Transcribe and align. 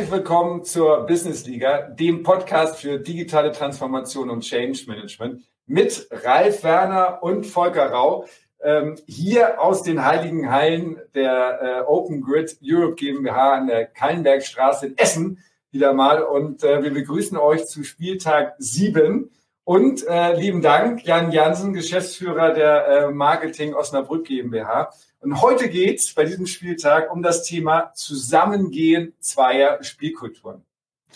Herzlich 0.00 0.16
willkommen 0.16 0.64
zur 0.64 1.04
Business 1.04 1.44
Liga, 1.44 1.82
dem 1.82 2.22
Podcast 2.22 2.80
für 2.80 2.98
digitale 2.98 3.52
Transformation 3.52 4.30
und 4.30 4.40
Change 4.40 4.84
Management 4.86 5.42
mit 5.66 6.08
Ralf 6.10 6.64
Werner 6.64 7.22
und 7.22 7.44
Volker 7.44 7.90
Rau. 7.90 8.24
Ähm, 8.62 8.96
hier 9.06 9.60
aus 9.60 9.82
den 9.82 10.02
heiligen 10.02 10.50
Hallen 10.50 10.96
der 11.14 11.60
äh, 11.60 11.80
Open 11.82 12.22
Grid 12.22 12.56
Europe 12.64 12.94
GmbH 12.94 13.52
an 13.56 13.66
der 13.66 13.84
Kallenbergstraße 13.84 14.86
in 14.86 14.96
Essen 14.96 15.44
wieder 15.70 15.92
mal. 15.92 16.22
Und 16.22 16.64
äh, 16.64 16.82
wir 16.82 16.94
begrüßen 16.94 17.36
euch 17.36 17.66
zu 17.66 17.84
Spieltag 17.84 18.54
7. 18.56 19.30
Und 19.64 20.06
äh, 20.08 20.34
lieben 20.34 20.62
Dank, 20.62 21.04
Jan 21.04 21.30
Jansen, 21.30 21.74
Geschäftsführer 21.74 22.54
der 22.54 22.86
äh, 22.86 23.10
Marketing 23.10 23.74
Osnabrück 23.74 24.26
GmbH. 24.26 24.94
Und 25.20 25.42
heute 25.42 25.68
geht 25.68 25.98
es 25.98 26.14
bei 26.14 26.24
diesem 26.24 26.46
Spieltag 26.46 27.12
um 27.12 27.22
das 27.22 27.42
Thema 27.42 27.92
Zusammengehen 27.94 29.12
zweier 29.20 29.82
Spielkulturen. 29.82 30.64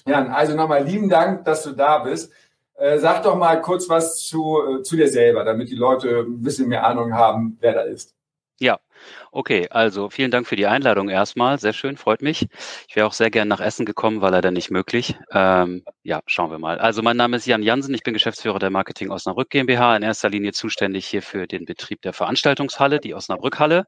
Jan, 0.07 0.29
also 0.29 0.55
nochmal 0.55 0.85
lieben 0.85 1.09
Dank, 1.09 1.45
dass 1.45 1.63
du 1.63 1.73
da 1.73 1.99
bist. 2.01 2.31
Äh, 2.75 2.99
sag 2.99 3.23
doch 3.23 3.37
mal 3.37 3.63
kurz 3.63 3.89
was 3.89 4.19
zu, 4.27 4.81
äh, 4.81 4.83
zu 4.83 4.97
dir 4.97 5.09
selber, 5.09 5.45
damit 5.45 5.71
die 5.71 5.77
Leute 5.77 6.27
ein 6.27 6.43
bisschen 6.43 6.69
mehr 6.69 6.85
Ahnung 6.85 7.15
haben, 7.15 7.57
wer 7.61 7.73
da 7.73 7.81
ist. 7.83 8.15
Ja, 8.59 8.79
okay. 9.33 9.69
Also 9.71 10.11
vielen 10.11 10.31
Dank 10.31 10.47
für 10.47 10.57
die 10.57 10.67
Einladung 10.67 11.09
erstmal. 11.09 11.59
Sehr 11.59 11.73
schön, 11.73 11.97
freut 11.97 12.23
mich. 12.23 12.47
Ich 12.89 12.97
wäre 12.97 13.07
auch 13.07 13.13
sehr 13.13 13.31
gern 13.31 13.49
nach 13.49 13.61
Essen 13.61 13.87
gekommen, 13.87 14.21
war 14.21 14.31
leider 14.31 14.51
nicht 14.51 14.71
möglich. 14.71 15.17
Ähm, 15.33 15.85
ja, 16.03 16.21
schauen 16.27 16.51
wir 16.51 16.59
mal. 16.59 16.79
Also 16.79 17.03
mein 17.03 17.17
Name 17.17 17.37
ist 17.37 17.47
Jan 17.47 17.63
Jansen, 17.63 17.95
ich 17.95 18.03
bin 18.03 18.15
Geschäftsführer 18.15 18.59
der 18.59 18.71
Marketing 18.71 19.11
Osnabrück 19.11 19.51
GmbH, 19.51 19.97
in 19.97 20.03
erster 20.03 20.31
Linie 20.31 20.53
zuständig 20.53 21.07
hier 21.07 21.23
für 21.23 21.47
den 21.47 21.65
Betrieb 21.65 22.03
der 22.03 22.13
Veranstaltungshalle, 22.13 23.01
die 23.01 23.15
Osnabrückhalle. 23.15 23.87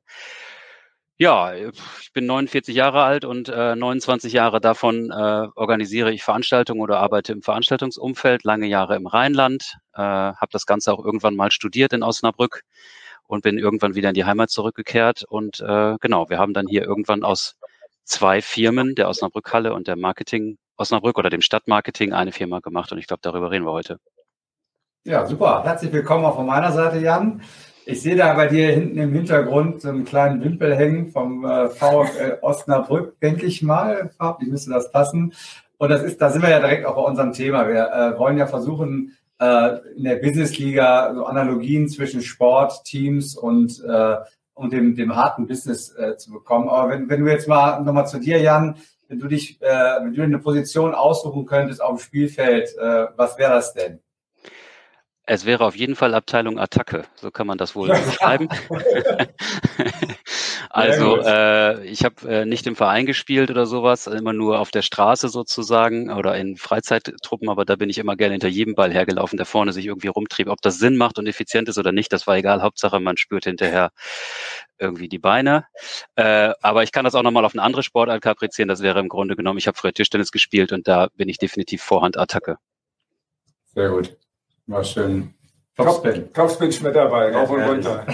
Ja, 1.18 1.54
ich 1.54 2.12
bin 2.12 2.26
49 2.26 2.74
Jahre 2.74 3.02
alt 3.02 3.24
und 3.24 3.48
äh, 3.48 3.74
29 3.74 4.34
Jahre 4.34 4.60
davon 4.60 5.10
äh, 5.10 5.48
organisiere 5.54 6.12
ich 6.12 6.22
Veranstaltungen 6.22 6.82
oder 6.82 6.98
arbeite 7.00 7.32
im 7.32 7.40
Veranstaltungsumfeld, 7.40 8.44
lange 8.44 8.66
Jahre 8.66 8.96
im 8.96 9.06
Rheinland, 9.06 9.78
äh, 9.94 10.02
habe 10.02 10.48
das 10.52 10.66
Ganze 10.66 10.92
auch 10.92 11.02
irgendwann 11.02 11.34
mal 11.34 11.50
studiert 11.50 11.94
in 11.94 12.02
Osnabrück 12.02 12.64
und 13.26 13.42
bin 13.42 13.58
irgendwann 13.58 13.94
wieder 13.94 14.08
in 14.08 14.14
die 14.14 14.24
Heimat 14.24 14.50
zurückgekehrt. 14.50 15.24
Und 15.28 15.60
äh, 15.60 15.96
genau, 16.00 16.28
wir 16.30 16.38
haben 16.38 16.54
dann 16.54 16.66
hier 16.66 16.82
irgendwann 16.82 17.22
aus 17.22 17.56
zwei 18.04 18.40
Firmen, 18.40 18.94
der 18.94 19.08
Osnabrück-Halle 19.08 19.74
und 19.74 19.88
der 19.88 19.96
Marketing 19.96 20.58
Osnabrück 20.76 21.18
oder 21.18 21.30
dem 21.30 21.40
Stadtmarketing, 21.40 22.12
eine 22.12 22.32
Firma 22.32 22.60
gemacht. 22.60 22.92
Und 22.92 22.98
ich 22.98 23.06
glaube, 23.06 23.20
darüber 23.22 23.50
reden 23.50 23.64
wir 23.64 23.72
heute. 23.72 23.98
Ja, 25.04 25.26
super. 25.26 25.62
Herzlich 25.64 25.92
willkommen 25.92 26.24
auch 26.24 26.36
von 26.36 26.46
meiner 26.46 26.72
Seite, 26.72 26.98
Jan. 26.98 27.42
Ich 27.86 28.02
sehe 28.02 28.16
da 28.16 28.34
bei 28.34 28.48
dir 28.48 28.72
hinten 28.72 28.98
im 28.98 29.12
Hintergrund 29.12 29.80
so 29.80 29.88
einen 29.88 30.04
kleinen 30.04 30.42
Wimpel 30.42 30.74
hängen 30.74 31.12
vom 31.12 31.44
äh, 31.44 31.70
VfL 31.70 32.38
Osnabrück, 32.42 33.20
denke 33.20 33.46
ich 33.46 33.62
mal. 33.62 34.10
Farblich 34.18 34.50
müsste 34.50 34.70
das 34.70 34.90
passen. 34.90 35.32
Und 35.78 35.90
das 35.90 36.02
ist, 36.02 36.20
da 36.20 36.30
sind 36.30 36.42
wir 36.42 36.50
ja 36.50 36.58
direkt 36.58 36.84
auch 36.84 36.96
bei 36.96 37.02
unserem 37.02 37.32
Thema. 37.32 37.68
Wir 37.68 37.86
äh, 37.92 38.18
wollen 38.18 38.38
ja 38.38 38.46
versuchen, 38.46 39.16
äh, 39.38 39.78
in 39.96 40.04
der 40.04 40.16
Businessliga 40.16 41.14
so 41.14 41.24
Analogien 41.24 41.88
zwischen 41.88 42.22
Sport, 42.22 42.84
Teams 42.84 43.36
und, 43.36 43.82
äh, 43.84 44.16
und 44.54 44.72
dem, 44.72 44.94
dem 44.94 45.14
harten 45.14 45.46
Business 45.46 45.94
äh, 45.96 46.16
zu 46.16 46.30
bekommen. 46.30 46.68
Aber 46.68 46.90
wenn, 46.90 47.08
wenn 47.08 47.24
du 47.24 47.30
jetzt 47.30 47.48
mal 47.48 47.82
nochmal 47.82 48.06
zu 48.06 48.18
dir, 48.18 48.40
Jan, 48.40 48.76
wenn 49.08 49.18
du 49.18 49.28
dich, 49.28 49.60
äh, 49.60 49.66
wenn 49.66 50.14
du 50.14 50.22
eine 50.22 50.38
Position 50.38 50.94
aussuchen 50.94 51.46
könntest 51.46 51.82
auf 51.82 51.98
dem 51.98 52.04
Spielfeld, 52.04 52.76
äh, 52.76 53.06
was 53.16 53.38
wäre 53.38 53.52
das 53.52 53.74
denn? 53.74 54.00
Es 55.28 55.44
wäre 55.44 55.64
auf 55.64 55.76
jeden 55.76 55.96
Fall 55.96 56.14
Abteilung 56.14 56.58
Attacke, 56.58 57.04
so 57.16 57.30
kann 57.30 57.46
man 57.46 57.58
das 57.58 57.74
wohl 57.74 57.88
beschreiben. 58.06 58.48
also 60.76 61.16
äh, 61.22 61.86
ich 61.86 62.04
habe 62.04 62.28
äh, 62.28 62.44
nicht 62.44 62.66
im 62.66 62.76
Verein 62.76 63.06
gespielt 63.06 63.50
oder 63.50 63.64
sowas, 63.64 64.06
immer 64.06 64.34
nur 64.34 64.60
auf 64.60 64.70
der 64.70 64.82
Straße 64.82 65.28
sozusagen 65.28 66.12
oder 66.12 66.36
in 66.36 66.56
Freizeittruppen, 66.56 67.48
aber 67.48 67.64
da 67.64 67.76
bin 67.76 67.88
ich 67.88 67.96
immer 67.96 68.14
gerne 68.14 68.32
hinter 68.32 68.48
jedem 68.48 68.74
Ball 68.74 68.92
hergelaufen, 68.92 69.38
der 69.38 69.46
vorne 69.46 69.72
sich 69.72 69.86
irgendwie 69.86 70.08
rumtrieb. 70.08 70.48
Ob 70.48 70.60
das 70.60 70.78
Sinn 70.78 70.96
macht 70.96 71.18
und 71.18 71.26
effizient 71.26 71.68
ist 71.70 71.78
oder 71.78 71.92
nicht, 71.92 72.12
das 72.12 72.26
war 72.26 72.36
egal. 72.36 72.60
Hauptsache, 72.60 73.00
man 73.00 73.16
spürt 73.16 73.44
hinterher 73.44 73.90
irgendwie 74.78 75.08
die 75.08 75.18
Beine. 75.18 75.64
Äh, 76.14 76.52
aber 76.60 76.82
ich 76.82 76.92
kann 76.92 77.04
das 77.04 77.14
auch 77.14 77.22
nochmal 77.22 77.46
auf 77.46 77.54
eine 77.54 77.62
andere 77.62 77.82
Sportart 77.82 78.20
kaprizieren. 78.20 78.68
Das 78.68 78.82
wäre 78.82 79.00
im 79.00 79.08
Grunde 79.08 79.34
genommen, 79.34 79.58
ich 79.58 79.68
habe 79.68 79.78
früher 79.78 79.94
Tischtennis 79.94 80.30
gespielt 80.30 80.72
und 80.72 80.86
da 80.86 81.08
bin 81.16 81.30
ich 81.30 81.38
definitiv 81.38 81.82
Vorhand-Attacke. 81.82 82.58
Sehr 83.74 83.88
gut. 83.88 84.14
War 84.66 84.84
schön. 84.84 85.32
Topspin. 85.76 86.32
Topspin 86.32 86.72
Schmetterball, 86.72 87.34
rauf 87.34 87.50
und 87.50 87.62
runter. 87.62 88.06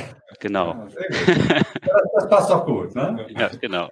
Genau. 0.42 0.75
Ja, 0.75 0.88
das, 0.88 2.12
das, 2.14 2.28
passt 2.28 2.50
doch 2.50 2.66
gut, 2.66 2.97
ne? 2.97 3.25
Ja, 3.38 3.48
genau. 3.60 3.88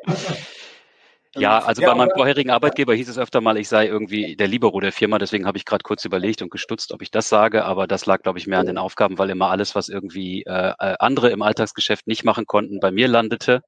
Ja, 1.36 1.60
also 1.60 1.80
ja, 1.80 1.88
bei 1.88 1.94
meinem 1.94 2.10
vorherigen 2.10 2.50
Arbeitgeber 2.50 2.92
hieß 2.92 3.08
es 3.08 3.18
öfter 3.18 3.40
mal, 3.40 3.56
ich 3.56 3.68
sei 3.68 3.86
irgendwie 3.86 4.34
der 4.34 4.48
Libero 4.48 4.80
der 4.80 4.90
Firma, 4.90 5.18
deswegen 5.18 5.46
habe 5.46 5.58
ich 5.58 5.64
gerade 5.64 5.84
kurz 5.84 6.04
überlegt 6.04 6.42
und 6.42 6.50
gestutzt, 6.50 6.92
ob 6.92 7.02
ich 7.02 7.12
das 7.12 7.28
sage, 7.28 7.64
aber 7.64 7.86
das 7.86 8.04
lag, 8.06 8.22
glaube 8.22 8.40
ich, 8.40 8.48
mehr 8.48 8.58
an 8.58 8.66
den 8.66 8.78
Aufgaben, 8.78 9.16
weil 9.16 9.30
immer 9.30 9.48
alles, 9.48 9.76
was 9.76 9.88
irgendwie 9.88 10.42
äh, 10.42 10.72
äh, 10.76 10.96
andere 10.98 11.30
im 11.30 11.42
Alltagsgeschäft 11.42 12.08
nicht 12.08 12.24
machen 12.24 12.46
konnten, 12.46 12.80
bei 12.80 12.90
mir 12.90 13.06
landete. 13.06 13.62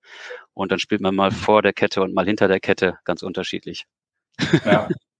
Und 0.54 0.72
dann 0.72 0.80
spielt 0.80 1.02
man 1.02 1.14
mal 1.14 1.30
vor 1.30 1.62
der 1.62 1.72
Kette 1.72 2.02
und 2.02 2.14
mal 2.14 2.26
hinter 2.26 2.48
der 2.48 2.58
Kette, 2.58 2.98
ganz 3.04 3.22
unterschiedlich. 3.22 3.86
Ja. 4.64 4.88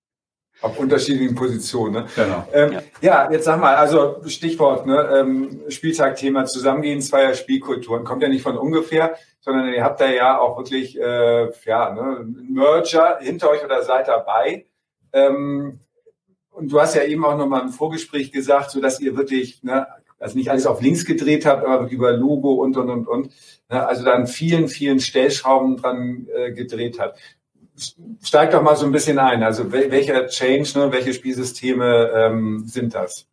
Auf 0.63 0.79
unterschiedlichen 0.79 1.35
Positionen. 1.35 1.93
Ne? 1.93 2.07
Genau. 2.15 2.47
Ähm, 2.53 2.73
ja. 2.73 2.83
ja. 3.01 3.33
jetzt 3.33 3.45
sag 3.45 3.61
mal, 3.61 3.75
also 3.75 4.23
Stichwort, 4.27 4.87
ne, 4.87 4.97
ähm, 5.19 5.61
Spieltagthema 5.69 6.47
Zusammengehen 6.47 7.03
zweier 7.03 7.35
Spielkulturen. 7.35 8.05
Kommt 8.05 8.23
ja 8.23 8.29
nicht 8.29 8.43
von 8.43 8.57
ungefähr, 8.57 9.17
sondern 9.41 9.73
ihr 9.73 9.83
habt 9.83 10.01
da 10.01 10.09
ja 10.09 10.39
auch 10.39 10.57
wirklich 10.57 10.99
äh, 10.99 11.51
ja, 11.65 11.93
ne, 11.93 12.27
Merger 12.49 13.19
hinter 13.21 13.51
euch 13.51 13.65
oder 13.65 13.83
seid 13.83 14.07
dabei. 14.07 14.67
Ähm, 15.13 15.81
und 16.51 16.71
du 16.71 16.81
hast 16.81 16.95
ja 16.95 17.03
eben 17.03 17.25
auch 17.25 17.37
nochmal 17.37 17.63
im 17.63 17.71
Vorgespräch 17.71 18.31
gesagt, 18.31 18.71
so 18.71 18.81
dass 18.81 19.01
ihr 19.01 19.17
wirklich, 19.17 19.63
ne, 19.65 19.87
also 20.19 20.39
nicht 20.39 20.51
alles 20.51 20.67
auf 20.67 20.81
links 20.81 21.05
gedreht 21.05 21.45
habt, 21.45 21.67
aber 21.67 21.91
über 21.91 22.13
Logo 22.13 22.55
und 22.55 22.77
und 22.77 22.89
und 22.89 23.09
und. 23.09 23.33
Ne, 23.69 23.85
also 23.85 24.05
dann 24.05 24.29
vielen, 24.29 24.69
vielen 24.69 25.01
Stellschrauben 25.01 25.77
dran 25.77 26.29
äh, 26.33 26.53
gedreht 26.53 27.01
habt 27.01 27.19
steig 28.23 28.51
doch 28.51 28.63
mal 28.63 28.77
so 28.77 28.87
ein 28.87 28.93
bisschen 28.93 29.19
ein. 29.19 29.43
Also 29.43 29.73
welcher 29.73 30.27
Change, 30.27 30.79
ne, 30.79 30.93
welche 30.93 31.13
Spielsysteme 31.13 32.11
ähm, 32.15 32.65
sind 32.67 32.95
das? 32.95 33.27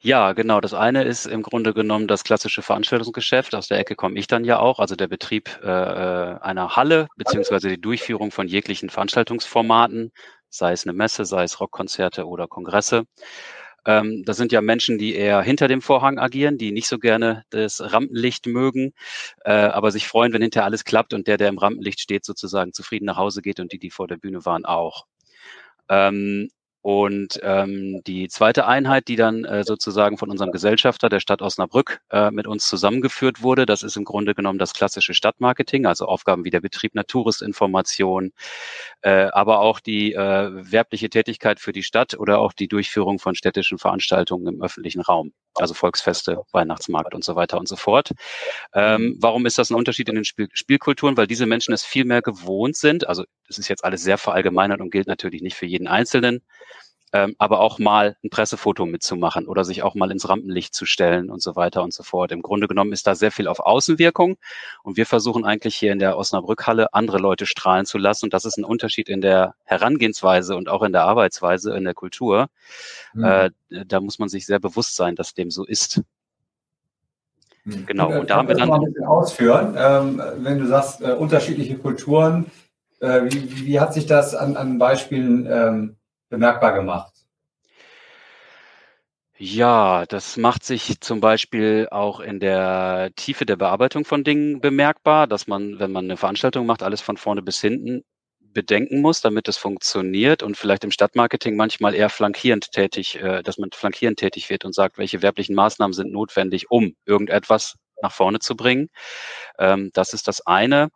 Ja, 0.00 0.32
genau. 0.32 0.60
Das 0.60 0.74
eine 0.74 1.04
ist 1.04 1.24
im 1.24 1.42
Grunde 1.42 1.72
genommen 1.72 2.06
das 2.08 2.24
klassische 2.24 2.60
Veranstaltungsgeschäft. 2.60 3.54
Aus 3.54 3.68
der 3.68 3.78
Ecke 3.78 3.96
komme 3.96 4.18
ich 4.18 4.26
dann 4.26 4.44
ja 4.44 4.58
auch. 4.58 4.78
Also 4.78 4.96
der 4.96 5.08
Betrieb 5.08 5.48
äh, 5.62 5.66
äh 5.66 6.38
einer 6.40 6.76
Halle 6.76 7.08
beziehungsweise 7.16 7.70
die 7.70 7.80
Durchführung 7.80 8.30
von 8.30 8.46
jeglichen 8.46 8.90
Veranstaltungsformaten, 8.90 10.12
sei 10.50 10.72
es 10.72 10.86
eine 10.86 10.92
Messe, 10.92 11.24
sei 11.24 11.44
es 11.44 11.58
Rockkonzerte 11.58 12.26
oder 12.26 12.48
Kongresse. 12.48 13.04
Ähm, 13.86 14.24
das 14.24 14.36
sind 14.36 14.52
ja 14.52 14.60
Menschen, 14.60 14.98
die 14.98 15.14
eher 15.14 15.42
hinter 15.42 15.68
dem 15.68 15.82
Vorhang 15.82 16.18
agieren, 16.18 16.58
die 16.58 16.72
nicht 16.72 16.88
so 16.88 16.98
gerne 16.98 17.44
das 17.50 17.80
Rampenlicht 17.80 18.46
mögen, 18.46 18.92
äh, 19.44 19.52
aber 19.52 19.90
sich 19.90 20.06
freuen, 20.06 20.32
wenn 20.32 20.42
hinterher 20.42 20.66
alles 20.66 20.84
klappt 20.84 21.14
und 21.14 21.26
der, 21.28 21.36
der 21.36 21.48
im 21.48 21.58
Rampenlicht 21.58 22.00
steht, 22.00 22.24
sozusagen 22.24 22.72
zufrieden 22.72 23.06
nach 23.06 23.16
Hause 23.16 23.42
geht 23.42 23.60
und 23.60 23.72
die, 23.72 23.78
die 23.78 23.90
vor 23.90 24.08
der 24.08 24.16
Bühne 24.16 24.44
waren, 24.44 24.64
auch. 24.64 25.06
Ähm, 25.88 26.48
und 26.84 27.40
ähm, 27.42 28.02
die 28.06 28.28
zweite 28.28 28.66
Einheit, 28.66 29.08
die 29.08 29.16
dann 29.16 29.46
äh, 29.46 29.64
sozusagen 29.64 30.18
von 30.18 30.28
unserem 30.28 30.52
Gesellschafter 30.52 31.08
der 31.08 31.18
Stadt 31.18 31.40
Osnabrück 31.40 32.02
äh, 32.10 32.30
mit 32.30 32.46
uns 32.46 32.68
zusammengeführt 32.68 33.42
wurde, 33.42 33.64
das 33.64 33.82
ist 33.82 33.96
im 33.96 34.04
Grunde 34.04 34.34
genommen 34.34 34.58
das 34.58 34.74
klassische 34.74 35.14
Stadtmarketing, 35.14 35.86
also 35.86 36.04
Aufgaben 36.04 36.44
wie 36.44 36.50
der 36.50 36.60
Betrieb 36.60 36.92
einer 36.94 37.06
Touristinformation, 37.06 38.32
äh, 39.00 39.28
aber 39.32 39.60
auch 39.60 39.80
die 39.80 40.12
äh, 40.12 40.18
werbliche 40.18 41.08
Tätigkeit 41.08 41.58
für 41.58 41.72
die 41.72 41.82
Stadt 41.82 42.18
oder 42.18 42.38
auch 42.38 42.52
die 42.52 42.68
Durchführung 42.68 43.18
von 43.18 43.34
städtischen 43.34 43.78
Veranstaltungen 43.78 44.46
im 44.46 44.62
öffentlichen 44.62 45.00
Raum, 45.00 45.32
also 45.56 45.74
Volksfeste, 45.74 46.42
Weihnachtsmarkt 46.52 47.14
und 47.14 47.24
so 47.24 47.36
weiter 47.36 47.58
und 47.58 47.68
so 47.68 47.76
fort. 47.76 48.10
Ähm, 48.74 49.16
warum 49.20 49.46
ist 49.46 49.58
das 49.58 49.70
ein 49.70 49.74
Unterschied 49.74 50.08
in 50.08 50.16
den 50.16 50.24
Spiel 50.24 50.48
Spielkulturen? 50.52 51.16
Weil 51.16 51.26
diese 51.26 51.46
Menschen 51.46 51.74
es 51.74 51.84
viel 51.84 52.04
mehr 52.04 52.22
gewohnt 52.22 52.76
sind, 52.76 53.08
also 53.08 53.24
das 53.46 53.58
ist 53.58 53.68
jetzt 53.68 53.84
alles 53.84 54.02
sehr 54.02 54.18
verallgemeinert 54.18 54.80
und 54.80 54.90
gilt 54.90 55.06
natürlich 55.06 55.42
nicht 55.42 55.56
für 55.56 55.66
jeden 55.66 55.86
Einzelnen, 55.86 56.42
ähm, 57.14 57.36
aber 57.38 57.60
auch 57.60 57.78
mal 57.78 58.16
ein 58.24 58.28
Pressefoto 58.28 58.86
mitzumachen 58.86 59.46
oder 59.46 59.64
sich 59.64 59.84
auch 59.84 59.94
mal 59.94 60.10
ins 60.10 60.28
Rampenlicht 60.28 60.74
zu 60.74 60.84
stellen 60.84 61.30
und 61.30 61.40
so 61.40 61.54
weiter 61.54 61.84
und 61.84 61.94
so 61.94 62.02
fort. 62.02 62.32
Im 62.32 62.42
Grunde 62.42 62.66
genommen 62.66 62.92
ist 62.92 63.06
da 63.06 63.14
sehr 63.14 63.30
viel 63.30 63.46
auf 63.46 63.60
Außenwirkung 63.60 64.36
und 64.82 64.96
wir 64.96 65.06
versuchen 65.06 65.44
eigentlich 65.44 65.76
hier 65.76 65.92
in 65.92 66.00
der 66.00 66.18
Osnabrückhalle 66.18 66.92
andere 66.92 67.18
Leute 67.18 67.46
strahlen 67.46 67.86
zu 67.86 67.98
lassen 67.98 68.26
und 68.26 68.34
das 68.34 68.44
ist 68.44 68.58
ein 68.58 68.64
Unterschied 68.64 69.08
in 69.08 69.20
der 69.20 69.54
Herangehensweise 69.62 70.56
und 70.56 70.68
auch 70.68 70.82
in 70.82 70.90
der 70.90 71.04
Arbeitsweise, 71.04 71.76
in 71.76 71.84
der 71.84 71.94
Kultur. 71.94 72.48
Mhm. 73.12 73.24
Äh, 73.24 73.50
da 73.86 74.00
muss 74.00 74.18
man 74.18 74.28
sich 74.28 74.44
sehr 74.44 74.58
bewusst 74.58 74.96
sein, 74.96 75.14
dass 75.14 75.34
dem 75.34 75.52
so 75.52 75.64
ist. 75.64 76.02
Mhm. 77.62 77.86
Genau, 77.86 78.10
und 78.18 78.28
da 78.28 78.38
haben 78.38 78.48
wir 78.48 78.56
dann. 78.56 78.68
Mal 78.68 78.80
ein 78.80 78.86
bisschen 78.86 79.06
ausführen, 79.06 79.76
ähm, 79.78 80.20
wenn 80.38 80.58
du 80.58 80.66
sagst, 80.66 81.00
äh, 81.00 81.12
unterschiedliche 81.12 81.78
Kulturen, 81.78 82.46
äh, 82.98 83.22
wie, 83.26 83.66
wie, 83.66 83.78
hat 83.78 83.94
sich 83.94 84.06
das 84.06 84.34
an, 84.34 84.56
an 84.56 84.78
Beispielen 84.78 85.46
ähm, 85.48 85.96
bemerkbar 86.34 86.72
gemacht? 86.74 87.12
Ja, 89.36 90.06
das 90.06 90.36
macht 90.36 90.64
sich 90.64 91.00
zum 91.00 91.20
Beispiel 91.20 91.88
auch 91.90 92.20
in 92.20 92.38
der 92.38 93.10
Tiefe 93.16 93.44
der 93.44 93.56
Bearbeitung 93.56 94.04
von 94.04 94.22
Dingen 94.22 94.60
bemerkbar, 94.60 95.26
dass 95.26 95.48
man, 95.48 95.80
wenn 95.80 95.90
man 95.90 96.04
eine 96.04 96.16
Veranstaltung 96.16 96.66
macht, 96.66 96.84
alles 96.84 97.00
von 97.00 97.16
vorne 97.16 97.42
bis 97.42 97.60
hinten 97.60 98.04
bedenken 98.40 99.00
muss, 99.00 99.20
damit 99.20 99.48
es 99.48 99.56
funktioniert 99.56 100.44
und 100.44 100.56
vielleicht 100.56 100.84
im 100.84 100.92
Stadtmarketing 100.92 101.56
manchmal 101.56 101.94
eher 101.96 102.10
flankierend 102.10 102.70
tätig, 102.70 103.16
äh, 103.16 103.42
dass 103.42 103.58
man 103.58 103.70
flankierend 103.72 104.18
tätig 104.20 104.48
wird 104.50 104.64
und 104.64 104.72
sagt, 104.74 104.98
welche 104.98 105.20
werblichen 105.22 105.56
Maßnahmen 105.56 105.92
sind 105.92 106.12
notwendig, 106.12 106.70
um 106.70 106.94
irgendetwas 107.04 107.74
nach 108.02 108.12
vorne 108.12 108.38
zu 108.38 108.56
bringen. 108.56 108.88
Ähm, 109.58 109.90
das 109.94 110.12
ist 110.14 110.28
das 110.28 110.46
eine. 110.46 110.90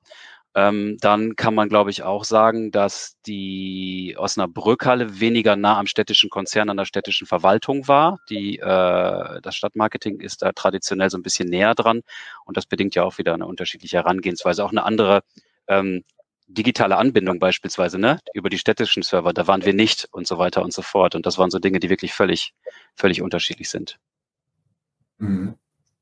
Ähm, 0.58 0.96
dann 1.00 1.37
kann 1.37 1.55
man, 1.55 1.69
glaube 1.69 1.90
ich, 1.90 2.02
auch 2.02 2.25
sagen, 2.25 2.72
dass 2.72 3.16
die 3.26 4.16
Osnabrückhalle 4.19 5.20
weniger 5.20 5.55
nah 5.55 5.78
am 5.78 5.87
städtischen 5.87 6.31
Konzern, 6.31 6.69
an 6.69 6.76
der 6.76 6.84
städtischen 6.84 7.28
Verwaltung 7.28 7.87
war. 7.87 8.19
Die, 8.28 8.58
äh, 8.58 9.40
das 9.40 9.55
Stadtmarketing 9.55 10.19
ist 10.19 10.43
da 10.43 10.50
traditionell 10.50 11.10
so 11.10 11.16
ein 11.16 11.22
bisschen 11.22 11.49
näher 11.49 11.76
dran 11.76 12.00
und 12.44 12.56
das 12.56 12.66
bedingt 12.66 12.96
ja 12.96 13.05
auch 13.05 13.19
wieder 13.19 13.34
eine 13.34 13.46
unterschiedliche 13.46 13.99
Herangehensweise, 13.99 14.64
auch 14.64 14.72
eine 14.72 14.82
andere 14.82 15.20
ähm, 15.69 16.02
digitale 16.49 16.96
Anbindung 16.96 17.38
beispielsweise, 17.38 18.00
ne, 18.00 18.19
über 18.34 18.50
die 18.50 18.58
städtischen 18.58 19.04
Server, 19.04 19.32
da 19.32 19.46
waren 19.46 19.64
wir 19.64 19.75
nicht 19.75 20.08
und 20.11 20.26
so 20.26 20.38
weiter 20.38 20.62
und 20.62 20.72
so 20.72 20.82
fort. 20.82 21.14
Und 21.14 21.25
das 21.25 21.38
waren 21.38 21.50
so 21.50 21.61
Dinge, 21.61 21.78
die 21.78 21.90
wirklich 21.90 22.14
völlig, 22.14 22.52
völlig 22.96 23.22
unterschiedlich 23.22 23.70
sind. 23.70 24.00
Mhm. 25.19 25.54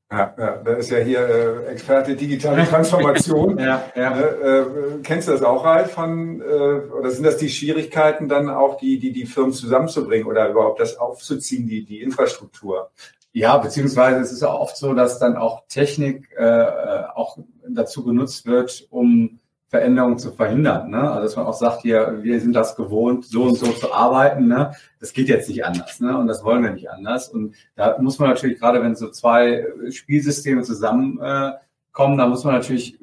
Ja, 0.09 0.33
ja, 0.37 0.57
da 0.63 0.73
ist 0.75 0.89
ja 0.89 0.99
hier 0.99 1.19
äh, 1.19 1.65
Experte 1.71 2.15
digitale 2.15 2.65
Transformation. 2.65 3.57
ja, 3.59 3.91
ja. 3.93 4.15
Ne, 4.15 4.23
äh, 4.23 5.01
kennst 5.03 5.27
du 5.27 5.33
das 5.33 5.43
auch, 5.43 5.65
Ralf? 5.65 5.91
Von, 5.91 6.41
äh, 6.41 6.45
oder 6.45 7.11
sind 7.11 7.25
das 7.25 7.35
die 7.37 7.49
Schwierigkeiten, 7.49 8.29
dann 8.29 8.49
auch 8.49 8.77
die, 8.77 8.99
die, 8.99 9.11
die 9.11 9.25
Firmen 9.25 9.51
zusammenzubringen 9.51 10.25
oder 10.25 10.49
überhaupt 10.49 10.79
das 10.79 10.95
aufzuziehen, 10.97 11.67
die, 11.67 11.83
die 11.83 12.01
Infrastruktur? 12.01 12.89
Ja, 13.33 13.57
beziehungsweise 13.57 14.21
es 14.21 14.31
ist 14.31 14.41
ja 14.41 14.53
oft 14.53 14.77
so, 14.77 14.93
dass 14.93 15.19
dann 15.19 15.35
auch 15.35 15.67
Technik 15.67 16.29
äh, 16.37 16.43
äh 16.43 17.03
auch 17.13 17.37
dazu 17.67 18.05
genutzt 18.05 18.45
wird, 18.45 18.87
um 18.89 19.39
Veränderungen 19.69 20.17
zu 20.17 20.31
verhindern. 20.31 20.89
Ne? 20.89 21.11
Also 21.11 21.23
dass 21.23 21.35
man 21.35 21.45
auch 21.45 21.53
sagt, 21.53 21.81
hier, 21.81 22.19
wir 22.21 22.39
sind 22.39 22.53
das 22.53 22.75
gewohnt, 22.75 23.25
so 23.25 23.43
und 23.43 23.55
so 23.55 23.67
zu 23.67 23.93
arbeiten. 23.93 24.47
Ne? 24.47 24.71
Das 24.99 25.11
geht 25.11 25.27
jetzt 25.27 25.49
nicht 25.49 25.65
anders, 25.65 25.99
ne? 25.99 26.17
Und 26.17 26.27
das 26.27 26.43
wollen 26.43 26.63
wir 26.63 26.71
nicht 26.71 26.89
anders. 26.89 27.27
Und 27.29 27.55
da 27.75 27.97
muss 27.99 28.17
man 28.17 28.29
natürlich, 28.29 28.59
gerade 28.59 28.81
wenn 28.81 28.95
so 28.95 29.09
zwei 29.09 29.67
Spielsysteme 29.89 30.63
zusammenkommen, 30.63 32.17
da 32.17 32.27
muss 32.27 32.45
man 32.45 32.53
natürlich, 32.55 32.97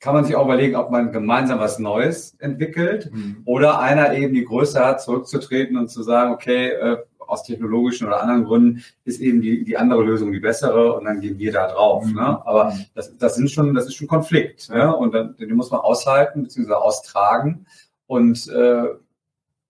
kann 0.00 0.14
man 0.14 0.24
sich 0.24 0.34
auch 0.34 0.44
überlegen, 0.44 0.74
ob 0.74 0.90
man 0.90 1.12
gemeinsam 1.12 1.60
was 1.60 1.78
Neues 1.78 2.34
entwickelt 2.40 3.10
mhm. 3.12 3.42
oder 3.44 3.78
einer 3.78 4.14
eben 4.14 4.34
die 4.34 4.44
Größe 4.44 4.84
hat, 4.84 5.00
zurückzutreten 5.00 5.78
und 5.78 5.88
zu 5.88 6.02
sagen, 6.02 6.32
okay, 6.32 6.70
äh, 6.70 6.96
aus 7.26 7.44
technologischen 7.44 8.06
oder 8.06 8.20
anderen 8.22 8.44
Gründen 8.44 8.84
ist 9.04 9.20
eben 9.20 9.40
die, 9.40 9.64
die 9.64 9.76
andere 9.76 10.02
Lösung 10.02 10.32
die 10.32 10.40
bessere 10.40 10.94
und 10.94 11.04
dann 11.04 11.20
gehen 11.20 11.38
wir 11.38 11.52
da 11.52 11.72
drauf. 11.72 12.04
Mhm. 12.04 12.14
Ne? 12.14 12.46
Aber 12.46 12.76
das, 12.94 13.16
das 13.16 13.34
sind 13.36 13.50
schon, 13.50 13.74
das 13.74 13.86
ist 13.86 13.94
schon 13.94 14.08
Konflikt. 14.08 14.70
Ne? 14.70 14.94
Und 14.94 15.14
dann, 15.14 15.36
den 15.36 15.54
muss 15.54 15.70
man 15.70 15.80
aushalten 15.80 16.42
bzw. 16.42 16.72
austragen 16.72 17.66
und 18.06 18.48
äh, 18.48 18.86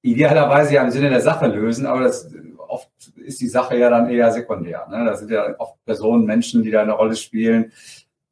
idealerweise 0.03 0.75
ja 0.75 0.85
im 0.85 0.91
Sinne 0.91 1.09
der 1.09 1.23
Sache 1.23 1.47
lösen, 1.47 1.87
aber 1.87 2.01
das 2.03 2.31
oft 2.69 2.91
ist 3.17 3.41
die 3.41 3.49
Sache 3.49 3.77
ja 3.79 3.89
dann 3.89 4.11
eher 4.11 4.31
sekundär. 4.33 4.87
Ne? 4.91 5.05
Da 5.05 5.17
sind 5.17 5.31
ja 5.31 5.55
oft 5.59 5.83
Personen, 5.85 6.25
Menschen, 6.25 6.63
die 6.63 6.71
da 6.71 6.83
eine 6.83 6.93
Rolle 6.93 7.17
spielen, 7.17 7.73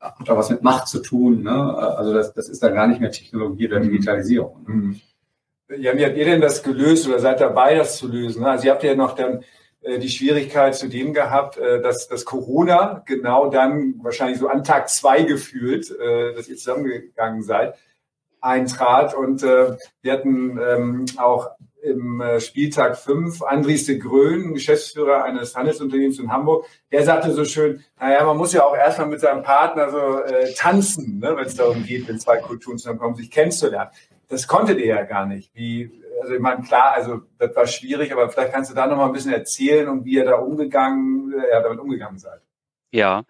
hat 0.00 0.28
auch 0.28 0.36
was 0.36 0.50
mit 0.50 0.62
Macht 0.62 0.88
zu 0.88 1.00
tun. 1.00 1.42
Ne? 1.42 1.52
Also 1.52 2.12
das, 2.12 2.34
das 2.34 2.48
ist 2.48 2.62
dann 2.62 2.74
gar 2.74 2.86
nicht 2.88 3.00
mehr 3.00 3.10
Technologie 3.10 3.68
oder 3.68 3.78
mhm. 3.78 3.84
Digitalisierung. 3.84 4.62
Ne? 4.66 4.74
Mhm. 4.74 5.00
Ja, 5.68 5.96
wie 5.96 6.04
habt 6.04 6.16
ihr 6.16 6.24
denn 6.24 6.40
das 6.40 6.62
gelöst 6.62 7.08
oder 7.08 7.18
seid 7.18 7.40
dabei, 7.40 7.74
das 7.76 7.96
zu 7.96 8.08
lösen? 8.08 8.44
Also 8.44 8.66
ihr 8.66 8.72
habt 8.72 8.82
ja 8.82 8.94
noch 8.94 9.14
dann 9.14 9.44
äh, 9.82 9.98
die 9.98 10.08
Schwierigkeit 10.08 10.74
zu 10.74 10.88
dem 10.88 11.14
gehabt, 11.14 11.56
äh, 11.56 11.80
dass, 11.80 12.08
dass 12.08 12.24
Corona 12.24 13.02
genau 13.06 13.48
dann 13.48 13.94
wahrscheinlich 14.02 14.38
so 14.38 14.48
an 14.48 14.64
Tag 14.64 14.88
zwei 14.88 15.22
gefühlt, 15.22 15.90
äh, 15.90 16.34
dass 16.34 16.48
ihr 16.48 16.56
zusammengegangen 16.56 17.42
seid, 17.42 17.76
eintrat. 18.40 19.14
Und 19.14 19.42
äh, 19.42 19.76
wir 20.02 20.12
hatten 20.12 20.58
ähm, 20.58 21.06
auch 21.16 21.50
im 21.82 22.20
äh, 22.20 22.40
Spieltag 22.40 22.96
fünf 22.96 23.42
Andries 23.42 23.86
de 23.86 23.98
Grön, 23.98 24.54
Geschäftsführer 24.54 25.24
eines 25.24 25.56
Handelsunternehmens 25.56 26.18
in 26.18 26.30
Hamburg, 26.30 26.66
der 26.92 27.02
sagte 27.02 27.32
so 27.32 27.44
schön, 27.44 27.82
naja, 27.98 28.24
man 28.24 28.36
muss 28.36 28.52
ja 28.52 28.64
auch 28.64 28.76
erstmal 28.76 29.08
mit 29.08 29.20
seinem 29.20 29.42
Partner 29.42 29.90
so 29.90 30.20
äh, 30.20 30.52
tanzen, 30.54 31.18
ne, 31.18 31.34
wenn 31.36 31.46
es 31.46 31.56
darum 31.56 31.82
geht, 31.84 32.06
wenn 32.06 32.20
zwei 32.20 32.36
Kulturen 32.36 32.78
zusammenkommen, 32.78 33.16
sich 33.16 33.30
kennenzulernen 33.30 33.90
das 34.32 34.46
konntet 34.46 34.78
ihr 34.78 34.86
ja 34.86 35.02
gar 35.02 35.26
nicht. 35.26 35.54
Wie, 35.54 36.02
also 36.22 36.34
ich 36.34 36.40
meine, 36.40 36.62
klar, 36.62 36.94
also 36.94 37.20
das 37.38 37.54
war 37.54 37.66
schwierig, 37.66 38.12
aber 38.12 38.30
vielleicht 38.30 38.52
kannst 38.52 38.70
du 38.70 38.74
da 38.74 38.86
noch 38.86 38.96
mal 38.96 39.06
ein 39.06 39.12
bisschen 39.12 39.34
erzählen 39.34 39.88
und 39.88 40.06
wie 40.06 40.14
ihr 40.14 40.24
da 40.24 40.36
umgegangen, 40.36 41.34
ja, 41.50 41.60
damit 41.60 41.78
umgegangen 41.78 42.18
seid. 42.18 42.40
Ja, 42.94 43.24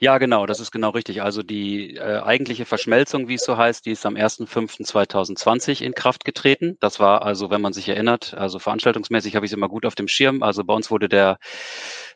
ja, 0.00 0.18
genau, 0.18 0.46
das 0.46 0.58
ist 0.58 0.72
genau 0.72 0.90
richtig. 0.90 1.22
Also 1.22 1.44
die 1.44 1.94
äh, 1.96 2.20
eigentliche 2.22 2.64
Verschmelzung, 2.64 3.28
wie 3.28 3.34
es 3.34 3.44
so 3.44 3.56
heißt, 3.56 3.86
die 3.86 3.92
ist 3.92 4.04
am 4.04 4.16
1.5.2020 4.16 5.80
in 5.82 5.94
Kraft 5.94 6.24
getreten. 6.24 6.76
Das 6.80 6.98
war 6.98 7.22
also, 7.22 7.48
wenn 7.50 7.60
man 7.60 7.72
sich 7.72 7.88
erinnert, 7.88 8.34
also 8.34 8.58
veranstaltungsmäßig 8.58 9.36
habe 9.36 9.46
ich 9.46 9.52
es 9.52 9.56
immer 9.56 9.68
gut 9.68 9.86
auf 9.86 9.94
dem 9.94 10.08
Schirm. 10.08 10.42
Also 10.42 10.64
bei 10.64 10.74
uns 10.74 10.90
wurde 10.90 11.08
der 11.08 11.38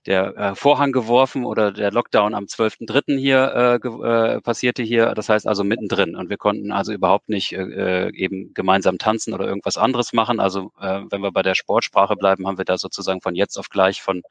der 0.07 0.37
äh, 0.37 0.55
Vorhang 0.55 0.93
geworfen 0.93 1.45
oder 1.45 1.73
der 1.73 1.93
Lockdown 1.93 2.35
am 2.35 2.49
12.3. 2.49 3.19
hier 3.19 3.81
äh, 3.85 3.89
äh, 4.37 4.41
passierte 4.41 4.83
hier. 4.83 5.15
Das 5.15 5.29
heißt 5.29 5.47
also 5.47 5.63
mittendrin. 5.65 6.17
Und 6.17 6.31
wir 6.31 6.39
konnten 6.39 6.73
also 6.73 6.93
überhaupt 6.93 7.29
nicht 7.29 7.53
äh, 7.53 8.07
äh, 8.09 8.15
eben 8.17 8.53
gemeinsam 8.55 8.99
tanzen 8.99 9.35
oder 9.35 9.47
irgendwas 9.47 9.77
anderes 9.77 10.13
machen. 10.15 10.41
Also 10.41 10.73
äh, 10.81 11.03
wenn 11.11 11.21
wir 11.23 11.33
bei 11.33 11.43
der 11.43 11.55
Sportsprache 11.55 12.17
bleiben, 12.17 12.47
haben 12.47 12.59
wir 12.59 12.65
da 12.65 12.79
sozusagen 12.79 13.21
von 13.21 13.35
jetzt 13.35 13.59
auf 13.59 13.69
gleich 13.69 14.03
von 14.03 14.23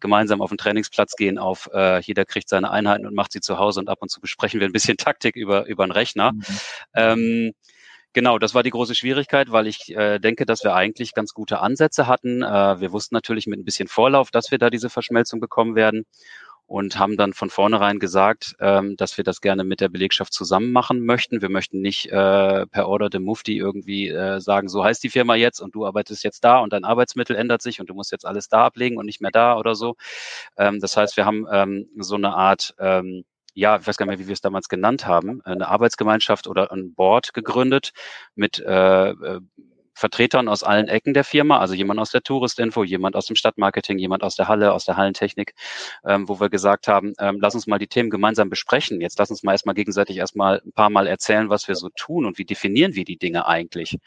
gemeinsam 0.00 0.40
auf 0.42 0.50
den 0.50 0.58
Trainingsplatz 0.58 1.16
gehen 1.16 1.38
auf 1.38 1.68
äh, 1.72 1.99
jeder 2.00 2.24
kriegt 2.24 2.48
seine 2.48 2.70
Einheiten 2.70 3.06
und 3.06 3.14
macht 3.14 3.32
sie 3.32 3.40
zu 3.40 3.58
Hause 3.58 3.80
und 3.80 3.88
ab 3.88 3.98
und 4.00 4.10
zu 4.10 4.20
besprechen 4.20 4.60
wir 4.60 4.68
ein 4.68 4.72
bisschen 4.72 4.96
Taktik 4.98 5.36
über, 5.36 5.66
über 5.66 5.84
einen 5.84 5.92
Rechner. 5.92 6.32
Mhm. 6.32 6.44
Ähm, 6.94 7.52
Genau, 8.12 8.40
das 8.40 8.54
war 8.54 8.64
die 8.64 8.70
große 8.70 8.96
Schwierigkeit, 8.96 9.52
weil 9.52 9.68
ich 9.68 9.94
äh, 9.94 10.18
denke, 10.18 10.44
dass 10.44 10.64
wir 10.64 10.74
eigentlich 10.74 11.14
ganz 11.14 11.32
gute 11.32 11.60
Ansätze 11.60 12.08
hatten. 12.08 12.42
Äh, 12.42 12.80
wir 12.80 12.90
wussten 12.90 13.14
natürlich 13.14 13.46
mit 13.46 13.60
ein 13.60 13.64
bisschen 13.64 13.86
Vorlauf, 13.86 14.32
dass 14.32 14.50
wir 14.50 14.58
da 14.58 14.68
diese 14.68 14.90
Verschmelzung 14.90 15.38
bekommen 15.38 15.76
werden 15.76 16.06
und 16.70 17.00
haben 17.00 17.16
dann 17.16 17.32
von 17.32 17.50
vornherein 17.50 17.98
gesagt, 17.98 18.54
ähm, 18.60 18.96
dass 18.96 19.16
wir 19.16 19.24
das 19.24 19.40
gerne 19.40 19.64
mit 19.64 19.80
der 19.80 19.88
Belegschaft 19.88 20.32
zusammen 20.32 20.70
machen 20.70 21.04
möchten. 21.04 21.42
Wir 21.42 21.48
möchten 21.48 21.80
nicht 21.80 22.06
äh, 22.06 22.64
per 22.66 22.86
Order 22.86 23.10
dem 23.10 23.24
Mufti 23.24 23.58
irgendwie 23.58 24.08
äh, 24.08 24.40
sagen, 24.40 24.68
so 24.68 24.84
heißt 24.84 25.02
die 25.02 25.08
Firma 25.10 25.34
jetzt 25.34 25.58
und 25.58 25.74
du 25.74 25.84
arbeitest 25.84 26.22
jetzt 26.22 26.44
da 26.44 26.60
und 26.60 26.72
dein 26.72 26.84
Arbeitsmittel 26.84 27.34
ändert 27.34 27.60
sich 27.60 27.80
und 27.80 27.90
du 27.90 27.94
musst 27.94 28.12
jetzt 28.12 28.24
alles 28.24 28.48
da 28.48 28.66
ablegen 28.66 28.98
und 28.98 29.06
nicht 29.06 29.20
mehr 29.20 29.32
da 29.32 29.58
oder 29.58 29.74
so. 29.74 29.96
Ähm, 30.56 30.78
das 30.78 30.96
heißt, 30.96 31.16
wir 31.16 31.24
haben 31.24 31.44
ähm, 31.50 31.88
so 31.98 32.14
eine 32.14 32.34
Art 32.36 32.72
ähm, 32.78 33.24
ja, 33.52 33.76
ich 33.76 33.86
weiß 33.88 33.96
gar 33.96 34.06
nicht 34.06 34.16
mehr, 34.16 34.24
wie 34.24 34.28
wir 34.28 34.34
es 34.34 34.40
damals 34.40 34.68
genannt 34.68 35.06
haben, 35.06 35.42
eine 35.42 35.66
Arbeitsgemeinschaft 35.66 36.46
oder 36.46 36.70
ein 36.70 36.94
Board 36.94 37.34
gegründet 37.34 37.90
mit 38.36 38.60
äh, 38.60 39.10
äh 39.10 39.40
Vertretern 40.00 40.48
aus 40.48 40.62
allen 40.62 40.88
Ecken 40.88 41.14
der 41.14 41.24
Firma, 41.24 41.58
also 41.58 41.74
jemand 41.74 42.00
aus 42.00 42.10
der 42.10 42.22
Touristinfo, 42.22 42.84
jemand 42.84 43.16
aus 43.16 43.26
dem 43.26 43.36
Stadtmarketing, 43.36 43.98
jemand 43.98 44.22
aus 44.22 44.34
der 44.34 44.48
Halle, 44.48 44.72
aus 44.72 44.86
der 44.86 44.96
Hallentechnik, 44.96 45.54
ähm, 46.04 46.28
wo 46.28 46.40
wir 46.40 46.48
gesagt 46.48 46.88
haben, 46.88 47.12
ähm, 47.20 47.38
lass 47.40 47.54
uns 47.54 47.66
mal 47.66 47.78
die 47.78 47.86
Themen 47.86 48.10
gemeinsam 48.10 48.48
besprechen. 48.48 49.00
Jetzt 49.00 49.18
lass 49.18 49.30
uns 49.30 49.42
mal 49.42 49.52
erstmal 49.52 49.74
gegenseitig 49.74 50.16
erstmal 50.16 50.62
ein 50.64 50.72
paar 50.72 50.90
Mal 50.90 51.06
erzählen, 51.06 51.50
was 51.50 51.68
wir 51.68 51.74
so 51.74 51.90
tun 51.90 52.24
und 52.24 52.38
wie 52.38 52.44
definieren 52.44 52.94
wir 52.94 53.04
die 53.04 53.18
Dinge 53.18 53.46
eigentlich. 53.46 53.98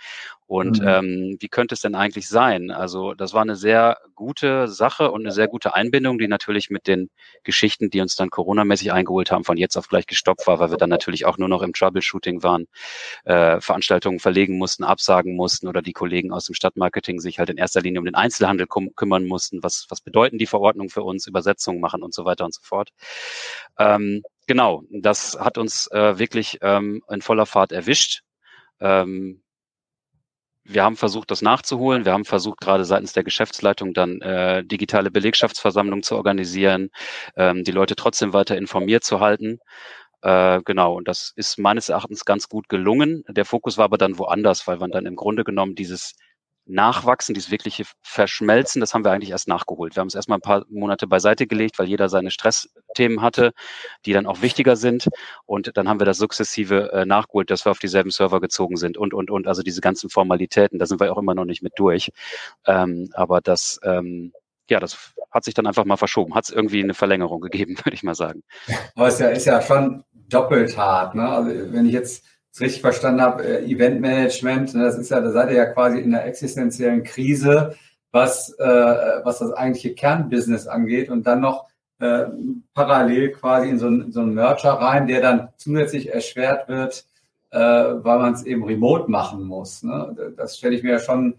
Und 0.53 0.81
mhm. 0.81 0.87
ähm, 0.87 1.37
wie 1.39 1.47
könnte 1.47 1.73
es 1.73 1.81
denn 1.81 1.95
eigentlich 1.95 2.27
sein? 2.29 2.69
Also 2.69 3.15
das 3.15 3.33
war 3.33 3.41
eine 3.41 3.55
sehr 3.55 3.97
gute 4.13 4.67
Sache 4.67 5.09
und 5.09 5.21
eine 5.21 5.31
sehr 5.31 5.47
gute 5.47 5.73
Einbindung, 5.73 6.19
die 6.19 6.27
natürlich 6.27 6.69
mit 6.69 6.85
den 6.85 7.09
Geschichten, 7.43 7.89
die 7.89 8.01
uns 8.01 8.15
dann 8.15 8.29
Corona-mäßig 8.29 8.93
eingeholt 8.93 9.31
haben, 9.31 9.45
von 9.45 9.57
jetzt 9.57 9.77
auf 9.77 9.87
gleich 9.87 10.05
gestoppt 10.05 10.45
war, 10.45 10.59
weil 10.59 10.69
wir 10.69 10.77
dann 10.77 10.91
natürlich 10.91 11.25
auch 11.25 11.39
nur 11.39 11.47
noch 11.47 11.63
im 11.63 11.73
Troubleshooting 11.73 12.43
waren, 12.43 12.67
äh, 13.25 13.59
Veranstaltungen 13.61 14.19
verlegen 14.19 14.59
mussten, 14.59 14.83
absagen 14.83 15.35
mussten 15.35 15.67
oder 15.67 15.81
die 15.81 15.91
Kollegen 15.91 16.31
aus 16.31 16.45
dem 16.45 16.53
Stadtmarketing 16.53 17.19
sich 17.19 17.39
halt 17.39 17.49
in 17.49 17.57
erster 17.57 17.81
Linie 17.81 18.01
um 18.01 18.05
den 18.05 18.13
Einzelhandel 18.13 18.67
kümmern 18.67 19.25
mussten. 19.25 19.63
Was, 19.63 19.87
was 19.89 20.01
bedeuten 20.01 20.37
die 20.37 20.45
Verordnungen 20.45 20.91
für 20.91 21.01
uns, 21.01 21.25
Übersetzungen 21.25 21.81
machen 21.81 22.03
und 22.03 22.13
so 22.13 22.25
weiter 22.25 22.45
und 22.45 22.53
so 22.53 22.61
fort. 22.61 22.91
Ähm, 23.79 24.21
genau, 24.45 24.83
das 24.91 25.35
hat 25.39 25.57
uns 25.57 25.87
äh, 25.87 26.19
wirklich 26.19 26.59
ähm, 26.61 27.01
in 27.09 27.23
voller 27.23 27.47
Fahrt 27.47 27.71
erwischt. 27.71 28.21
Ähm, 28.79 29.41
wir 30.65 30.83
haben 30.83 30.95
versucht, 30.95 31.31
das 31.31 31.41
nachzuholen. 31.41 32.05
Wir 32.05 32.13
haben 32.13 32.25
versucht, 32.25 32.61
gerade 32.61 32.85
seitens 32.85 33.13
der 33.13 33.23
Geschäftsleitung 33.23 33.93
dann 33.93 34.21
äh, 34.21 34.63
digitale 34.63 35.11
Belegschaftsversammlungen 35.11 36.03
zu 36.03 36.15
organisieren, 36.15 36.89
ähm, 37.35 37.63
die 37.63 37.71
Leute 37.71 37.95
trotzdem 37.95 38.33
weiter 38.33 38.57
informiert 38.57 39.03
zu 39.03 39.19
halten. 39.19 39.59
Äh, 40.21 40.61
genau, 40.63 40.95
und 40.95 41.07
das 41.07 41.33
ist 41.35 41.59
meines 41.59 41.89
Erachtens 41.89 42.25
ganz 42.25 42.47
gut 42.47 42.69
gelungen. 42.69 43.23
Der 43.27 43.45
Fokus 43.45 43.77
war 43.77 43.85
aber 43.85 43.97
dann 43.97 44.17
woanders, 44.17 44.65
weil 44.67 44.77
man 44.77 44.91
dann 44.91 45.05
im 45.05 45.17
Grunde 45.17 45.43
genommen 45.43 45.75
dieses 45.75 46.15
Nachwachsen, 46.65 47.33
dieses 47.33 47.51
wirkliche 47.51 47.83
Verschmelzen, 48.01 48.79
das 48.79 48.93
haben 48.93 49.03
wir 49.03 49.11
eigentlich 49.11 49.31
erst 49.31 49.47
nachgeholt. 49.47 49.95
Wir 49.95 50.01
haben 50.01 50.07
es 50.07 50.15
erstmal 50.15 50.37
ein 50.37 50.41
paar 50.41 50.65
Monate 50.69 51.07
beiseite 51.07 51.45
gelegt, 51.47 51.77
weil 51.79 51.87
jeder 51.87 52.09
seine 52.09 52.31
Stressthemen 52.31 53.21
hatte, 53.21 53.51
die 54.05 54.13
dann 54.13 54.25
auch 54.25 54.41
wichtiger 54.41 54.75
sind. 54.75 55.09
Und 55.45 55.75
dann 55.75 55.89
haben 55.89 55.99
wir 55.99 56.05
das 56.05 56.17
sukzessive 56.17 56.91
äh, 56.93 57.05
nachgeholt, 57.05 57.49
dass 57.49 57.65
wir 57.65 57.71
auf 57.71 57.79
dieselben 57.79 58.11
Server 58.11 58.39
gezogen 58.39 58.77
sind 58.77 58.97
und, 58.97 59.13
und, 59.13 59.29
und. 59.29 59.47
Also 59.47 59.61
diese 59.61 59.81
ganzen 59.81 60.09
Formalitäten, 60.09 60.79
da 60.79 60.85
sind 60.85 60.99
wir 60.99 61.11
auch 61.11 61.17
immer 61.17 61.35
noch 61.35 61.45
nicht 61.45 61.63
mit 61.63 61.73
durch. 61.75 62.11
Ähm, 62.65 63.09
aber 63.13 63.41
das, 63.41 63.79
ähm, 63.83 64.31
ja, 64.69 64.79
das 64.79 65.13
hat 65.31 65.43
sich 65.43 65.53
dann 65.53 65.67
einfach 65.67 65.85
mal 65.85 65.97
verschoben. 65.97 66.35
Hat 66.35 66.45
es 66.45 66.49
irgendwie 66.49 66.81
eine 66.81 66.93
Verlängerung 66.93 67.41
gegeben, 67.41 67.75
würde 67.83 67.95
ich 67.95 68.03
mal 68.03 68.15
sagen. 68.15 68.43
Aber 68.95 69.07
es 69.07 69.15
ist 69.15 69.19
ja, 69.19 69.29
ist 69.29 69.45
ja 69.45 69.61
schon 69.61 70.03
doppelt 70.29 70.77
hart. 70.77 71.15
Ne? 71.15 71.27
Also 71.27 71.51
wenn 71.73 71.85
ich 71.85 71.93
jetzt 71.93 72.25
es 72.53 72.61
richtig 72.61 72.81
verstanden 72.81 73.21
habe, 73.21 73.43
äh, 73.43 73.65
Eventmanagement, 73.65 74.75
ne, 74.75 74.83
das 74.83 74.97
ist 74.97 75.09
ja, 75.09 75.19
da 75.19 75.31
seid 75.31 75.49
ihr 75.49 75.57
ja 75.57 75.65
quasi 75.65 75.99
in 75.99 76.11
der 76.11 76.25
existenziellen 76.25 77.03
Krise, 77.03 77.75
was, 78.11 78.53
äh, 78.59 78.63
was 79.23 79.39
das 79.39 79.51
eigentliche 79.53 79.95
Kernbusiness 79.95 80.67
angeht 80.67 81.09
und 81.09 81.25
dann 81.25 81.41
noch 81.41 81.67
äh, 81.99 82.25
parallel 82.75 83.31
quasi 83.31 83.69
in 83.69 83.79
so, 83.79 83.87
ein, 83.87 84.11
so 84.11 84.21
einen 84.21 84.35
Merger 84.35 84.73
rein, 84.73 85.07
der 85.07 85.21
dann 85.21 85.49
zusätzlich 85.57 86.13
erschwert 86.13 86.67
wird, 86.67 87.05
äh, 87.49 87.59
weil 87.59 88.19
man 88.19 88.33
es 88.33 88.43
eben 88.43 88.63
remote 88.63 89.09
machen 89.09 89.43
muss. 89.43 89.81
Ne? 89.81 90.33
Das 90.37 90.57
stelle 90.57 90.75
ich 90.75 90.83
mir 90.83 90.91
ja 90.91 90.99
schon 90.99 91.35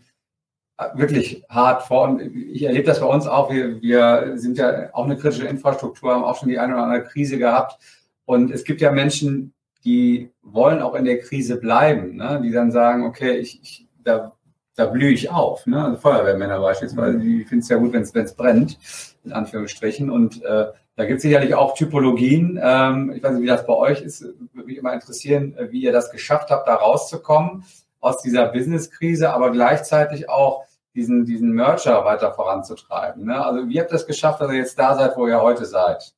wirklich 0.95 1.45
hart 1.49 1.83
vor. 1.83 2.09
Und 2.09 2.21
ich 2.21 2.65
erlebe 2.65 2.87
das 2.87 2.99
bei 2.99 3.07
uns 3.07 3.29
auch. 3.29 3.53
Wir, 3.53 3.81
wir 3.81 4.33
sind 4.35 4.59
ja 4.59 4.93
auch 4.93 5.05
eine 5.05 5.17
kritische 5.17 5.47
Infrastruktur, 5.47 6.13
haben 6.13 6.25
auch 6.25 6.37
schon 6.37 6.49
die 6.49 6.59
eine 6.59 6.75
oder 6.75 6.83
andere 6.83 7.05
Krise 7.05 7.39
gehabt. 7.39 7.79
Und 8.25 8.51
es 8.51 8.65
gibt 8.65 8.81
ja 8.81 8.91
Menschen, 8.91 9.54
die 9.85 10.31
wollen 10.43 10.81
auch 10.81 10.95
in 10.95 11.05
der 11.05 11.19
Krise 11.19 11.57
bleiben, 11.57 12.17
ne? 12.17 12.41
die 12.43 12.51
dann 12.51 12.73
sagen, 12.73 13.05
okay, 13.05 13.37
ich, 13.37 13.61
ich 13.63 13.87
da, 14.03 14.33
da 14.77 14.87
blühe 14.87 15.13
ich 15.13 15.31
auf. 15.31 15.67
Ne? 15.67 15.83
Also 15.83 15.99
Feuerwehrmänner 15.99 16.61
beispielsweise, 16.61 17.19
die 17.19 17.45
finden 17.45 17.63
es 17.63 17.69
ja 17.69 17.77
gut, 17.77 17.93
wenn 17.93 18.03
es 18.03 18.35
brennt, 18.35 18.79
in 19.25 19.33
Anführungsstrichen. 19.33 20.11
Und 20.11 20.43
äh, 20.43 20.67
da 20.97 21.05
gibt 21.05 21.19
es 21.19 21.23
sicherlich 21.23 21.55
auch 21.55 21.75
Typologien. 21.75 22.59
Ähm, 22.63 23.13
ich 23.15 23.23
weiß 23.23 23.33
nicht, 23.33 23.43
wie 23.43 23.49
das 23.49 23.67
bei 23.67 23.75
euch 23.75 24.01
ist. 24.01 24.23
Würde 24.23 24.67
mich 24.67 24.79
immer 24.79 24.95
interessieren, 24.95 25.57
wie 25.71 25.83
ihr 25.83 25.93
das 25.93 26.11
geschafft 26.11 26.51
habt, 26.51 26.67
da 26.69 26.75
rauszukommen 26.75 27.65
aus 28.01 28.23
dieser 28.23 28.49
Business-Krise, 28.49 29.33
aber 29.33 29.51
gleichzeitig 29.51 30.29
auch 30.29 30.65
diesen, 30.95 31.25
diesen 31.25 31.51
Merger 31.51 32.05
weiter 32.05 32.33
voranzutreiben. 32.33 33.25
Ne? 33.25 33.45
Also 33.45 33.69
wie 33.69 33.81
habt 33.81 33.91
ihr 33.93 33.97
es 33.97 34.07
geschafft, 34.07 34.41
dass 34.41 34.51
ihr 34.51 34.59
jetzt 34.59 34.79
da 34.79 34.95
seid, 34.95 35.17
wo 35.17 35.27
ihr 35.27 35.41
heute 35.41 35.65
seid? 35.65 36.15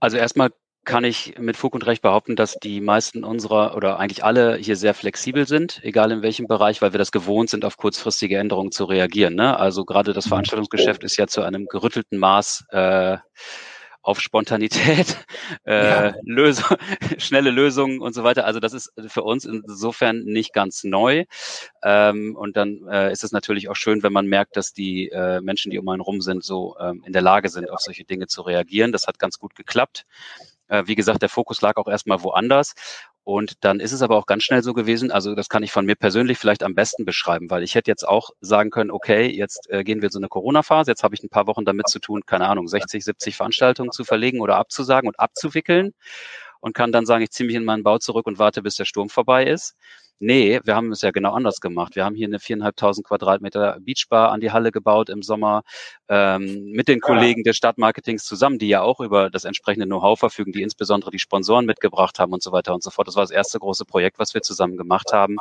Also 0.00 0.16
erstmal 0.16 0.50
kann 0.86 1.04
ich 1.04 1.34
mit 1.38 1.56
Fug 1.56 1.74
und 1.74 1.84
Recht 1.84 2.00
behaupten, 2.00 2.36
dass 2.36 2.54
die 2.54 2.80
meisten 2.80 3.24
unserer 3.24 3.76
oder 3.76 3.98
eigentlich 3.98 4.24
alle 4.24 4.56
hier 4.56 4.76
sehr 4.76 4.94
flexibel 4.94 5.46
sind, 5.46 5.80
egal 5.82 6.12
in 6.12 6.22
welchem 6.22 6.46
Bereich, 6.46 6.80
weil 6.80 6.94
wir 6.94 6.98
das 6.98 7.12
gewohnt 7.12 7.50
sind, 7.50 7.64
auf 7.64 7.76
kurzfristige 7.76 8.38
Änderungen 8.38 8.72
zu 8.72 8.84
reagieren. 8.84 9.34
Ne? 9.34 9.58
Also 9.58 9.84
gerade 9.84 10.12
das. 10.12 10.26
Veranstaltungsgeschäft 10.26 11.04
ist 11.04 11.16
ja 11.16 11.26
zu 11.26 11.42
einem 11.42 11.66
gerüttelten 11.66 12.18
Maß 12.18 12.66
äh, 12.70 13.18
auf 14.06 14.20
Spontanität, 14.20 15.16
äh, 15.66 16.08
ja. 16.08 16.14
Lösung, 16.22 16.76
schnelle 17.18 17.50
Lösungen 17.50 18.00
und 18.00 18.14
so 18.14 18.22
weiter. 18.22 18.44
Also 18.44 18.60
das 18.60 18.72
ist 18.72 18.92
für 19.08 19.24
uns 19.24 19.44
insofern 19.44 20.20
nicht 20.20 20.52
ganz 20.52 20.84
neu. 20.84 21.24
Ähm, 21.82 22.36
und 22.36 22.56
dann 22.56 22.86
äh, 22.88 23.10
ist 23.10 23.24
es 23.24 23.32
natürlich 23.32 23.68
auch 23.68 23.74
schön, 23.74 24.04
wenn 24.04 24.12
man 24.12 24.26
merkt, 24.26 24.56
dass 24.56 24.72
die 24.72 25.08
äh, 25.08 25.40
Menschen, 25.40 25.70
die 25.70 25.78
um 25.78 25.88
einen 25.88 26.00
rum 26.00 26.20
sind, 26.20 26.44
so 26.44 26.76
ähm, 26.78 27.02
in 27.04 27.12
der 27.12 27.22
Lage 27.22 27.48
sind, 27.48 27.68
auf 27.68 27.80
solche 27.80 28.04
Dinge 28.04 28.28
zu 28.28 28.42
reagieren. 28.42 28.92
Das 28.92 29.08
hat 29.08 29.18
ganz 29.18 29.38
gut 29.40 29.56
geklappt. 29.56 30.06
Äh, 30.68 30.84
wie 30.86 30.94
gesagt, 30.94 31.22
der 31.22 31.28
Fokus 31.28 31.60
lag 31.62 31.76
auch 31.76 31.88
erstmal 31.88 32.22
woanders. 32.22 32.74
Und 33.24 33.64
dann 33.64 33.80
ist 33.80 33.90
es 33.90 34.02
aber 34.02 34.16
auch 34.16 34.26
ganz 34.26 34.44
schnell 34.44 34.62
so 34.62 34.72
gewesen, 34.72 35.10
also 35.10 35.34
das 35.34 35.48
kann 35.48 35.64
ich 35.64 35.72
von 35.72 35.84
mir 35.84 35.96
persönlich 35.96 36.38
vielleicht 36.38 36.62
am 36.62 36.76
besten 36.76 37.04
beschreiben, 37.04 37.50
weil 37.50 37.64
ich 37.64 37.74
hätte 37.74 37.90
jetzt 37.90 38.06
auch 38.06 38.30
sagen 38.40 38.70
können, 38.70 38.92
okay, 38.92 39.26
jetzt 39.26 39.68
äh, 39.68 39.82
gehen 39.82 40.00
wir 40.00 40.10
so 40.10 40.20
eine 40.20 40.28
Corona-Phase, 40.28 40.92
jetzt 40.92 41.02
habe 41.02 41.16
ich 41.16 41.24
ein 41.24 41.28
paar 41.28 41.48
Wochen 41.48 41.64
damit 41.64 41.88
zu 41.88 41.98
tun, 41.98 42.22
keine 42.24 42.46
Ahnung, 42.46 42.68
60, 42.68 43.04
70 43.04 43.36
Veranstaltungen 43.36 43.90
zu 43.90 44.04
verlegen 44.04 44.40
oder 44.40 44.56
abzusagen 44.56 45.08
und 45.08 45.18
abzuwickeln 45.18 45.92
und 46.60 46.74
kann 46.74 46.92
dann 46.92 47.04
sagen, 47.04 47.24
ich 47.24 47.30
ziehe 47.30 47.48
mich 47.48 47.56
in 47.56 47.64
meinen 47.64 47.82
Bau 47.82 47.98
zurück 47.98 48.26
und 48.26 48.38
warte, 48.38 48.62
bis 48.62 48.76
der 48.76 48.84
Sturm 48.84 49.08
vorbei 49.08 49.44
ist. 49.44 49.74
Nee, 50.18 50.60
wir 50.64 50.74
haben 50.74 50.92
es 50.92 51.02
ja 51.02 51.10
genau 51.10 51.32
anders 51.32 51.60
gemacht. 51.60 51.94
Wir 51.94 52.06
haben 52.06 52.14
hier 52.14 52.26
eine 52.26 52.38
viereinhalbtausend 52.38 53.06
Quadratmeter 53.06 53.78
Beachbar 53.80 54.32
an 54.32 54.40
die 54.40 54.50
Halle 54.50 54.72
gebaut 54.72 55.10
im 55.10 55.22
Sommer 55.22 55.62
ähm, 56.08 56.70
mit 56.72 56.88
den 56.88 57.00
Kollegen 57.00 57.44
des 57.44 57.56
Stadtmarketings 57.58 58.24
zusammen, 58.24 58.58
die 58.58 58.68
ja 58.68 58.80
auch 58.80 59.00
über 59.00 59.28
das 59.28 59.44
entsprechende 59.44 59.84
Know-how 59.84 60.18
verfügen, 60.18 60.52
die 60.52 60.62
insbesondere 60.62 61.10
die 61.10 61.18
Sponsoren 61.18 61.66
mitgebracht 61.66 62.18
haben 62.18 62.32
und 62.32 62.42
so 62.42 62.50
weiter 62.50 62.72
und 62.72 62.82
so 62.82 62.90
fort. 62.90 63.08
Das 63.08 63.16
war 63.16 63.24
das 63.24 63.30
erste 63.30 63.58
große 63.58 63.84
Projekt, 63.84 64.18
was 64.18 64.32
wir 64.32 64.40
zusammen 64.40 64.78
gemacht 64.78 65.12
haben. 65.12 65.36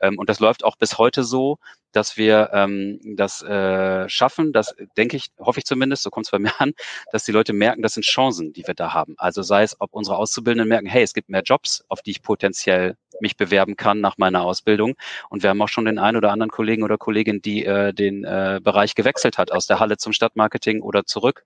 Ähm, 0.00 0.18
und 0.18 0.30
das 0.30 0.40
läuft 0.40 0.64
auch 0.64 0.76
bis 0.76 0.96
heute 0.96 1.22
so, 1.22 1.58
dass 1.92 2.16
wir 2.16 2.50
ähm, 2.52 3.00
das 3.16 3.42
äh, 3.42 4.08
schaffen, 4.08 4.52
das 4.52 4.74
denke 4.96 5.16
ich, 5.16 5.28
hoffe 5.38 5.60
ich 5.60 5.64
zumindest, 5.64 6.02
so 6.02 6.10
kommt 6.10 6.26
es 6.26 6.30
bei 6.30 6.38
mir 6.38 6.52
an, 6.58 6.72
dass 7.12 7.24
die 7.24 7.32
Leute 7.32 7.52
merken, 7.52 7.82
das 7.82 7.94
sind 7.94 8.04
Chancen, 8.04 8.52
die 8.52 8.66
wir 8.66 8.74
da 8.74 8.92
haben. 8.92 9.14
Also 9.18 9.42
sei 9.42 9.62
es, 9.62 9.80
ob 9.80 9.94
unsere 9.94 10.16
Auszubildenden 10.18 10.68
merken, 10.68 10.86
hey, 10.86 11.02
es 11.02 11.14
gibt 11.14 11.28
mehr 11.30 11.42
Jobs, 11.42 11.84
auf 11.88 12.02
die 12.02 12.10
ich 12.10 12.22
potenziell 12.22 12.96
mich 13.20 13.36
bewerben 13.36 13.76
kann 13.76 14.00
nach 14.06 14.18
meiner 14.18 14.42
Ausbildung. 14.42 14.94
Und 15.28 15.42
wir 15.42 15.50
haben 15.50 15.60
auch 15.60 15.68
schon 15.68 15.84
den 15.84 15.98
einen 15.98 16.16
oder 16.16 16.30
anderen 16.30 16.50
Kollegen 16.50 16.82
oder 16.84 16.96
Kollegin, 16.96 17.42
die 17.42 17.64
äh, 17.64 17.92
den 17.92 18.24
äh, 18.24 18.60
Bereich 18.62 18.94
gewechselt 18.94 19.38
hat, 19.38 19.50
aus 19.52 19.66
der 19.66 19.80
Halle 19.80 19.96
zum 19.96 20.12
Stadtmarketing 20.12 20.80
oder 20.80 21.04
zurück. 21.04 21.44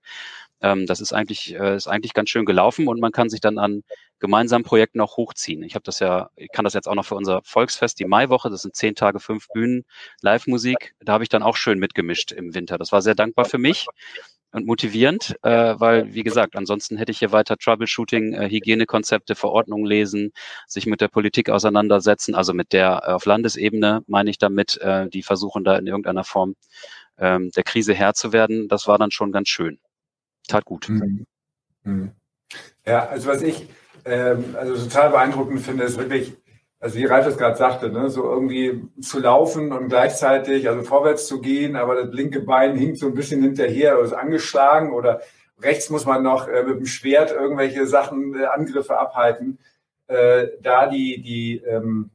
Ähm, 0.61 0.85
das 0.85 1.01
ist 1.01 1.11
eigentlich, 1.13 1.55
äh, 1.55 1.75
ist 1.75 1.87
eigentlich 1.87 2.13
ganz 2.13 2.29
schön 2.29 2.45
gelaufen 2.45 2.87
und 2.87 2.99
man 2.99 3.11
kann 3.11 3.29
sich 3.29 3.41
dann 3.41 3.57
an 3.57 3.83
gemeinsamen 4.19 4.63
Projekten 4.63 5.01
auch 5.01 5.17
hochziehen. 5.17 5.63
Ich 5.63 5.73
habe 5.73 5.83
das 5.83 5.99
ja, 5.99 6.29
ich 6.35 6.51
kann 6.51 6.63
das 6.63 6.73
jetzt 6.75 6.87
auch 6.87 6.93
noch 6.93 7.05
für 7.05 7.15
unser 7.15 7.41
Volksfest, 7.43 7.99
die 7.99 8.05
Maiwoche, 8.05 8.51
das 8.51 8.61
sind 8.61 8.75
zehn 8.75 8.93
Tage, 8.93 9.19
fünf 9.19 9.47
Bühnen, 9.53 9.83
Live-Musik, 10.21 10.93
da 10.99 11.13
habe 11.13 11.23
ich 11.23 11.29
dann 11.29 11.41
auch 11.41 11.57
schön 11.57 11.79
mitgemischt 11.79 12.31
im 12.31 12.53
Winter. 12.53 12.77
Das 12.77 12.91
war 12.91 13.01
sehr 13.01 13.15
dankbar 13.15 13.45
für 13.45 13.57
mich 13.57 13.87
und 14.51 14.65
motivierend, 14.65 15.35
äh, 15.43 15.75
weil, 15.77 16.13
wie 16.13 16.23
gesagt, 16.23 16.55
ansonsten 16.55 16.97
hätte 16.97 17.11
ich 17.11 17.19
hier 17.19 17.31
weiter 17.31 17.57
Troubleshooting, 17.57 18.33
äh, 18.33 18.49
Hygienekonzepte, 18.49 19.35
Verordnungen 19.35 19.85
lesen, 19.85 20.31
sich 20.67 20.85
mit 20.85 21.01
der 21.01 21.07
Politik 21.07 21.49
auseinandersetzen, 21.49 22.35
also 22.35 22.53
mit 22.53 22.73
der 22.73 23.03
äh, 23.05 23.11
auf 23.11 23.25
Landesebene, 23.25 24.03
meine 24.07 24.29
ich 24.29 24.37
damit, 24.37 24.77
äh, 24.81 25.09
die 25.09 25.23
versuchen 25.23 25.63
da 25.63 25.77
in 25.77 25.87
irgendeiner 25.87 26.23
Form 26.23 26.55
ähm, 27.17 27.51
der 27.51 27.63
Krise 27.63 27.93
Herr 27.93 28.13
zu 28.13 28.33
werden. 28.33 28.67
Das 28.67 28.87
war 28.87 28.97
dann 28.97 29.11
schon 29.11 29.31
ganz 29.31 29.49
schön. 29.49 29.79
Tat 30.47 30.65
gut. 30.65 30.89
Mhm. 30.89 31.25
Mhm. 31.83 32.11
Ja, 32.85 33.07
also 33.07 33.29
was 33.29 33.41
ich 33.41 33.67
ähm, 34.05 34.55
also 34.57 34.75
total 34.83 35.11
beeindruckend 35.11 35.61
finde, 35.61 35.83
ist 35.83 35.97
wirklich, 35.97 36.33
also 36.81 36.97
wie 36.97 37.05
Ralf 37.05 37.27
es 37.27 37.37
gerade 37.37 37.55
sagte, 37.55 37.89
ne, 37.89 38.09
so 38.09 38.23
irgendwie 38.23 38.83
zu 38.99 39.19
laufen 39.19 39.71
und 39.71 39.87
gleichzeitig, 39.87 40.67
also 40.67 40.81
vorwärts 40.81 41.27
zu 41.27 41.39
gehen, 41.39 41.75
aber 41.75 41.95
das 41.95 42.13
linke 42.13 42.41
Bein 42.41 42.75
hinkt 42.75 42.97
so 42.97 43.05
ein 43.05 43.13
bisschen 43.13 43.43
hinterher 43.43 43.97
oder 43.97 44.05
ist 44.05 44.13
angeschlagen 44.13 44.91
oder 44.91 45.21
rechts 45.61 45.91
muss 45.91 46.05
man 46.05 46.23
noch 46.23 46.47
äh, 46.47 46.63
mit 46.63 46.79
dem 46.79 46.87
Schwert 46.87 47.31
irgendwelche 47.31 47.85
Sachen, 47.85 48.33
äh, 48.33 48.45
Angriffe 48.45 48.97
abhalten. 48.97 49.59
Äh, 50.07 50.47
da 50.61 50.87
die, 50.87 51.21
die, 51.21 51.57
ähm, 51.57 52.09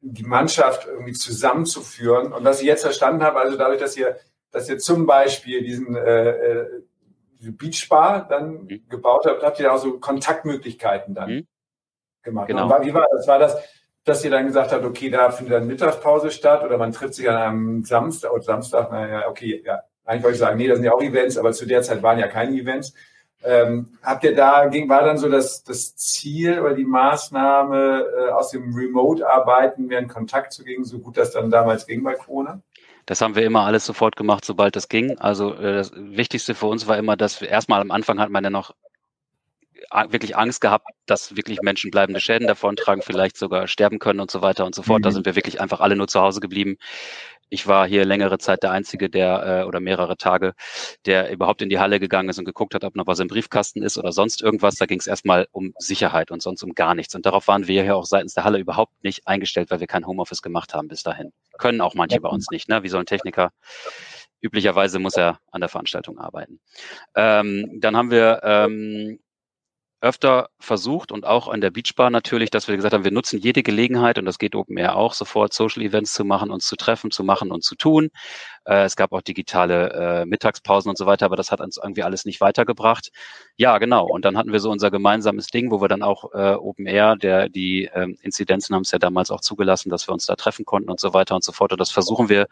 die 0.00 0.22
Mannschaft 0.22 0.86
irgendwie 0.86 1.12
zusammenzuführen. 1.12 2.32
Und 2.32 2.44
was 2.44 2.60
ich 2.60 2.66
jetzt 2.68 2.82
verstanden 2.82 3.24
habe, 3.24 3.40
also 3.40 3.58
dadurch, 3.58 3.80
dass 3.80 3.96
ihr, 3.96 4.16
dass 4.52 4.68
ihr 4.68 4.78
zum 4.78 5.04
Beispiel 5.04 5.62
diesen 5.62 5.96
äh, 5.96 6.30
äh 6.30 6.66
Beachbar 7.44 8.28
dann 8.28 8.66
mhm. 8.66 8.88
gebaut 8.88 9.26
habt, 9.26 9.42
habt 9.42 9.58
ihr 9.58 9.72
auch 9.72 9.78
so 9.78 9.98
Kontaktmöglichkeiten 9.98 11.12
dann 11.12 11.30
mhm. 11.30 11.46
gemacht. 12.22 12.46
Genau. 12.46 12.70
War, 12.70 12.84
wie 12.84 12.94
war 12.94 13.08
das? 13.10 13.26
War 13.26 13.40
das, 13.40 13.56
dass 14.04 14.24
ihr 14.24 14.30
dann 14.30 14.46
gesagt 14.46 14.72
habt, 14.72 14.84
okay, 14.84 15.10
da 15.10 15.30
findet 15.30 15.54
dann 15.54 15.66
Mittagspause 15.66 16.30
statt 16.30 16.64
oder 16.64 16.78
man 16.78 16.92
trifft 16.92 17.14
sich 17.14 17.28
an 17.28 17.36
einem 17.36 17.84
Samstag 17.84 18.32
oder 18.32 18.42
Samstag, 18.42 18.90
naja, 18.90 19.28
okay, 19.28 19.62
ja, 19.64 19.82
eigentlich 20.04 20.24
wollte 20.24 20.34
ich 20.34 20.40
sagen, 20.40 20.56
nee, 20.56 20.66
das 20.66 20.78
sind 20.78 20.84
ja 20.84 20.92
auch 20.92 21.02
Events, 21.02 21.38
aber 21.38 21.52
zu 21.52 21.66
der 21.66 21.82
Zeit 21.82 22.02
waren 22.02 22.18
ja 22.18 22.26
keine 22.26 22.56
Events. 22.56 22.94
Ähm, 23.44 23.98
habt 24.02 24.22
ihr 24.24 24.34
da, 24.34 24.66
ging, 24.66 24.88
war 24.88 25.02
dann 25.02 25.18
so 25.18 25.28
das, 25.28 25.64
das 25.64 25.96
Ziel 25.96 26.60
oder 26.60 26.74
die 26.74 26.84
Maßnahme, 26.84 28.06
äh, 28.16 28.30
aus 28.30 28.50
dem 28.50 28.72
Remote-Arbeiten 28.74 29.86
mehr 29.86 29.98
in 29.98 30.08
Kontakt 30.08 30.52
zu 30.52 30.64
gehen, 30.64 30.84
so 30.84 30.98
gut 31.00 31.16
das 31.16 31.32
dann 31.32 31.50
damals 31.50 31.86
ging 31.86 32.04
bei 32.04 32.14
Corona? 32.14 32.60
Das 33.06 33.20
haben 33.20 33.34
wir 33.34 33.44
immer 33.44 33.62
alles 33.62 33.84
sofort 33.84 34.14
gemacht, 34.14 34.44
sobald 34.44 34.76
das 34.76 34.88
ging. 34.88 35.18
Also 35.18 35.54
äh, 35.54 35.74
das 35.74 35.92
Wichtigste 35.94 36.54
für 36.54 36.66
uns 36.66 36.86
war 36.86 36.98
immer, 36.98 37.16
dass 37.16 37.40
wir 37.40 37.48
erstmal 37.48 37.80
am 37.80 37.90
Anfang 37.90 38.20
hat 38.20 38.30
man 38.30 38.44
ja 38.44 38.50
noch 38.50 38.74
wirklich 40.08 40.36
Angst 40.36 40.60
gehabt, 40.60 40.88
dass 41.06 41.36
wirklich 41.36 41.62
Menschen 41.62 41.90
bleibende 41.90 42.20
Schäden 42.20 42.46
davontragen, 42.46 43.02
vielleicht 43.02 43.36
sogar 43.36 43.66
sterben 43.68 43.98
können 43.98 44.20
und 44.20 44.30
so 44.30 44.42
weiter 44.42 44.64
und 44.64 44.74
so 44.74 44.82
fort. 44.82 45.00
Mhm. 45.00 45.02
Da 45.04 45.10
sind 45.10 45.26
wir 45.26 45.36
wirklich 45.36 45.60
einfach 45.60 45.80
alle 45.80 45.96
nur 45.96 46.08
zu 46.08 46.20
Hause 46.20 46.40
geblieben. 46.40 46.76
Ich 47.48 47.66
war 47.66 47.86
hier 47.86 48.06
längere 48.06 48.38
Zeit 48.38 48.62
der 48.62 48.70
Einzige, 48.70 49.10
der 49.10 49.60
äh, 49.60 49.64
oder 49.64 49.78
mehrere 49.78 50.16
Tage, 50.16 50.54
der 51.04 51.30
überhaupt 51.30 51.60
in 51.60 51.68
die 51.68 51.78
Halle 51.78 52.00
gegangen 52.00 52.30
ist 52.30 52.38
und 52.38 52.46
geguckt 52.46 52.74
hat, 52.74 52.82
ob 52.82 52.96
noch 52.96 53.06
was 53.06 53.20
im 53.20 53.28
Briefkasten 53.28 53.82
ist 53.82 53.98
oder 53.98 54.10
sonst 54.10 54.40
irgendwas. 54.40 54.76
Da 54.76 54.86
ging 54.86 54.98
es 54.98 55.06
erstmal 55.06 55.46
um 55.52 55.74
Sicherheit 55.78 56.30
und 56.30 56.40
sonst 56.40 56.62
um 56.62 56.72
gar 56.72 56.94
nichts. 56.94 57.14
Und 57.14 57.26
darauf 57.26 57.48
waren 57.48 57.66
wir 57.66 57.82
hier 57.82 57.96
auch 57.96 58.06
seitens 58.06 58.32
der 58.32 58.44
Halle 58.44 58.58
überhaupt 58.58 59.04
nicht 59.04 59.28
eingestellt, 59.28 59.70
weil 59.70 59.80
wir 59.80 59.86
kein 59.86 60.06
Homeoffice 60.06 60.40
gemacht 60.40 60.72
haben 60.72 60.88
bis 60.88 61.02
dahin. 61.02 61.32
Können 61.58 61.82
auch 61.82 61.94
manche 61.94 62.20
bei 62.20 62.30
uns 62.30 62.46
nicht. 62.50 62.70
Ne? 62.70 62.82
Wie 62.84 62.88
soll 62.88 63.00
ein 63.00 63.06
Techniker 63.06 63.50
üblicherweise 64.42 64.98
muss 64.98 65.16
er 65.16 65.38
an 65.50 65.60
der 65.60 65.70
Veranstaltung 65.70 66.18
arbeiten. 66.18 66.60
Ähm, 67.14 67.78
dann 67.80 67.96
haben 67.96 68.10
wir 68.10 68.40
ähm, 68.42 69.20
öfter 70.02 70.48
versucht 70.58 71.12
und 71.12 71.24
auch 71.24 71.46
an 71.46 71.60
der 71.60 71.70
Beachbar 71.70 72.10
natürlich, 72.10 72.50
dass 72.50 72.66
wir 72.66 72.74
gesagt 72.74 72.92
haben, 72.92 73.04
wir 73.04 73.12
nutzen 73.12 73.38
jede 73.38 73.62
Gelegenheit 73.62 74.18
und 74.18 74.24
das 74.24 74.38
geht 74.38 74.56
Open 74.56 74.76
Air 74.76 74.96
auch 74.96 75.14
sofort, 75.14 75.52
Social 75.52 75.80
Events 75.80 76.12
zu 76.12 76.24
machen, 76.24 76.50
uns 76.50 76.66
zu 76.66 76.74
treffen, 76.74 77.12
zu 77.12 77.22
machen 77.22 77.52
und 77.52 77.62
zu 77.62 77.76
tun. 77.76 78.10
Äh, 78.64 78.82
es 78.82 78.96
gab 78.96 79.12
auch 79.12 79.22
digitale 79.22 80.22
äh, 80.22 80.26
Mittagspausen 80.26 80.90
und 80.90 80.98
so 80.98 81.06
weiter, 81.06 81.26
aber 81.26 81.36
das 81.36 81.52
hat 81.52 81.60
uns 81.60 81.76
irgendwie 81.76 82.02
alles 82.02 82.24
nicht 82.24 82.40
weitergebracht. 82.40 83.10
Ja, 83.56 83.78
genau. 83.78 84.06
Und 84.06 84.24
dann 84.24 84.36
hatten 84.36 84.50
wir 84.52 84.58
so 84.58 84.70
unser 84.70 84.90
gemeinsames 84.90 85.46
Ding, 85.46 85.70
wo 85.70 85.80
wir 85.80 85.88
dann 85.88 86.02
auch 86.02 86.34
äh, 86.34 86.54
Open 86.54 86.86
Air, 86.86 87.14
der 87.14 87.48
die 87.48 87.88
ähm, 87.94 88.18
Inzidenzen 88.22 88.74
haben 88.74 88.82
es 88.82 88.90
ja 88.90 88.98
damals 88.98 89.30
auch 89.30 89.40
zugelassen, 89.40 89.88
dass 89.88 90.08
wir 90.08 90.12
uns 90.12 90.26
da 90.26 90.34
treffen 90.34 90.64
konnten 90.64 90.90
und 90.90 90.98
so 90.98 91.14
weiter 91.14 91.36
und 91.36 91.44
so 91.44 91.52
fort. 91.52 91.70
Und 91.70 91.80
das 91.80 91.92
versuchen 91.92 92.28
wir 92.28 92.48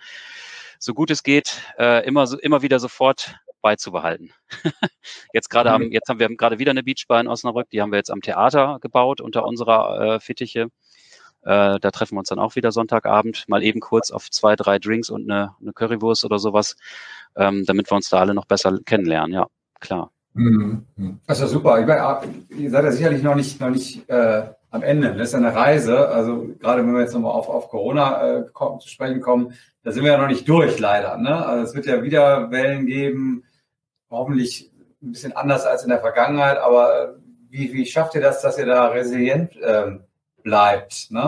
so 0.79 0.95
gut 0.95 1.11
es 1.11 1.25
geht, 1.25 1.61
äh, 1.79 2.07
immer, 2.07 2.27
immer 2.41 2.63
wieder 2.63 2.79
sofort 2.79 3.35
beizubehalten. 3.61 4.33
jetzt 5.33 5.51
gerade 5.51 5.71
am, 5.71 5.91
jetzt 5.91 6.09
haben 6.09 6.19
wir 6.19 6.29
gerade 6.37 6.59
wieder 6.59 6.71
eine 6.71 6.83
Beachbar 6.83 7.21
in 7.21 7.29
Osnabrück, 7.29 7.71
die 7.71 7.81
haben 7.81 7.93
wir 7.93 7.99
jetzt 7.99 8.11
am 8.11 8.21
Theater 8.21 8.79
gebaut 8.81 9.21
unter 9.21 9.45
unserer 9.45 10.17
äh, 10.17 10.21
Fittiche. 10.21 10.71
Äh, 11.43 11.81
da 11.81 11.91
treffen 11.91 12.17
wir 12.17 12.21
uns 12.21 12.29
dann 12.29 12.39
auch 12.39 12.57
wieder 12.57 12.71
Sonntagabend, 12.73 13.49
mal 13.49 13.63
eben 13.63 13.81
kurz 13.81 14.11
auf 14.11 14.31
zwei, 14.31 14.57
drei 14.57 14.79
Drinks 14.79 15.09
und 15.09 15.31
eine, 15.31 15.55
eine 15.61 15.73
Currywurst 15.73 16.25
oder 16.25 16.39
sowas, 16.39 16.77
ähm, 17.37 17.65
damit 17.67 17.91
wir 17.91 17.97
uns 17.97 18.11
da 18.11 18.19
alle 18.19 18.35
noch 18.35 18.45
besser 18.45 18.79
kennenlernen, 18.85 19.33
ja, 19.33 19.47
klar. 19.81 20.11
Mhm. 20.35 20.87
Das 21.27 21.39
ist 21.39 21.43
ja 21.43 21.49
super. 21.49 21.81
Meine, 21.81 22.21
ihr 22.57 22.71
seid 22.71 22.85
ja 22.85 22.93
sicherlich 22.93 23.23
noch 23.23 23.35
nicht, 23.35 23.61
noch 23.61 23.71
nicht 23.71 24.09
äh, 24.09 24.45
am 24.71 24.83
Ende. 24.83 25.15
Das 25.15 25.29
ist 25.29 25.33
ja 25.33 25.39
eine 25.39 25.55
Reise. 25.55 26.09
Also 26.09 26.49
gerade 26.61 26.83
wenn 26.83 26.93
wir 26.93 27.01
jetzt 27.01 27.15
nochmal 27.15 27.33
auf, 27.33 27.49
auf 27.49 27.69
Corona 27.69 28.39
äh, 28.39 28.45
zu 28.79 28.89
sprechen 28.89 29.21
kommen, 29.21 29.55
da 29.83 29.91
sind 29.93 30.05
wir 30.05 30.13
ja 30.13 30.19
noch 30.19 30.29
nicht 30.29 30.49
durch, 30.49 30.79
leider. 30.79 31.17
Ne? 31.17 31.35
Also 31.45 31.65
es 31.65 31.75
wird 31.75 31.87
ja 31.87 32.03
wieder 32.03 32.51
Wellen 32.51 32.87
geben, 32.87 33.45
hoffentlich 34.11 34.71
ein 35.03 35.13
bisschen 35.13 35.33
anders 35.35 35.65
als 35.65 35.83
in 35.83 35.89
der 35.89 36.01
Vergangenheit, 36.01 36.59
aber 36.59 37.03
äh, 37.03 37.09
wie, 37.49 37.73
wie 37.73 37.87
schafft 37.87 38.15
ihr 38.15 38.21
das, 38.21 38.43
dass 38.43 38.59
ihr 38.59 38.67
da 38.67 38.89
resilient 38.89 39.53
ähm, 39.63 40.05
bleibt 40.43 41.11
ne? 41.11 41.21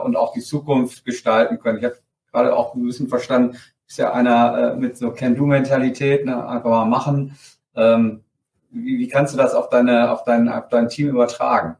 äh, 0.00 0.04
und 0.04 0.16
auch 0.16 0.32
die 0.32 0.40
Zukunft 0.40 1.04
gestalten 1.04 1.58
könnt? 1.58 1.78
Ich 1.78 1.84
habe 1.84 1.98
gerade 2.32 2.56
auch 2.56 2.74
ein 2.74 2.84
bisschen 2.84 3.08
verstanden, 3.08 3.56
ist 3.86 3.98
ja 3.98 4.12
einer 4.12 4.72
äh, 4.72 4.76
mit 4.76 4.96
so 4.96 5.10
Can-Do-Mentalität, 5.12 6.24
ne? 6.24 6.46
einfach 6.46 6.70
mal 6.70 6.84
machen. 6.86 7.36
Ähm, 7.74 8.24
wie, 8.70 8.98
wie 8.98 9.08
kannst 9.08 9.34
du 9.34 9.38
das 9.38 9.54
auf, 9.54 9.68
deine, 9.68 10.10
auf, 10.10 10.24
dein, 10.24 10.48
auf 10.48 10.68
dein 10.68 10.88
Team 10.88 11.08
übertragen? 11.08 11.76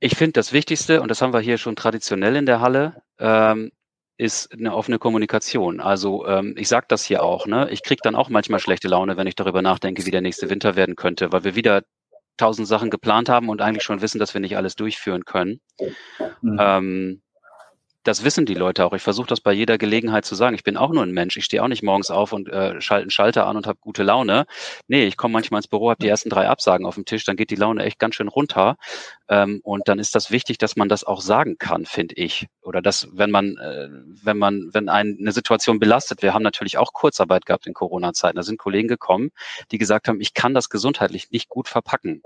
Ich 0.00 0.16
finde, 0.16 0.32
das 0.32 0.52
Wichtigste, 0.52 1.02
und 1.02 1.10
das 1.10 1.22
haben 1.22 1.32
wir 1.32 1.40
hier 1.40 1.58
schon 1.58 1.76
traditionell 1.76 2.36
in 2.36 2.46
der 2.46 2.60
Halle, 2.60 3.02
ähm, 3.18 3.70
ist 4.20 4.52
eine 4.52 4.74
offene 4.74 4.98
Kommunikation. 4.98 5.80
Also 5.80 6.26
ähm, 6.26 6.54
ich 6.58 6.68
sage 6.68 6.84
das 6.88 7.04
hier 7.04 7.22
auch, 7.22 7.46
ne? 7.46 7.70
Ich 7.70 7.82
kriege 7.82 8.00
dann 8.02 8.14
auch 8.14 8.28
manchmal 8.28 8.60
schlechte 8.60 8.86
Laune, 8.86 9.16
wenn 9.16 9.26
ich 9.26 9.34
darüber 9.34 9.62
nachdenke, 9.62 10.04
wie 10.04 10.10
der 10.10 10.20
nächste 10.20 10.50
Winter 10.50 10.76
werden 10.76 10.94
könnte, 10.94 11.32
weil 11.32 11.42
wir 11.44 11.54
wieder 11.56 11.82
tausend 12.36 12.68
Sachen 12.68 12.90
geplant 12.90 13.30
haben 13.30 13.48
und 13.48 13.62
eigentlich 13.62 13.82
schon 13.82 14.02
wissen, 14.02 14.18
dass 14.18 14.34
wir 14.34 14.42
nicht 14.42 14.58
alles 14.58 14.76
durchführen 14.76 15.24
können. 15.24 15.60
Mhm. 16.42 16.58
Ähm, 16.60 17.22
das 18.04 18.24
wissen 18.24 18.46
die 18.46 18.54
Leute 18.54 18.84
auch. 18.84 18.94
Ich 18.94 19.02
versuche 19.02 19.26
das 19.26 19.40
bei 19.40 19.52
jeder 19.52 19.76
Gelegenheit 19.76 20.24
zu 20.24 20.34
sagen. 20.34 20.54
Ich 20.54 20.64
bin 20.64 20.76
auch 20.76 20.90
nur 20.90 21.02
ein 21.02 21.12
Mensch. 21.12 21.36
Ich 21.36 21.44
stehe 21.44 21.62
auch 21.62 21.68
nicht 21.68 21.82
morgens 21.82 22.10
auf 22.10 22.32
und 22.32 22.48
äh, 22.48 22.80
schalte 22.80 23.02
einen 23.02 23.10
Schalter 23.10 23.46
an 23.46 23.56
und 23.56 23.66
habe 23.66 23.78
gute 23.80 24.02
Laune. 24.02 24.46
Nee, 24.88 25.04
ich 25.04 25.16
komme 25.16 25.32
manchmal 25.32 25.58
ins 25.58 25.68
Büro, 25.68 25.90
habe 25.90 26.02
die 26.02 26.08
ersten 26.08 26.30
drei 26.30 26.48
Absagen 26.48 26.86
auf 26.86 26.94
dem 26.94 27.04
Tisch, 27.04 27.24
dann 27.24 27.36
geht 27.36 27.50
die 27.50 27.56
Laune 27.56 27.84
echt 27.84 27.98
ganz 27.98 28.14
schön 28.14 28.28
runter. 28.28 28.76
Ähm, 29.28 29.60
und 29.62 29.88
dann 29.88 29.98
ist 29.98 30.14
das 30.14 30.30
wichtig, 30.30 30.58
dass 30.58 30.76
man 30.76 30.88
das 30.88 31.04
auch 31.04 31.20
sagen 31.20 31.58
kann, 31.58 31.84
finde 31.84 32.14
ich. 32.16 32.46
Oder 32.62 32.80
dass, 32.80 33.08
wenn 33.12 33.30
man, 33.30 33.56
äh, 33.58 33.88
wenn 34.22 34.38
man, 34.38 34.70
wenn 34.72 34.88
ein, 34.88 35.18
eine 35.20 35.32
Situation 35.32 35.78
belastet, 35.78 36.22
wir 36.22 36.32
haben 36.32 36.42
natürlich 36.42 36.78
auch 36.78 36.92
Kurzarbeit 36.92 37.44
gehabt 37.44 37.66
in 37.66 37.74
Corona-Zeiten. 37.74 38.36
Da 38.36 38.42
sind 38.42 38.58
Kollegen 38.58 38.88
gekommen, 38.88 39.30
die 39.72 39.78
gesagt 39.78 40.08
haben, 40.08 40.20
ich 40.20 40.32
kann 40.34 40.54
das 40.54 40.70
gesundheitlich 40.70 41.30
nicht 41.30 41.48
gut 41.48 41.68
verpacken. 41.68 42.22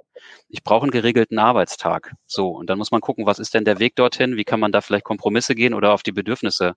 Ich 0.48 0.62
brauche 0.62 0.84
einen 0.84 0.90
geregelten 0.90 1.38
Arbeitstag. 1.38 2.12
So, 2.26 2.48
und 2.48 2.68
dann 2.70 2.78
muss 2.78 2.90
man 2.90 3.00
gucken, 3.00 3.26
was 3.26 3.38
ist 3.38 3.54
denn 3.54 3.64
der 3.64 3.78
Weg 3.78 3.96
dorthin? 3.96 4.36
Wie 4.36 4.44
kann 4.44 4.60
man 4.60 4.72
da 4.72 4.80
vielleicht 4.80 5.04
Kompromisse 5.04 5.54
gehen 5.54 5.74
oder 5.74 5.92
auf 5.92 6.02
die 6.02 6.12
Bedürfnisse 6.12 6.74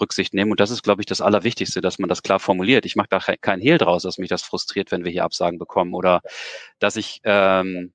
Rücksicht 0.00 0.34
nehmen? 0.34 0.50
Und 0.50 0.60
das 0.60 0.70
ist, 0.70 0.82
glaube 0.82 1.02
ich, 1.02 1.06
das 1.06 1.20
Allerwichtigste, 1.20 1.80
dass 1.80 1.98
man 1.98 2.08
das 2.08 2.22
klar 2.22 2.40
formuliert. 2.40 2.86
Ich 2.86 2.96
mache 2.96 3.08
da 3.10 3.18
kein 3.18 3.60
Hehl 3.60 3.78
draus, 3.78 4.02
dass 4.02 4.18
mich 4.18 4.28
das 4.28 4.42
frustriert, 4.42 4.90
wenn 4.90 5.04
wir 5.04 5.12
hier 5.12 5.24
Absagen 5.24 5.58
bekommen 5.58 5.94
oder 5.94 6.20
dass 6.78 6.96
ich 6.96 7.20
ähm, 7.24 7.92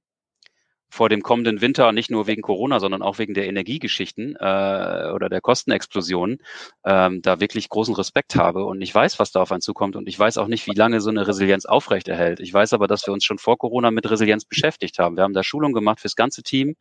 vor 0.94 1.10
dem 1.10 1.24
kommenden 1.24 1.60
Winter, 1.60 1.92
nicht 1.92 2.12
nur 2.12 2.28
wegen 2.28 2.44
Corona, 2.44 2.80
sondern 2.80 3.02
auch 3.02 3.18
wegen 3.18 3.34
der 3.34 3.48
Energiegeschichten 3.48 4.36
äh, 4.36 5.12
oder 5.12 5.28
der 5.28 5.42
Kostenexplosion, 5.42 6.38
ähm, 6.86 7.22
da 7.24 7.40
wirklich 7.40 7.68
großen 7.68 7.96
Respekt 7.96 8.36
habe 8.36 8.64
und 8.64 8.80
ich 8.80 8.94
weiß, 8.94 9.18
was 9.18 9.32
da 9.32 9.42
auf 9.42 9.52
einen 9.52 9.62
zukommt 9.62 9.96
und 9.96 10.08
ich 10.08 10.20
weiß 10.20 10.38
auch 10.38 10.46
nicht, 10.48 10.68
wie 10.68 10.76
lange 10.76 11.02
so 11.02 11.10
eine 11.10 11.28
Resilienz 11.28 11.66
aufrechterhält. 11.66 12.40
Ich 12.42 12.54
weiß 12.54 12.74
aber, 12.74 12.86
dass 12.86 13.08
wir 13.08 13.14
uns 13.14 13.26
schon 13.26 13.40
vor 13.40 13.58
Corona 13.58 13.90
mit 13.90 14.08
Resilienz 14.10 14.46
beschäftigt 14.46 15.00
haben. 15.00 15.18
Wir 15.18 15.24
haben 15.24 15.34
da 15.34 15.44
Schulung 15.44 15.74
gemacht 15.74 16.00
fürs 16.00 16.16
ganze 16.16 16.44
Team 16.44 16.76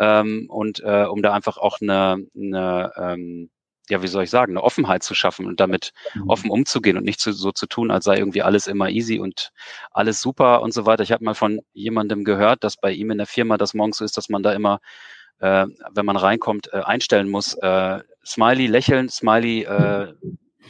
ähm, 0.00 0.46
und 0.48 0.80
äh, 0.80 1.04
um 1.04 1.22
da 1.22 1.32
einfach 1.32 1.56
auch 1.56 1.80
eine, 1.80 2.26
eine 2.34 2.92
ähm, 2.96 3.50
ja, 3.88 4.02
wie 4.02 4.08
soll 4.08 4.24
ich 4.24 4.30
sagen, 4.30 4.52
eine 4.52 4.62
Offenheit 4.62 5.02
zu 5.02 5.14
schaffen 5.14 5.46
und 5.46 5.60
damit 5.60 5.92
mhm. 6.14 6.28
offen 6.28 6.50
umzugehen 6.50 6.96
und 6.96 7.04
nicht 7.04 7.20
zu, 7.20 7.32
so 7.32 7.52
zu 7.52 7.66
tun, 7.66 7.90
als 7.90 8.04
sei 8.04 8.16
irgendwie 8.16 8.42
alles 8.42 8.66
immer 8.66 8.90
easy 8.90 9.18
und 9.18 9.52
alles 9.92 10.20
super 10.20 10.62
und 10.62 10.72
so 10.72 10.86
weiter. 10.86 11.02
Ich 11.02 11.12
habe 11.12 11.24
mal 11.24 11.34
von 11.34 11.60
jemandem 11.72 12.24
gehört, 12.24 12.64
dass 12.64 12.76
bei 12.76 12.92
ihm 12.92 13.10
in 13.10 13.18
der 13.18 13.26
Firma 13.26 13.56
das 13.56 13.74
morgens 13.74 13.98
so 13.98 14.04
ist, 14.04 14.16
dass 14.16 14.28
man 14.28 14.42
da 14.42 14.52
immer, 14.52 14.80
äh, 15.38 15.66
wenn 15.92 16.06
man 16.06 16.16
reinkommt, 16.16 16.72
äh, 16.72 16.78
einstellen 16.78 17.28
muss, 17.28 17.54
äh, 17.54 18.00
Smiley 18.24 18.66
lächeln, 18.66 19.08
Smiley 19.08 19.62
äh, 19.62 20.14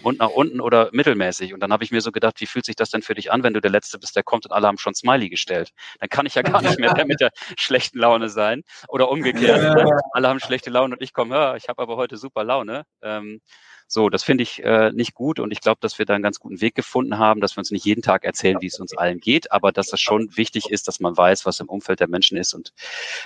und 0.02 0.18
nach 0.18 0.30
unten 0.30 0.60
oder 0.60 0.90
mittelmäßig. 0.92 1.54
Und 1.54 1.60
dann 1.60 1.72
habe 1.72 1.84
ich 1.84 1.90
mir 1.90 2.00
so 2.00 2.12
gedacht, 2.12 2.40
wie 2.40 2.46
fühlt 2.46 2.64
sich 2.64 2.76
das 2.76 2.90
denn 2.90 3.02
für 3.02 3.14
dich 3.14 3.32
an, 3.32 3.42
wenn 3.42 3.54
du 3.54 3.60
der 3.60 3.70
Letzte 3.70 3.98
bist, 3.98 4.16
der 4.16 4.22
kommt 4.22 4.46
und 4.46 4.52
alle 4.52 4.66
haben 4.66 4.78
schon 4.78 4.94
Smiley 4.94 5.28
gestellt? 5.28 5.70
Dann 6.00 6.08
kann 6.08 6.26
ich 6.26 6.34
ja 6.34 6.42
gar 6.42 6.62
nicht 6.62 6.78
mehr 6.78 6.94
der 6.94 7.06
mit 7.06 7.20
der 7.20 7.30
schlechten 7.58 7.98
Laune 7.98 8.28
sein. 8.28 8.62
Oder 8.88 9.10
umgekehrt. 9.10 9.62
Ja. 9.62 9.98
Alle 10.12 10.28
haben 10.28 10.40
schlechte 10.40 10.70
Laune 10.70 10.94
und 10.94 11.02
ich 11.02 11.12
komme, 11.12 11.34
ja, 11.34 11.56
ich 11.56 11.68
habe 11.68 11.82
aber 11.82 11.96
heute 11.96 12.16
super 12.16 12.44
Laune. 12.44 12.84
Ähm, 13.02 13.40
so, 13.88 14.08
das 14.08 14.24
finde 14.24 14.42
ich 14.42 14.64
äh, 14.64 14.90
nicht 14.92 15.14
gut 15.14 15.38
und 15.38 15.52
ich 15.52 15.60
glaube, 15.60 15.78
dass 15.80 15.98
wir 15.98 16.06
da 16.06 16.14
einen 16.14 16.22
ganz 16.22 16.40
guten 16.40 16.60
Weg 16.60 16.74
gefunden 16.74 17.18
haben, 17.18 17.40
dass 17.40 17.56
wir 17.56 17.60
uns 17.60 17.70
nicht 17.70 17.84
jeden 17.84 18.02
Tag 18.02 18.24
erzählen, 18.24 18.60
wie 18.60 18.66
es 18.66 18.80
uns 18.80 18.96
allen 18.96 19.20
geht, 19.20 19.52
aber 19.52 19.70
dass 19.70 19.88
das 19.88 20.00
schon 20.00 20.36
wichtig 20.36 20.70
ist, 20.70 20.88
dass 20.88 20.98
man 20.98 21.16
weiß, 21.16 21.46
was 21.46 21.60
im 21.60 21.68
Umfeld 21.68 22.00
der 22.00 22.08
Menschen 22.08 22.36
ist 22.36 22.52
und 22.52 22.72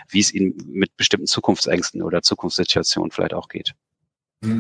wie 0.09 0.21
es 0.21 0.35
ihnen 0.35 0.55
mit 0.67 0.95
bestimmten 0.99 1.27
Zukunftsängsten 1.27 2.03
oder 2.03 2.21
Zukunftssituationen 2.21 3.11
vielleicht 3.11 3.33
auch 3.33 3.49
geht. 3.49 3.73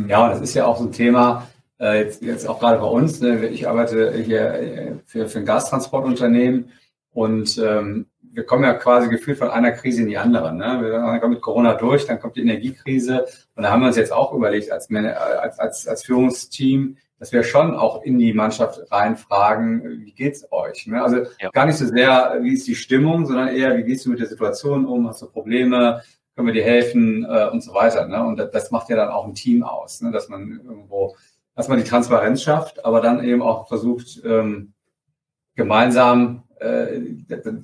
Ja, 0.09 0.31
das 0.31 0.41
ist 0.41 0.55
ja 0.55 0.67
auch 0.67 0.79
so 0.79 0.85
ein 0.85 0.93
Thema, 0.93 1.47
äh, 1.81 2.03
jetzt, 2.03 2.23
jetzt 2.23 2.49
auch 2.49 2.61
gerade 2.61 2.79
bei 2.79 2.87
uns. 2.87 3.21
Ne? 3.21 3.49
Ich 3.49 3.67
arbeite 3.67 4.13
hier 4.13 4.55
äh, 4.55 4.93
für, 5.05 5.29
für 5.29 5.39
ein 5.39 5.47
Gastransportunternehmen 5.47 6.71
und 7.13 7.59
ähm, 7.59 8.07
wir 8.33 8.45
kommen 8.45 8.63
ja 8.63 8.75
quasi 8.75 9.09
gefühlt 9.09 9.39
von 9.39 9.51
einer 9.51 9.73
Krise 9.73 10.03
in 10.03 10.09
die 10.09 10.19
andere. 10.19 10.55
Ne? 10.55 10.81
Wir 10.83 11.21
kommen 11.21 11.35
mit 11.35 11.43
Corona 11.43 11.75
durch, 11.75 12.07
dann 12.07 12.21
kommt 12.21 12.37
die 12.37 12.43
Energiekrise 12.43 13.27
und 13.57 13.65
da 13.65 13.71
haben 13.71 13.81
wir 13.81 13.89
uns 13.89 13.97
jetzt 13.97 14.13
auch 14.13 14.33
überlegt 14.33 14.71
als, 14.71 14.89
als, 14.91 15.59
als, 15.59 15.89
als 15.89 16.05
Führungsteam, 16.05 16.97
dass 17.19 17.33
wir 17.33 17.43
schon 17.43 17.75
auch 17.75 18.03
in 18.03 18.19
die 18.19 18.33
Mannschaft 18.33 18.81
reinfragen, 18.91 20.05
wie 20.05 20.13
geht's 20.13 20.47
euch? 20.53 20.87
Ne? 20.87 21.03
Also 21.03 21.25
ja. 21.41 21.51
gar 21.51 21.67
nicht 21.67 21.77
so 21.77 21.87
sehr, 21.87 22.39
wie 22.41 22.55
ist 22.55 22.67
die 22.67 22.77
Stimmung, 22.77 23.27
sondern 23.27 23.49
eher, 23.49 23.77
wie 23.77 23.83
gehst 23.83 24.07
du 24.07 24.11
mit 24.11 24.21
der 24.21 24.29
Situation 24.29 24.87
um? 24.87 25.09
Hast 25.09 25.23
du 25.23 25.27
Probleme? 25.27 26.03
Können 26.35 26.47
wir 26.47 26.55
dir 26.55 26.65
helfen? 26.65 27.27
Äh, 27.29 27.49
und 27.49 27.63
so 27.63 27.75
weiter. 27.75 28.07
Ne? 28.07 28.25
Und 28.25 28.39
das, 28.39 28.51
das 28.53 28.71
macht 28.71 28.89
ja 28.89 28.97
dann 28.97 29.11
auch 29.11 29.27
ein 29.27 29.35
Team 29.35 29.65
aus, 29.65 30.01
ne? 30.01 30.13
dass 30.13 30.29
man 30.29 30.61
irgendwo 30.65 31.17
erstmal 31.61 31.79
die 31.79 31.89
Transparenz 31.89 32.43
schafft, 32.43 32.85
aber 32.87 33.03
dann 33.03 33.23
eben 33.23 33.43
auch 33.43 33.69
versucht, 33.69 34.23
ähm, 34.25 34.73
gemeinsam 35.57 36.45
äh, 36.59 36.97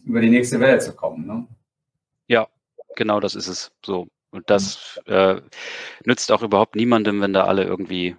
über 0.04 0.20
die 0.20 0.28
nächste 0.28 0.60
Welle 0.60 0.78
zu 0.78 0.94
kommen. 0.94 1.26
Ne? 1.26 1.46
Ja, 2.28 2.46
genau 2.94 3.20
das 3.20 3.34
ist 3.34 3.48
es 3.48 3.72
so. 3.84 4.06
Und 4.30 4.50
das 4.50 5.00
äh, 5.06 5.40
nützt 6.04 6.30
auch 6.30 6.42
überhaupt 6.42 6.76
niemandem, 6.76 7.22
wenn 7.22 7.32
da 7.32 7.44
alle 7.44 7.64
irgendwie 7.64 8.16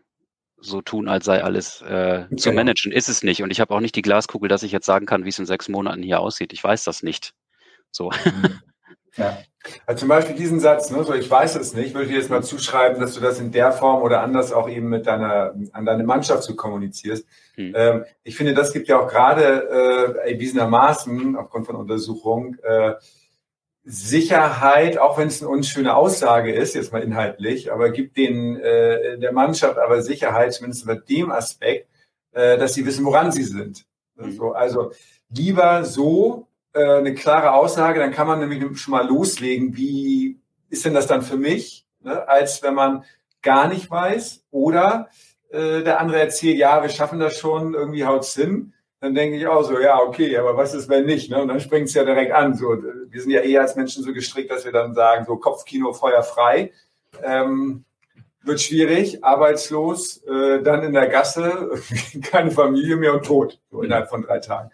so 0.59 0.81
tun, 0.81 1.07
als 1.07 1.25
sei 1.25 1.43
alles 1.43 1.83
äh, 1.83 2.25
genau. 2.27 2.41
zu 2.41 2.51
managen. 2.53 2.91
Ist 2.91 3.07
es 3.07 3.21
nicht. 3.21 3.43
Und 3.43 3.51
ich 3.51 3.59
habe 3.59 3.75
auch 3.75 3.79
nicht 3.79 3.95
die 3.95 4.01
Glaskugel, 4.01 4.49
dass 4.49 4.63
ich 4.63 4.71
jetzt 4.71 4.87
sagen 4.87 5.05
kann, 5.05 5.25
wie 5.25 5.29
es 5.29 5.37
in 5.37 5.45
sechs 5.45 5.69
Monaten 5.69 6.01
hier 6.01 6.19
aussieht. 6.19 6.53
Ich 6.53 6.63
weiß 6.63 6.85
das 6.85 7.03
nicht. 7.03 7.35
So. 7.91 8.11
Mhm. 9.17 9.23
Ja. 9.23 9.37
Also 9.85 10.01
zum 10.01 10.09
Beispiel 10.09 10.35
diesen 10.35 10.59
Satz, 10.59 10.91
ne, 10.91 11.03
so 11.03 11.13
ich 11.13 11.29
weiß 11.29 11.55
es 11.55 11.73
nicht, 11.73 11.93
würde 11.93 12.09
ich 12.09 12.15
jetzt 12.15 12.29
mal 12.29 12.43
zuschreiben, 12.43 13.01
dass 13.01 13.13
du 13.13 13.19
das 13.19 13.39
in 13.39 13.51
der 13.51 13.71
Form 13.71 14.01
oder 14.01 14.21
anders 14.21 14.53
auch 14.53 14.69
eben 14.69 14.87
mit 14.87 15.07
deiner, 15.07 15.55
an 15.73 15.85
deine 15.85 16.03
Mannschaft 16.03 16.43
zu 16.43 16.55
kommunizierst. 16.55 17.25
Hm. 17.55 17.73
Ähm, 17.75 18.05
ich 18.23 18.37
finde, 18.37 18.53
das 18.53 18.71
gibt 18.71 18.87
ja 18.87 18.99
auch 18.99 19.07
gerade 19.07 20.15
äh, 20.23 20.31
erwiesenermaßen 20.31 21.35
aufgrund 21.35 21.65
von 21.65 21.75
Untersuchungen 21.75 22.57
äh, 22.63 22.93
Sicherheit, 23.83 24.97
auch 24.97 25.17
wenn 25.17 25.29
es 25.29 25.41
eine 25.41 25.49
unschöne 25.49 25.95
Aussage 25.95 26.53
ist, 26.53 26.75
jetzt 26.75 26.91
mal 26.91 27.01
inhaltlich, 27.01 27.71
aber 27.71 27.89
gibt 27.89 28.17
den 28.17 28.57
äh, 28.57 29.17
der 29.17 29.31
Mannschaft 29.31 29.77
aber 29.77 30.01
Sicherheit, 30.01 30.53
zumindest 30.53 30.85
bei 30.85 30.95
dem 30.95 31.31
Aspekt, 31.31 31.89
äh, 32.33 32.57
dass 32.57 32.73
sie 32.73 32.85
wissen, 32.85 33.05
woran 33.05 33.31
sie 33.31 33.43
sind. 33.43 33.85
Hm. 34.17 34.25
Also, 34.25 34.51
also 34.51 34.91
lieber 35.29 35.85
so 35.85 36.46
eine 36.79 37.13
klare 37.13 37.53
Aussage, 37.53 37.99
dann 37.99 38.11
kann 38.11 38.27
man 38.27 38.39
nämlich 38.39 38.79
schon 38.79 38.91
mal 38.91 39.07
loslegen, 39.07 39.75
wie 39.75 40.39
ist 40.69 40.85
denn 40.85 40.93
das 40.93 41.07
dann 41.07 41.21
für 41.21 41.37
mich, 41.37 41.85
ne? 42.01 42.27
als 42.27 42.61
wenn 42.63 42.73
man 42.73 43.03
gar 43.41 43.67
nicht 43.67 43.89
weiß 43.89 44.43
oder 44.51 45.09
äh, 45.49 45.83
der 45.83 45.99
andere 45.99 46.19
erzählt, 46.19 46.57
ja, 46.57 46.81
wir 46.81 46.89
schaffen 46.89 47.19
das 47.19 47.37
schon, 47.37 47.73
irgendwie 47.73 48.05
haut's 48.05 48.33
hin. 48.33 48.73
Dann 48.99 49.13
denke 49.13 49.37
ich 49.37 49.45
auch 49.45 49.63
so, 49.63 49.79
ja, 49.79 49.99
okay, 49.99 50.37
aber 50.37 50.57
was 50.57 50.73
ist, 50.73 50.89
wenn 50.89 51.05
nicht? 51.05 51.29
Ne? 51.29 51.39
Und 51.39 51.49
dann 51.49 51.59
springt 51.59 51.87
es 51.87 51.93
ja 51.93 52.03
direkt 52.03 52.31
an. 52.31 52.55
So, 52.55 52.69
wir 52.71 53.21
sind 53.21 53.29
ja 53.29 53.41
eher 53.41 53.61
als 53.61 53.75
Menschen 53.75 54.03
so 54.03 54.11
gestrickt, 54.11 54.49
dass 54.49 54.65
wir 54.65 54.71
dann 54.71 54.95
sagen, 54.95 55.25
so 55.25 55.37
Kopfkino, 55.37 55.93
Feuer 55.93 56.23
frei. 56.23 56.71
Ähm, 57.23 57.85
wird 58.41 58.61
schwierig, 58.61 59.23
arbeitslos, 59.23 60.23
äh, 60.23 60.61
dann 60.63 60.83
in 60.83 60.93
der 60.93 61.07
Gasse, 61.07 61.71
keine 62.31 62.49
Familie 62.49 62.95
mehr 62.95 63.13
und 63.13 63.25
tot, 63.25 63.59
so 63.69 63.81
innerhalb 63.81 64.09
von 64.09 64.23
drei 64.23 64.39
Tagen. 64.39 64.71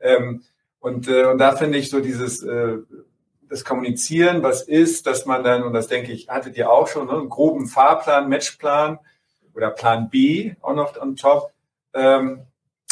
Ähm, 0.00 0.42
und, 0.82 1.06
äh, 1.06 1.24
und 1.26 1.38
da 1.38 1.56
finde 1.56 1.78
ich 1.78 1.90
so 1.90 2.00
dieses 2.00 2.42
äh, 2.42 2.78
das 3.48 3.64
Kommunizieren, 3.64 4.42
was 4.42 4.62
ist, 4.62 5.06
dass 5.06 5.26
man 5.26 5.44
dann, 5.44 5.62
und 5.62 5.74
das 5.74 5.86
denke 5.86 6.10
ich, 6.10 6.28
hattet 6.28 6.56
ihr 6.56 6.70
auch 6.70 6.88
schon, 6.88 7.06
ne, 7.06 7.12
einen 7.12 7.28
groben 7.28 7.68
Fahrplan, 7.68 8.28
Matchplan 8.28 8.98
oder 9.54 9.70
Plan 9.70 10.10
B 10.10 10.54
auch 10.60 10.74
noch 10.74 11.00
on 11.00 11.14
top, 11.14 11.52
ähm, 11.94 12.42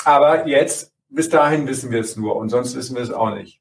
aber 0.04 0.46
jetzt, 0.46 0.92
bis 1.08 1.28
dahin 1.28 1.66
wissen 1.66 1.90
wir 1.90 2.00
es 2.00 2.16
nur 2.16 2.36
und 2.36 2.48
sonst 2.48 2.76
wissen 2.76 2.94
wir 2.94 3.02
es 3.02 3.10
auch 3.10 3.34
nicht. 3.34 3.60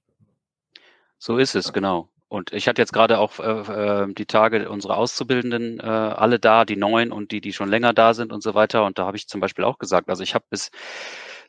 So 1.18 1.38
ist 1.38 1.56
es, 1.56 1.74
genau. 1.74 2.10
Und 2.28 2.54
ich 2.54 2.68
hatte 2.68 2.84
jetzt 2.84 2.94
gerade 2.94 3.18
auch 3.18 3.40
äh, 3.40 4.04
äh, 4.04 4.14
die 4.14 4.28
Tage 4.28 4.70
unsere 4.70 4.96
Auszubildenden 4.96 5.80
äh, 5.80 5.84
alle 5.84 6.38
da, 6.38 6.66
die 6.66 6.76
neuen 6.76 7.12
und 7.12 7.32
die, 7.32 7.42
die 7.42 7.54
schon 7.54 7.70
länger 7.70 7.94
da 7.94 8.14
sind 8.14 8.32
und 8.32 8.44
so 8.44 8.54
weiter. 8.54 8.86
Und 8.86 9.00
da 9.00 9.08
habe 9.08 9.18
ich 9.18 9.28
zum 9.28 9.42
Beispiel 9.42 9.66
auch 9.66 9.80
gesagt, 9.80 10.10
also 10.10 10.22
ich 10.22 10.36
habe 10.36 10.46
bis 10.52 10.70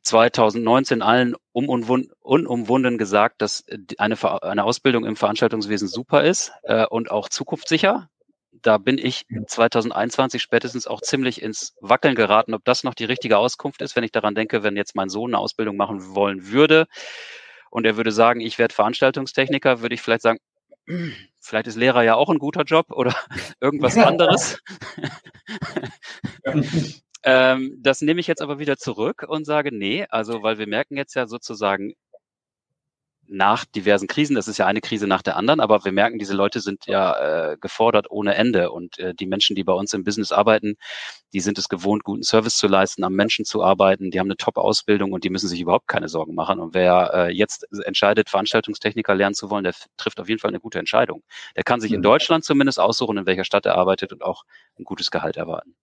2019 0.03 1.03
allen 1.03 1.35
um 1.53 1.69
unumwunden 1.69 2.99
gesagt, 2.99 3.43
dass 3.43 3.65
eine, 3.99 4.43
eine 4.43 4.65
Ausbildung 4.65 5.05
im 5.05 5.17
Veranstaltungswesen 5.17 5.89
super 5.89 6.25
ist 6.25 6.53
äh, 6.63 6.87
und 6.87 7.11
auch 7.11 7.29
zukunftssicher. 7.29 8.09
Da 8.53 8.79
bin 8.79 8.99
ich 8.99 9.27
2021 9.47 10.43
spätestens 10.43 10.87
auch 10.87 11.01
ziemlich 11.01 11.41
ins 11.43 11.75
Wackeln 11.81 12.15
geraten, 12.15 12.55
ob 12.55 12.65
das 12.65 12.85
noch 12.85 12.95
die 12.95 13.05
richtige 13.05 13.39
Auskunft 13.39 13.81
ist, 13.83 13.97
wenn 13.97 14.05
ich 14.05 14.13
daran 14.13 14.35
denke, 14.35 14.63
wenn 14.63 14.77
jetzt 14.77 14.95
mein 14.95 15.09
Sohn 15.09 15.31
eine 15.31 15.39
Ausbildung 15.39 15.77
machen 15.77 16.15
wollen 16.15 16.49
würde 16.49 16.87
und 17.71 17.87
er 17.87 17.97
würde 17.97 18.13
sagen, 18.13 18.41
ich 18.41 18.59
werde 18.59 18.75
Veranstaltungstechniker, 18.75 19.81
würde 19.81 19.95
ich 19.95 20.03
vielleicht 20.03 20.23
sagen, 20.23 20.41
vielleicht 21.41 21.69
ist 21.69 21.77
Lehrer 21.77 22.03
ja 22.03 22.17
auch 22.17 22.29
ein 22.29 22.39
guter 22.39 22.63
Job 22.63 22.91
oder 22.91 23.15
irgendwas 23.61 23.97
anderes. 23.97 24.61
ähm, 27.23 27.77
das 27.81 28.01
nehme 28.03 28.21
ich 28.21 28.27
jetzt 28.27 28.43
aber 28.43 28.59
wieder 28.59 28.77
zurück 28.77 29.25
und 29.29 29.45
sage, 29.45 29.75
nee, 29.75 30.07
also 30.11 30.43
weil 30.43 30.59
wir 30.59 30.67
merken 30.67 30.97
jetzt 30.97 31.15
ja 31.15 31.27
sozusagen, 31.27 31.95
nach 33.31 33.65
diversen 33.65 34.09
Krisen. 34.09 34.35
Das 34.35 34.49
ist 34.49 34.59
ja 34.59 34.67
eine 34.67 34.81
Krise 34.81 35.07
nach 35.07 35.23
der 35.23 35.37
anderen, 35.37 35.61
aber 35.61 35.85
wir 35.85 35.93
merken, 35.93 36.19
diese 36.19 36.35
Leute 36.35 36.61
sind 36.61 36.87
ja 36.87 37.53
äh, 37.53 37.57
gefordert 37.59 38.11
ohne 38.11 38.35
Ende. 38.35 38.73
Und 38.73 38.99
äh, 38.99 39.15
die 39.15 39.27
Menschen, 39.27 39.55
die 39.55 39.63
bei 39.63 39.73
uns 39.73 39.95
im 39.95 40.03
Business 40.03 40.33
arbeiten, 40.33 40.77
die 41.33 41.41
sind 41.41 41.57
es 41.57 41.69
gewohnt, 41.69 42.03
guten 42.03 42.25
Service 42.25 42.57
zu 42.57 42.67
leisten, 42.67 43.05
am 43.05 43.15
Menschen 43.15 43.45
zu 43.45 43.63
arbeiten. 43.63 44.11
Die 44.11 44.19
haben 44.19 44.27
eine 44.27 44.37
Top-Ausbildung 44.37 45.13
und 45.13 45.23
die 45.23 45.31
müssen 45.31 45.49
sich 45.49 45.61
überhaupt 45.61 45.87
keine 45.87 46.09
Sorgen 46.09 46.35
machen. 46.35 46.59
Und 46.59 46.75
wer 46.75 47.13
äh, 47.15 47.33
jetzt 47.33 47.69
entscheidet, 47.85 48.29
Veranstaltungstechniker 48.29 49.15
lernen 49.15 49.35
zu 49.35 49.49
wollen, 49.49 49.65
der 49.65 49.75
trifft 49.97 50.19
auf 50.19 50.29
jeden 50.29 50.41
Fall 50.41 50.51
eine 50.51 50.61
gute 50.61 50.81
Entscheidung. 50.81 51.23
Der 51.57 51.63
kann 51.63 51.81
sich 51.81 51.93
in 51.93 52.01
mhm. 52.01 52.05
Deutschland 52.05 52.45
zumindest 52.45 52.81
aussuchen, 52.81 53.17
in 53.17 53.27
welcher 53.27 53.45
Stadt 53.45 53.65
er 53.65 53.77
arbeitet 53.77 54.13
und 54.13 54.25
auch 54.25 54.43
ein 54.77 54.85
gutes 54.85 55.13
Gehalt 55.13 55.37
erwarten. 55.37 55.77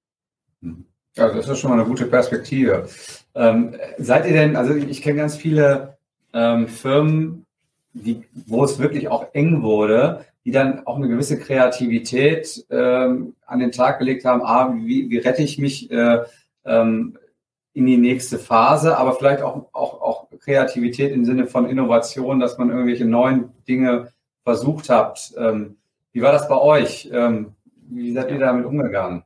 Mhm. 0.60 0.86
Ja, 1.18 1.34
das 1.34 1.48
ist 1.48 1.60
schon 1.60 1.72
mal 1.72 1.80
eine 1.80 1.90
gute 1.90 2.06
Perspektive. 2.06 2.88
Ähm, 3.34 3.76
seid 3.98 4.28
ihr 4.28 4.34
denn, 4.34 4.56
also 4.56 4.76
ich 4.76 5.02
kenne 5.02 5.18
ganz 5.18 5.36
viele 5.36 5.98
ähm, 6.32 6.68
Firmen, 6.68 7.46
die, 7.94 8.24
wo 8.46 8.64
es 8.64 8.78
wirklich 8.78 9.08
auch 9.08 9.34
eng 9.34 9.64
wurde, 9.64 10.26
die 10.46 10.52
dann 10.52 10.86
auch 10.86 10.98
eine 10.98 11.08
gewisse 11.08 11.40
Kreativität 11.40 12.66
ähm, 12.70 13.34
an 13.48 13.60
den 13.60 13.72
Tag 13.72 13.98
gelegt 13.98 14.26
haben, 14.26 14.44
ah, 14.44 14.74
wie, 14.78 15.10
wie 15.10 15.18
rette 15.18 15.42
ich 15.42 15.58
mich 15.58 15.90
äh, 15.90 16.20
ähm, 16.66 17.18
in 17.74 17.86
die 17.88 17.98
nächste 17.98 18.38
Phase, 18.38 18.98
aber 18.98 19.14
vielleicht 19.14 19.42
auch, 19.42 19.66
auch, 19.74 20.02
auch 20.02 20.28
Kreativität 20.40 21.12
im 21.12 21.26
Sinne 21.26 21.48
von 21.48 21.68
Innovation, 21.68 22.40
dass 22.40 22.58
man 22.60 22.70
irgendwelche 22.70 23.06
neuen 23.06 23.50
Dinge 23.68 24.12
versucht 24.44 24.90
hat. 24.90 25.34
Ähm, 25.38 25.78
wie 26.12 26.22
war 26.22 26.32
das 26.32 26.48
bei 26.48 26.58
euch? 26.58 27.10
Ähm, 27.12 27.56
wie 27.90 28.14
seid 28.14 28.32
ihr 28.32 28.40
damit 28.40 28.66
umgegangen? 28.66 29.24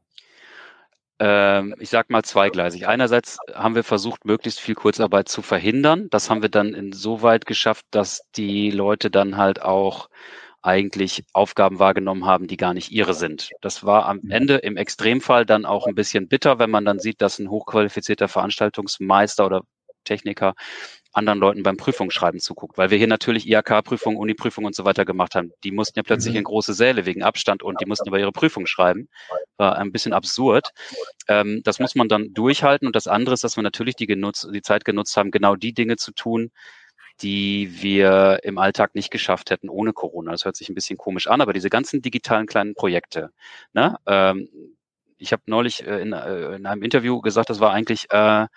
Ähm, 1.21 1.75
ich 1.77 1.89
sag 1.89 2.09
mal 2.09 2.23
zweigleisig. 2.23 2.87
Einerseits 2.87 3.37
haben 3.53 3.75
wir 3.75 3.83
versucht, 3.83 4.25
möglichst 4.25 4.59
viel 4.59 4.73
Kurzarbeit 4.73 5.29
zu 5.29 5.43
verhindern. 5.43 6.07
Das 6.09 6.31
haben 6.31 6.41
wir 6.41 6.49
dann 6.49 6.73
insoweit 6.73 7.45
geschafft, 7.45 7.85
dass 7.91 8.23
die 8.35 8.71
Leute 8.71 9.11
dann 9.11 9.37
halt 9.37 9.61
auch 9.61 10.09
eigentlich 10.63 11.23
Aufgaben 11.31 11.77
wahrgenommen 11.77 12.25
haben, 12.25 12.47
die 12.47 12.57
gar 12.57 12.73
nicht 12.73 12.91
ihre 12.91 13.13
sind. 13.13 13.51
Das 13.61 13.83
war 13.83 14.07
am 14.07 14.19
mhm. 14.23 14.31
Ende 14.31 14.55
im 14.57 14.77
Extremfall 14.77 15.45
dann 15.45 15.65
auch 15.65 15.85
ein 15.85 15.95
bisschen 15.95 16.27
bitter, 16.27 16.57
wenn 16.57 16.71
man 16.71 16.85
dann 16.85 16.97
sieht, 16.97 17.21
dass 17.21 17.37
ein 17.37 17.51
hochqualifizierter 17.51 18.27
Veranstaltungsmeister 18.27 19.45
oder 19.45 19.61
Techniker 20.03 20.55
anderen 21.13 21.39
Leuten 21.39 21.63
beim 21.63 21.77
Prüfungsschreiben 21.77 22.39
zuguckt, 22.39 22.77
weil 22.77 22.89
wir 22.89 22.97
hier 22.97 23.07
natürlich 23.07 23.47
IHK-Prüfungen, 23.47 24.17
Uni-Prüfungen 24.17 24.67
und 24.67 24.75
so 24.75 24.85
weiter 24.85 25.05
gemacht 25.05 25.35
haben. 25.35 25.51
Die 25.63 25.71
mussten 25.71 25.99
ja 25.99 26.03
plötzlich 26.03 26.33
mhm. 26.33 26.39
in 26.39 26.43
große 26.45 26.73
Säle 26.73 27.05
wegen 27.05 27.23
Abstand 27.23 27.63
und 27.63 27.81
die 27.81 27.85
mussten 27.85 28.07
über 28.07 28.19
ihre 28.19 28.31
Prüfung 28.31 28.65
schreiben. 28.65 29.09
War 29.57 29.77
ein 29.77 29.91
bisschen 29.91 30.13
absurd. 30.13 30.71
Ähm, 31.27 31.61
das 31.63 31.79
muss 31.79 31.95
man 31.95 32.07
dann 32.07 32.33
durchhalten 32.33 32.87
und 32.87 32.95
das 32.95 33.07
andere 33.07 33.33
ist, 33.33 33.43
dass 33.43 33.57
wir 33.57 33.63
natürlich 33.63 33.95
die, 33.95 34.07
genutzt, 34.07 34.47
die 34.53 34.61
Zeit 34.61 34.85
genutzt 34.85 35.15
haben, 35.17 35.31
genau 35.31 35.55
die 35.55 35.73
Dinge 35.73 35.97
zu 35.97 36.11
tun, 36.11 36.51
die 37.21 37.81
wir 37.81 38.39
im 38.43 38.57
Alltag 38.57 38.95
nicht 38.95 39.11
geschafft 39.11 39.51
hätten 39.51 39.69
ohne 39.69 39.93
Corona. 39.93 40.31
Das 40.31 40.45
hört 40.45 40.55
sich 40.55 40.69
ein 40.69 40.75
bisschen 40.75 40.97
komisch 40.97 41.27
an, 41.27 41.41
aber 41.41 41.53
diese 41.53 41.69
ganzen 41.69 42.01
digitalen 42.01 42.47
kleinen 42.47 42.73
Projekte, 42.73 43.31
ne? 43.73 43.97
Ähm, 44.07 44.49
ich 45.21 45.31
habe 45.31 45.43
neulich 45.45 45.85
äh, 45.85 46.01
in, 46.01 46.13
äh, 46.13 46.55
in, 46.55 46.65
einem 46.65 46.81
Interview 46.81 47.21
gesagt, 47.21 47.49
das 47.51 47.59
war 47.59 47.71
eigentlich 47.71 48.07
äh, 48.09 48.47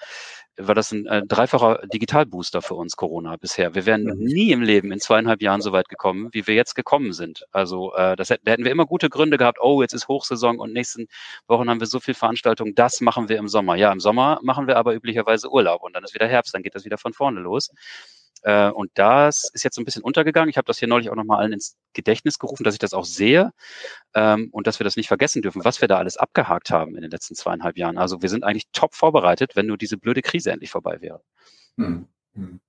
war 0.56 0.74
das 0.74 0.92
ein 0.92 1.06
äh, 1.06 1.22
dreifacher 1.26 1.80
Digitalbooster 1.92 2.62
für 2.62 2.74
uns 2.74 2.96
Corona 2.96 3.36
bisher. 3.36 3.74
Wir 3.74 3.86
wären 3.86 4.04
mhm. 4.04 4.24
nie 4.24 4.52
im 4.52 4.62
Leben 4.62 4.92
in 4.92 5.00
zweieinhalb 5.00 5.42
Jahren 5.42 5.60
so 5.60 5.72
weit 5.72 5.88
gekommen, 5.88 6.28
wie 6.32 6.46
wir 6.46 6.54
jetzt 6.54 6.74
gekommen 6.74 7.12
sind. 7.12 7.46
Also 7.52 7.94
äh, 7.94 8.16
das 8.16 8.30
hätten, 8.30 8.44
da 8.44 8.52
hätten 8.52 8.64
wir 8.64 8.72
immer 8.72 8.86
gute 8.86 9.08
Gründe 9.10 9.38
gehabt. 9.38 9.58
Oh, 9.60 9.82
jetzt 9.82 9.94
ist 9.94 10.08
Hochsaison 10.08 10.58
und 10.58 10.72
nächsten 10.72 11.08
Wochen 11.48 11.68
haben 11.68 11.80
wir 11.80 11.86
so 11.86 12.00
viel 12.00 12.14
Veranstaltungen. 12.14 12.74
Das 12.74 13.00
machen 13.00 13.28
wir 13.28 13.38
im 13.38 13.48
Sommer. 13.48 13.76
Ja, 13.76 13.92
im 13.92 14.00
Sommer 14.00 14.38
machen 14.42 14.66
wir 14.66 14.76
aber 14.76 14.94
üblicherweise 14.94 15.50
Urlaub 15.50 15.82
und 15.82 15.94
dann 15.94 16.04
ist 16.04 16.14
wieder 16.14 16.28
Herbst. 16.28 16.54
Dann 16.54 16.62
geht 16.62 16.74
das 16.74 16.84
wieder 16.84 16.98
von 16.98 17.12
vorne 17.12 17.40
los. 17.40 17.70
Äh, 18.44 18.70
und 18.70 18.90
das 18.94 19.50
ist 19.54 19.64
jetzt 19.64 19.74
so 19.74 19.80
ein 19.80 19.86
bisschen 19.86 20.02
untergegangen. 20.02 20.50
Ich 20.50 20.58
habe 20.58 20.66
das 20.66 20.78
hier 20.78 20.86
neulich 20.86 21.10
auch 21.10 21.14
nochmal 21.14 21.40
allen 21.40 21.54
ins 21.54 21.76
Gedächtnis 21.94 22.38
gerufen, 22.38 22.62
dass 22.62 22.74
ich 22.74 22.78
das 22.78 22.92
auch 22.92 23.06
sehe 23.06 23.52
ähm, 24.14 24.50
und 24.52 24.66
dass 24.66 24.78
wir 24.78 24.84
das 24.84 24.96
nicht 24.96 25.08
vergessen 25.08 25.42
dürfen, 25.42 25.64
was 25.64 25.80
wir 25.80 25.88
da 25.88 25.96
alles 25.96 26.18
abgehakt 26.18 26.70
haben 26.70 26.94
in 26.94 27.02
den 27.02 27.10
letzten 27.10 27.34
zweieinhalb 27.34 27.78
Jahren. 27.78 27.96
Also 27.96 28.20
wir 28.20 28.28
sind 28.28 28.44
eigentlich 28.44 28.68
top 28.72 28.94
vorbereitet, 28.94 29.56
wenn 29.56 29.66
nur 29.66 29.78
diese 29.78 29.96
blöde 29.96 30.20
Krise 30.20 30.52
endlich 30.52 30.70
vorbei 30.70 31.00
wäre. 31.00 31.22
Hm. 31.78 32.06
hm. 32.34 32.60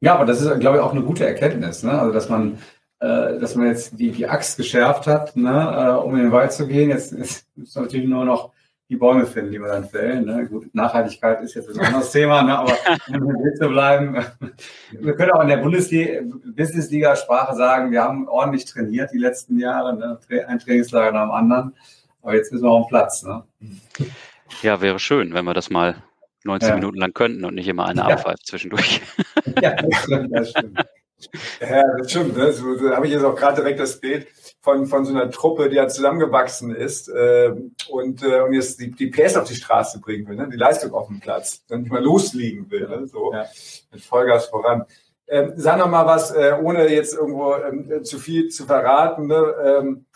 Ja, 0.00 0.14
aber 0.14 0.26
das 0.26 0.42
ist, 0.42 0.60
glaube 0.60 0.76
ich, 0.76 0.82
auch 0.82 0.92
eine 0.92 1.02
gute 1.02 1.26
Erkenntnis, 1.26 1.82
ne? 1.82 1.98
Also 1.98 2.12
dass 2.12 2.28
man 2.28 2.58
äh, 3.00 3.38
dass 3.38 3.54
man 3.54 3.66
jetzt 3.66 3.98
die, 3.98 4.10
die 4.10 4.26
Axt 4.26 4.56
geschärft 4.56 5.06
hat, 5.06 5.36
ne, 5.36 5.50
äh, 5.50 6.02
um 6.02 6.14
in 6.16 6.22
den 6.22 6.32
Wald 6.32 6.52
zu 6.52 6.66
gehen. 6.66 6.88
Jetzt 6.88 7.12
ist, 7.12 7.46
ist 7.56 7.76
natürlich 7.76 8.08
nur 8.08 8.24
noch 8.24 8.52
die 8.88 8.96
Bäume 8.96 9.26
finden, 9.26 9.50
die 9.50 9.58
wir 9.58 9.68
dann 9.68 9.88
fällen. 9.88 10.26
Ne? 10.26 10.46
Gut, 10.46 10.72
Nachhaltigkeit 10.74 11.42
ist 11.42 11.54
jetzt 11.54 11.70
ein 11.70 11.86
anderes 11.86 12.12
Thema, 12.12 12.42
ne? 12.42 12.58
aber 12.58 12.72
um 13.08 13.14
im 13.14 13.42
Bild 13.42 13.58
zu 13.58 13.68
bleiben, 13.68 14.24
wir 14.92 15.16
können 15.16 15.32
auch 15.32 15.42
in 15.42 15.48
der 15.48 15.56
Bundesliga-Sprache 15.56 17.56
sagen, 17.56 17.90
wir 17.90 18.02
haben 18.02 18.28
ordentlich 18.28 18.64
trainiert 18.64 19.10
die 19.12 19.18
letzten 19.18 19.58
Jahre, 19.58 19.96
ne? 19.96 20.18
ein 20.46 20.58
Trainingslager 20.58 21.12
nach 21.12 21.24
dem 21.24 21.32
anderen, 21.32 21.74
aber 22.22 22.36
jetzt 22.36 22.52
müssen 22.52 22.64
wir 22.64 22.70
auf 22.70 22.86
den 22.86 22.90
Platz. 22.90 23.24
Ne? 23.24 23.42
Ja, 24.62 24.80
wäre 24.80 25.00
schön, 25.00 25.34
wenn 25.34 25.44
wir 25.44 25.54
das 25.54 25.70
mal 25.70 25.96
19 26.44 26.68
ja. 26.68 26.74
Minuten 26.76 26.98
lang 26.98 27.12
könnten 27.12 27.44
und 27.44 27.56
nicht 27.56 27.66
immer 27.66 27.86
eine 27.86 28.02
ja. 28.02 28.06
abpfeift 28.06 28.46
zwischendurch. 28.46 29.00
Ja, 29.62 29.74
das 29.74 30.02
stimmt. 30.02 30.34
Das 30.34 30.50
stimmt. 30.50 30.80
Ja, 31.60 31.82
das 31.96 32.10
stimmt. 32.10 32.36
Ne? 32.36 32.52
So, 32.52 32.74
da 32.76 32.96
habe 32.96 33.06
ich 33.06 33.12
jetzt 33.12 33.24
auch 33.24 33.34
gerade 33.34 33.56
direkt 33.62 33.80
das 33.80 34.00
Bild 34.00 34.26
von, 34.60 34.86
von 34.86 35.04
so 35.04 35.12
einer 35.12 35.30
Truppe, 35.30 35.68
die 35.68 35.76
ja 35.76 35.88
zusammengewachsen 35.88 36.74
ist 36.74 37.08
äh, 37.08 37.54
und, 37.88 38.22
äh, 38.22 38.40
und 38.40 38.52
jetzt 38.52 38.80
die, 38.80 38.90
die 38.90 39.08
PS 39.08 39.36
auf 39.36 39.48
die 39.48 39.54
Straße 39.54 40.00
bringen 40.00 40.28
will, 40.28 40.36
ne? 40.36 40.48
die 40.50 40.56
Leistung 40.56 40.92
auf 40.92 41.06
dem 41.08 41.20
Platz, 41.20 41.64
dann 41.66 41.82
nicht 41.82 41.92
mal 41.92 42.02
loslegen 42.02 42.70
will, 42.70 42.88
ne? 42.88 43.06
so 43.06 43.32
ja. 43.32 43.46
mit 43.90 44.02
Vollgas 44.02 44.46
voran. 44.46 44.84
Ähm, 45.28 45.54
sag 45.56 45.78
noch 45.78 45.88
mal 45.88 46.06
was, 46.06 46.30
äh, 46.32 46.54
ohne 46.62 46.88
jetzt 46.88 47.14
irgendwo 47.14 47.54
ähm, 47.54 48.04
zu 48.04 48.18
viel 48.18 48.48
zu 48.48 48.66
verraten, 48.66 49.26
ne? 49.26 49.54
ähm, 49.64 50.06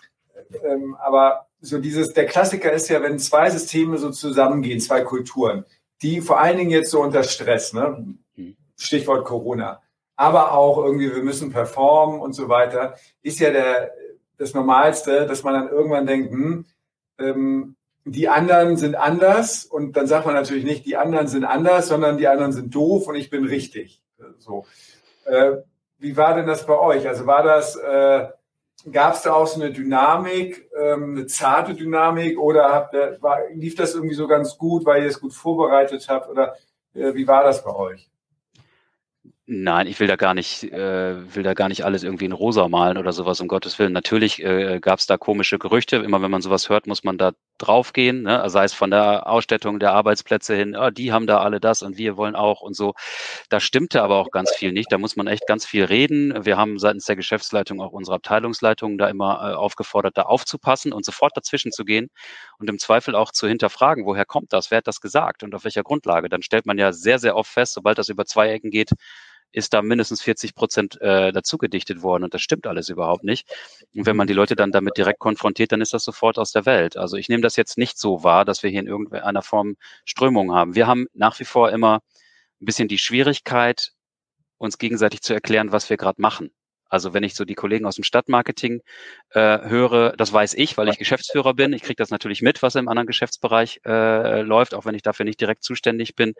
ähm, 0.64 0.96
aber 1.00 1.46
so 1.60 1.78
dieses, 1.78 2.12
der 2.12 2.26
Klassiker 2.26 2.72
ist 2.72 2.88
ja, 2.88 3.02
wenn 3.02 3.18
zwei 3.18 3.50
Systeme 3.50 3.98
so 3.98 4.10
zusammengehen, 4.10 4.80
zwei 4.80 5.02
Kulturen, 5.02 5.64
die 6.02 6.20
vor 6.20 6.40
allen 6.40 6.56
Dingen 6.56 6.70
jetzt 6.70 6.90
so 6.90 7.00
unter 7.02 7.22
Stress, 7.22 7.72
ne? 7.72 8.16
Mhm. 8.34 8.56
Stichwort 8.76 9.26
Corona, 9.26 9.82
aber 10.20 10.52
auch 10.52 10.76
irgendwie, 10.76 11.14
wir 11.14 11.22
müssen 11.22 11.50
performen 11.50 12.20
und 12.20 12.34
so 12.34 12.50
weiter, 12.50 12.94
ist 13.22 13.40
ja 13.40 13.50
der, 13.50 13.90
das 14.36 14.52
Normalste, 14.52 15.24
dass 15.24 15.44
man 15.44 15.54
dann 15.54 15.68
irgendwann 15.70 16.06
denkt, 16.06 16.30
hm, 16.30 16.66
ähm, 17.18 17.74
die 18.04 18.28
anderen 18.28 18.76
sind 18.76 18.96
anders 18.96 19.64
und 19.64 19.96
dann 19.96 20.06
sagt 20.06 20.26
man 20.26 20.34
natürlich 20.34 20.64
nicht, 20.64 20.84
die 20.84 20.98
anderen 20.98 21.26
sind 21.26 21.46
anders, 21.46 21.88
sondern 21.88 22.18
die 22.18 22.28
anderen 22.28 22.52
sind 22.52 22.74
doof 22.74 23.08
und 23.08 23.14
ich 23.14 23.30
bin 23.30 23.46
richtig. 23.46 24.02
So. 24.36 24.66
Äh, 25.24 25.52
wie 25.96 26.18
war 26.18 26.34
denn 26.34 26.46
das 26.46 26.66
bei 26.66 26.78
euch? 26.78 27.08
Also 27.08 27.24
war 27.24 27.42
das, 27.42 27.76
äh, 27.76 28.28
gab 28.92 29.14
es 29.14 29.22
da 29.22 29.32
auch 29.32 29.46
so 29.46 29.58
eine 29.58 29.72
Dynamik, 29.72 30.70
ähm, 30.78 31.16
eine 31.16 31.26
zarte 31.28 31.72
Dynamik 31.72 32.38
oder 32.38 32.74
habt, 32.74 32.94
war, 33.22 33.38
lief 33.54 33.74
das 33.74 33.94
irgendwie 33.94 34.16
so 34.16 34.28
ganz 34.28 34.58
gut, 34.58 34.84
weil 34.84 35.02
ihr 35.02 35.08
es 35.08 35.18
gut 35.18 35.32
vorbereitet 35.32 36.06
habt 36.10 36.28
oder 36.28 36.56
äh, 36.92 37.14
wie 37.14 37.26
war 37.26 37.42
das 37.42 37.64
bei 37.64 37.74
euch? 37.74 38.10
Nein, 39.52 39.88
ich 39.88 39.98
will 39.98 40.06
da 40.06 40.14
gar 40.14 40.32
nicht, 40.32 40.62
äh, 40.62 41.34
will 41.34 41.42
da 41.42 41.54
gar 41.54 41.68
nicht 41.68 41.84
alles 41.84 42.04
irgendwie 42.04 42.24
in 42.24 42.30
rosa 42.30 42.68
malen 42.68 42.96
oder 42.98 43.10
sowas, 43.10 43.40
um 43.40 43.48
Gottes 43.48 43.80
Willen. 43.80 43.92
Natürlich 43.92 44.40
äh, 44.44 44.78
gab 44.78 45.00
es 45.00 45.06
da 45.06 45.16
komische 45.16 45.58
Gerüchte. 45.58 45.96
Immer 45.96 46.22
wenn 46.22 46.30
man 46.30 46.40
sowas 46.40 46.68
hört, 46.68 46.86
muss 46.86 47.02
man 47.02 47.18
da 47.18 47.32
draufgehen, 47.58 48.22
ne? 48.22 48.48
sei 48.48 48.62
es 48.62 48.74
von 48.74 48.92
der 48.92 49.26
Ausstattung 49.26 49.80
der 49.80 49.92
Arbeitsplätze 49.92 50.54
hin, 50.54 50.76
oh, 50.76 50.90
die 50.90 51.10
haben 51.10 51.26
da 51.26 51.40
alle 51.40 51.58
das 51.58 51.82
und 51.82 51.98
wir 51.98 52.16
wollen 52.16 52.36
auch 52.36 52.60
und 52.60 52.76
so. 52.76 52.94
Da 53.48 53.58
stimmte 53.58 54.02
aber 54.02 54.18
auch 54.18 54.30
ganz 54.30 54.52
viel 54.54 54.70
nicht. 54.70 54.92
Da 54.92 54.98
muss 54.98 55.16
man 55.16 55.26
echt 55.26 55.48
ganz 55.48 55.66
viel 55.66 55.84
reden. 55.84 56.44
Wir 56.44 56.56
haben 56.56 56.78
seitens 56.78 57.06
der 57.06 57.16
Geschäftsleitung 57.16 57.80
auch 57.80 57.90
unsere 57.90 58.14
Abteilungsleitung 58.14 58.98
da 58.98 59.08
immer 59.08 59.50
äh, 59.50 59.54
aufgefordert, 59.56 60.16
da 60.16 60.22
aufzupassen 60.22 60.92
und 60.92 61.04
sofort 61.04 61.36
dazwischen 61.36 61.72
zu 61.72 61.84
gehen 61.84 62.08
und 62.60 62.70
im 62.70 62.78
Zweifel 62.78 63.16
auch 63.16 63.32
zu 63.32 63.48
hinterfragen, 63.48 64.06
woher 64.06 64.26
kommt 64.26 64.52
das, 64.52 64.70
wer 64.70 64.78
hat 64.78 64.86
das 64.86 65.00
gesagt 65.00 65.42
und 65.42 65.56
auf 65.56 65.64
welcher 65.64 65.82
Grundlage. 65.82 66.28
Dann 66.28 66.42
stellt 66.42 66.66
man 66.66 66.78
ja 66.78 66.92
sehr, 66.92 67.18
sehr 67.18 67.34
oft 67.34 67.50
fest, 67.50 67.74
sobald 67.74 67.98
das 67.98 68.08
über 68.08 68.26
zwei 68.26 68.50
Ecken 68.50 68.70
geht, 68.70 68.90
ist 69.52 69.74
da 69.74 69.82
mindestens 69.82 70.22
40 70.22 70.54
Prozent 70.54 71.00
äh, 71.00 71.32
dazu 71.32 71.58
gedichtet 71.58 72.02
worden 72.02 72.24
und 72.24 72.34
das 72.34 72.42
stimmt 72.42 72.66
alles 72.66 72.88
überhaupt 72.88 73.24
nicht. 73.24 73.48
Und 73.94 74.06
wenn 74.06 74.16
man 74.16 74.26
die 74.26 74.32
Leute 74.32 74.56
dann 74.56 74.72
damit 74.72 74.96
direkt 74.96 75.18
konfrontiert, 75.18 75.72
dann 75.72 75.80
ist 75.80 75.92
das 75.92 76.04
sofort 76.04 76.38
aus 76.38 76.52
der 76.52 76.66
Welt. 76.66 76.96
Also 76.96 77.16
ich 77.16 77.28
nehme 77.28 77.42
das 77.42 77.56
jetzt 77.56 77.78
nicht 77.78 77.98
so 77.98 78.22
wahr, 78.22 78.44
dass 78.44 78.62
wir 78.62 78.70
hier 78.70 78.80
in 78.80 78.86
irgendeiner 78.86 79.42
Form 79.42 79.76
Strömung 80.04 80.52
haben. 80.54 80.74
Wir 80.74 80.86
haben 80.86 81.06
nach 81.14 81.38
wie 81.40 81.44
vor 81.44 81.70
immer 81.70 82.00
ein 82.60 82.66
bisschen 82.66 82.88
die 82.88 82.98
Schwierigkeit, 82.98 83.92
uns 84.58 84.78
gegenseitig 84.78 85.22
zu 85.22 85.32
erklären, 85.32 85.72
was 85.72 85.90
wir 85.90 85.96
gerade 85.96 86.20
machen. 86.20 86.50
Also 86.90 87.14
wenn 87.14 87.22
ich 87.22 87.34
so 87.34 87.44
die 87.44 87.54
Kollegen 87.54 87.86
aus 87.86 87.94
dem 87.94 88.04
Stadtmarketing 88.04 88.82
äh, 89.30 89.60
höre, 89.68 90.12
das 90.16 90.32
weiß 90.32 90.54
ich, 90.54 90.76
weil 90.76 90.88
ich 90.88 90.98
Geschäftsführer 90.98 91.54
bin. 91.54 91.72
Ich 91.72 91.82
kriege 91.82 91.94
das 91.94 92.10
natürlich 92.10 92.42
mit, 92.42 92.62
was 92.62 92.74
im 92.74 92.88
anderen 92.88 93.06
Geschäftsbereich 93.06 93.80
äh, 93.86 94.42
läuft, 94.42 94.74
auch 94.74 94.84
wenn 94.84 94.96
ich 94.96 95.02
dafür 95.02 95.24
nicht 95.24 95.40
direkt 95.40 95.62
zuständig 95.62 96.16
bin 96.16 96.34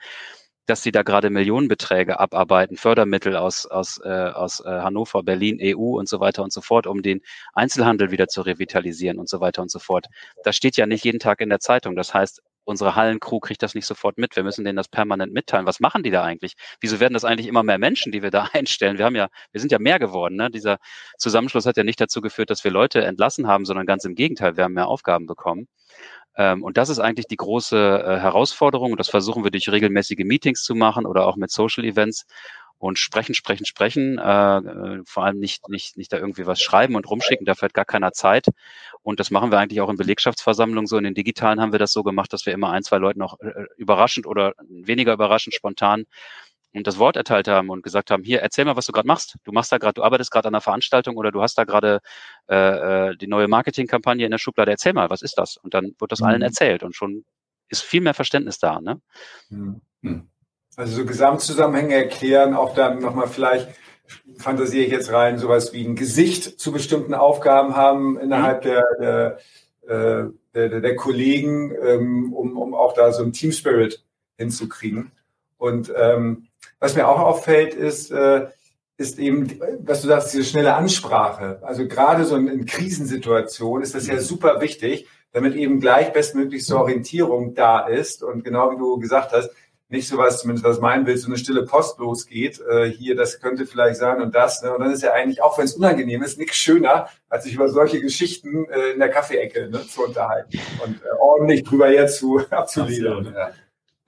dass 0.71 0.83
sie 0.85 0.93
da 0.93 1.03
gerade 1.03 1.31
Millionenbeträge 1.31 2.21
abarbeiten, 2.21 2.77
Fördermittel 2.77 3.37
aus, 3.37 3.67
aus, 3.67 4.01
äh, 4.05 4.09
aus 4.09 4.61
äh, 4.61 4.69
Hannover, 4.69 5.25
Berlin, 5.25 5.59
EU 5.61 5.99
und 5.99 6.09
so 6.09 6.21
weiter 6.21 6.45
und 6.45 6.53
so 6.53 6.61
fort, 6.61 6.87
um 6.87 7.03
den 7.03 7.23
Einzelhandel 7.55 8.13
wieder 8.13 8.29
zu 8.29 8.43
revitalisieren 8.43 9.19
und 9.19 9.29
so 9.29 9.41
weiter 9.41 9.63
und 9.63 9.71
so 9.71 9.81
fort. 9.81 10.07
Das 10.45 10.57
steht 10.57 10.77
ja 10.77 10.87
nicht 10.87 11.05
jeden 11.05 11.19
Tag 11.19 11.41
in 11.41 11.49
der 11.49 11.59
Zeitung. 11.59 11.97
Das 11.97 12.15
heißt, 12.15 12.41
unsere 12.63 12.95
Hallencrew 12.95 13.41
kriegt 13.41 13.63
das 13.65 13.75
nicht 13.75 13.87
sofort 13.87 14.17
mit. 14.17 14.37
Wir 14.37 14.45
müssen 14.45 14.65
denen 14.65 14.77
das 14.77 14.87
permanent 14.87 15.33
mitteilen. 15.33 15.67
Was 15.67 15.81
machen 15.81 16.05
die 16.05 16.11
da 16.11 16.23
eigentlich? 16.23 16.55
Wieso 16.81 17.01
werden 17.01 17.15
das 17.15 17.25
eigentlich 17.25 17.49
immer 17.49 17.65
mehr 17.65 17.79
Menschen, 17.79 18.13
die 18.13 18.23
wir 18.23 18.31
da 18.31 18.45
einstellen? 18.53 18.97
Wir 18.97 19.07
haben 19.07 19.17
ja, 19.17 19.29
wir 19.51 19.61
sind 19.61 19.73
ja 19.73 19.81
mehr 19.81 19.99
geworden. 19.99 20.37
Ne? 20.37 20.51
Dieser 20.51 20.79
Zusammenschluss 21.19 21.67
hat 21.67 21.77
ja 21.77 21.85
nicht 21.85 22.01
dazu 22.01 22.21
geführt, 22.21 22.51
dass 22.51 22.63
wir 22.63 22.71
Leute 22.71 23.03
entlassen 23.05 23.49
haben, 23.49 23.65
sondern 23.65 23.87
ganz 23.87 24.05
im 24.05 24.15
Gegenteil, 24.15 24.57
wir 24.57 24.65
haben 24.65 24.75
mehr 24.75 24.87
Aufgaben 24.87 25.27
bekommen. 25.27 25.67
Ähm, 26.37 26.63
und 26.63 26.77
das 26.77 26.89
ist 26.89 26.99
eigentlich 26.99 27.27
die 27.27 27.37
große 27.37 27.77
äh, 27.77 28.19
Herausforderung. 28.19 28.93
Und 28.93 29.01
das 29.01 29.09
versuchen 29.09 29.45
wir 29.45 29.51
durch 29.51 29.69
regelmäßige 29.69 30.25
Meetings 30.25 30.63
zu 30.63 30.75
machen 30.75 31.07
oder 31.07 31.27
auch 31.27 31.37
mit 31.37 31.51
Social 31.51 31.85
Events 31.85 32.27
und 32.79 32.99
sprechen, 32.99 33.35
sprechen, 33.35 33.67
sprechen, 33.67 34.19
äh, 34.19 34.57
äh, 34.59 35.03
vor 35.05 35.25
allem 35.25 35.39
nicht, 35.39 35.69
nicht, 35.69 35.99
nicht 35.99 36.13
da 36.13 36.17
irgendwie 36.17 36.47
was 36.47 36.63
schreiben 36.63 36.97
und 36.97 37.09
rumschicken, 37.11 37.45
dafür 37.45 37.67
hat 37.67 37.75
gar 37.75 37.85
keiner 37.85 38.13
Zeit. 38.13 38.47
Und 39.03 39.21
das 39.21 39.31
machen 39.31 39.51
wir 39.51 39.59
eigentlich 39.59 39.83
auch 39.83 39.91
in 39.91 39.97
Belegschaftsversammlungen 39.97 40.87
so. 40.87 40.97
In 40.97 41.05
den 41.05 41.15
digitalen 41.15 41.61
haben 41.61 41.73
wir 41.73 41.79
das 41.79 41.93
so 41.93 42.03
gemacht, 42.03 42.33
dass 42.33 42.47
wir 42.47 42.55
immer 42.55 42.71
ein, 42.71 42.83
zwei 42.83 42.97
Leute 42.99 43.19
noch 43.19 43.37
überraschend 43.77 44.27
oder 44.27 44.55
weniger 44.69 45.13
überraschend 45.13 45.55
spontan 45.55 46.05
und 46.73 46.87
das 46.87 46.99
Wort 46.99 47.17
erteilt 47.17 47.49
haben 47.49 47.69
und 47.69 47.83
gesagt 47.83 48.11
haben, 48.11 48.23
hier, 48.23 48.41
erzähl 48.41 48.65
mal, 48.65 48.77
was 48.77 48.87
du 48.87 48.93
gerade 48.93 49.09
machst. 49.09 49.37
Du 49.45 49.53
machst 49.53 49.73
da 49.73 49.79
gerade, 49.79 49.95
du 49.95 50.05
arbeitest 50.05 50.31
gerade 50.31 50.49
an 50.49 50.55
einer 50.55 50.61
Veranstaltung 50.61 51.17
oder 51.17 51.33
du 51.33 51.43
hast 51.43 51.59
da 51.59 51.65
gerade 51.65 52.01
äh, 52.49 53.11
äh, 53.11 53.17
die 53.17 53.27
neue 53.27 53.49
Marketingkampagne 53.49 54.25
in 54.25 54.31
der 54.31 54.39
Schublade. 54.39 54.71
Erzähl 54.71 54.93
mal, 54.93 55.11
was 55.11 55.23
ist 55.23 55.37
das? 55.37 55.57
Und 55.57 55.75
dann 55.75 55.95
wird 55.99 56.13
das 56.13 56.21
mhm. 56.21 56.27
allen 56.27 56.43
erzählt 56.43 56.83
und 56.83 56.95
schon 56.95 57.25
ist 57.69 57.83
viel 57.83 58.01
mehr 58.01 58.15
Verständnis 58.15 58.59
da. 58.59 58.81
Ne? 58.81 59.01
Mhm. 59.49 59.81
mhm. 60.03 60.29
Also 60.77 60.97
so 60.97 61.05
Gesamtzusammenhänge 61.05 61.95
erklären, 61.95 62.55
auch 62.55 62.75
dann 62.75 63.01
nochmal 63.01 63.27
vielleicht 63.27 63.69
fantasiere 64.39 64.85
ich 64.85 64.93
jetzt 64.93 65.13
rein, 65.13 65.39
sowas 65.39 65.73
wie 65.73 65.85
ein 65.85 65.97
Gesicht 65.97 66.61
zu 66.61 66.73
bestimmten 66.73 67.13
Aufgaben 67.13 67.77
haben 67.77 68.19
innerhalb 68.19 68.65
mhm. 68.65 68.69
der, 68.69 68.85
der, 69.01 69.39
äh, 69.89 70.31
der, 70.55 70.81
der, 70.81 70.97
Kollegen, 70.97 71.75
ähm, 71.85 72.33
um, 72.33 72.57
um 72.57 72.75
auch 72.75 72.95
da 72.95 73.13
so 73.13 73.25
ein 73.25 73.33
Team 73.33 73.51
Spirit 73.53 74.05
hinzukriegen. 74.37 75.11
Und 75.59 75.93
ähm, 75.95 76.49
was 76.81 76.97
mir 76.97 77.07
auch 77.07 77.21
auffällt, 77.21 77.75
ist, 77.75 78.11
äh, 78.11 78.49
ist 78.97 79.19
eben, 79.19 79.61
was 79.81 80.03
du 80.03 80.09
sagst, 80.09 80.33
diese 80.33 80.45
schnelle 80.45 80.75
Ansprache. 80.75 81.61
Also 81.63 81.87
gerade 81.87 82.25
so 82.25 82.37
in, 82.37 82.49
in 82.49 82.67
Krisensituationen 82.67 83.83
ist 83.83 83.95
das 83.95 84.07
ja 84.07 84.19
super 84.19 84.61
wichtig, 84.61 85.07
damit 85.33 85.55
eben 85.55 85.81
gleich 85.81 86.13
bestmöglichste 86.13 86.77
Orientierung 86.77 87.55
da 87.55 87.87
ist. 87.87 88.23
Und 88.23 88.45
genau 88.45 88.73
wie 88.73 88.79
du 88.79 88.99
gesagt 88.99 89.33
hast, 89.33 89.51
nicht 89.89 90.07
so 90.07 90.19
was, 90.19 90.41
zumindest 90.41 90.65
was 90.65 90.81
mein 90.81 91.05
Bild, 91.05 91.19
so 91.19 91.27
eine 91.27 91.37
stille 91.37 91.65
Post 91.65 91.99
losgeht. 91.99 92.61
Äh, 92.61 92.91
hier, 92.91 93.17
das 93.17 93.41
könnte 93.41 93.67
vielleicht 93.67 93.99
sein 93.99 94.21
und 94.21 94.35
das. 94.35 94.63
Ne? 94.63 94.73
Und 94.73 94.81
dann 94.81 94.93
ist 94.93 95.03
ja 95.03 95.13
eigentlich, 95.13 95.43
auch 95.43 95.59
wenn 95.59 95.65
es 95.65 95.75
unangenehm 95.75 96.23
ist, 96.23 96.39
nichts 96.39 96.57
schöner, 96.57 97.09
als 97.29 97.45
sich 97.45 97.55
über 97.55 97.69
solche 97.69 98.01
Geschichten 98.01 98.67
äh, 98.71 98.93
in 98.93 99.01
der 99.01 99.09
Kaffeeecke 99.09 99.69
ne, 99.69 99.87
zu 99.87 100.05
unterhalten 100.05 100.59
und 100.85 101.03
äh, 101.03 101.09
ordentlich 101.19 101.65
drüber 101.65 101.91
jetzt 101.91 102.19
zu 102.19 102.41
abzulesen. 102.51 103.35
Ja. 103.35 103.51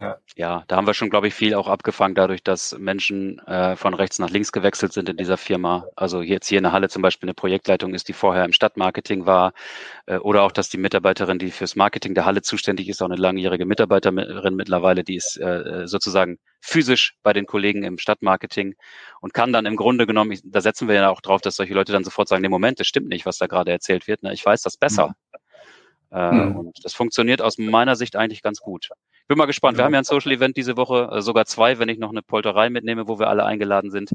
Ja. 0.03 0.19
ja, 0.37 0.65
da 0.67 0.77
haben 0.77 0.87
wir 0.87 0.95
schon, 0.95 1.11
glaube 1.11 1.29
ich, 1.29 1.35
viel 1.35 1.55
auch 1.55 1.69
abgefangen, 1.69 2.17
dadurch, 2.17 2.43
dass 2.43 2.77
Menschen 2.77 3.39
äh, 3.47 3.77
von 3.77 3.95
rechts 3.95 4.19
nach 4.19 4.31
links 4.31 4.51
gewechselt 4.51 4.93
sind 4.93 5.09
in 5.09 5.17
dieser 5.17 5.37
Firma. 5.37 5.87
Also 5.95 6.23
jetzt 6.23 6.49
hier 6.49 6.59
in 6.59 6.65
der 6.65 6.73
Halle 6.73 6.89
zum 6.89 7.03
Beispiel 7.03 7.29
eine 7.29 7.35
Projektleitung 7.35 7.95
ist, 7.95 8.09
die 8.09 8.13
vorher 8.13 8.45
im 8.45 8.53
Stadtmarketing 8.53 9.27
war. 9.27 9.53
Äh, 10.07 10.17
oder 10.17 10.43
auch, 10.43 10.51
dass 10.51 10.69
die 10.69 10.79
Mitarbeiterin, 10.79 11.39
die 11.39 11.53
fürs 11.53 11.77
Marketing 11.77 12.15
der 12.15 12.25
Halle 12.25 12.43
zuständig 12.43 12.89
ist, 12.89 13.01
auch 13.01 13.07
eine 13.07 13.17
langjährige 13.17 13.65
Mitarbeiterin 13.65 14.57
mittlerweile, 14.57 15.05
die 15.05 15.15
ist 15.15 15.37
äh, 15.37 15.87
sozusagen 15.87 16.39
physisch 16.61 17.15
bei 17.23 17.33
den 17.33 17.47
Kollegen 17.47 17.85
im 17.85 17.99
Stadtmarketing 17.99 18.75
und 19.21 19.35
kann 19.35 19.53
dann 19.53 19.67
im 19.67 19.77
Grunde 19.77 20.09
genommen, 20.09 20.37
da 20.45 20.61
setzen 20.61 20.89
wir 20.89 20.97
ja 20.97 21.11
auch 21.11 21.21
drauf, 21.21 21.41
dass 21.41 21.55
solche 21.55 21.75
Leute 21.75 21.93
dann 21.93 22.03
sofort 22.03 22.29
sagen, 22.29 22.43
nee, 22.43 22.49
Moment, 22.49 22.81
das 22.81 22.89
stimmt 22.89 23.09
nicht, 23.09 23.25
was 23.25 23.39
da 23.39 23.47
gerade 23.47 23.71
erzählt 23.71 24.09
wird. 24.09 24.25
Ne? 24.25 24.33
Ich 24.33 24.45
weiß 24.45 24.63
das 24.63 24.77
besser. 24.77 25.09
Mhm. 25.09 25.15
Äh, 26.13 26.33
mhm. 26.33 26.57
Und 26.57 26.85
das 26.85 26.95
funktioniert 26.95 27.41
aus 27.41 27.59
meiner 27.59 27.97
Sicht 27.97 28.17
eigentlich 28.17 28.43
ganz 28.43 28.61
gut. 28.61 28.91
Ich 29.23 29.29
bin 29.29 29.39
mal 29.39 29.47
gespannt. 29.47 29.79
Wir 29.79 29.85
haben 29.85 29.93
ja 29.93 30.01
ein 30.01 30.05
Social 30.05 30.33
Event 30.33 30.57
diese 30.57 30.77
Woche, 30.77 31.09
äh, 31.13 31.23
sogar 31.23 31.47
zwei, 31.47 31.79
wenn 31.79 31.89
ich 31.89 31.99
noch 31.99 32.11
eine 32.11 32.23
Polterei 32.23 32.71
mitnehme, 32.71 33.07
wo 33.07 33.19
wir 33.19 33.29
alle 33.29 33.45
eingeladen 33.45 33.91
sind. 33.91 34.11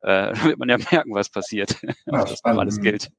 Äh, 0.00 0.32
wird 0.44 0.58
man 0.58 0.68
ja 0.68 0.78
merken, 0.78 1.14
was 1.14 1.28
passiert. 1.28 1.76
Ja, 2.06 2.24
das 2.24 2.44
alles 2.44 2.80
gilt. 2.80 3.10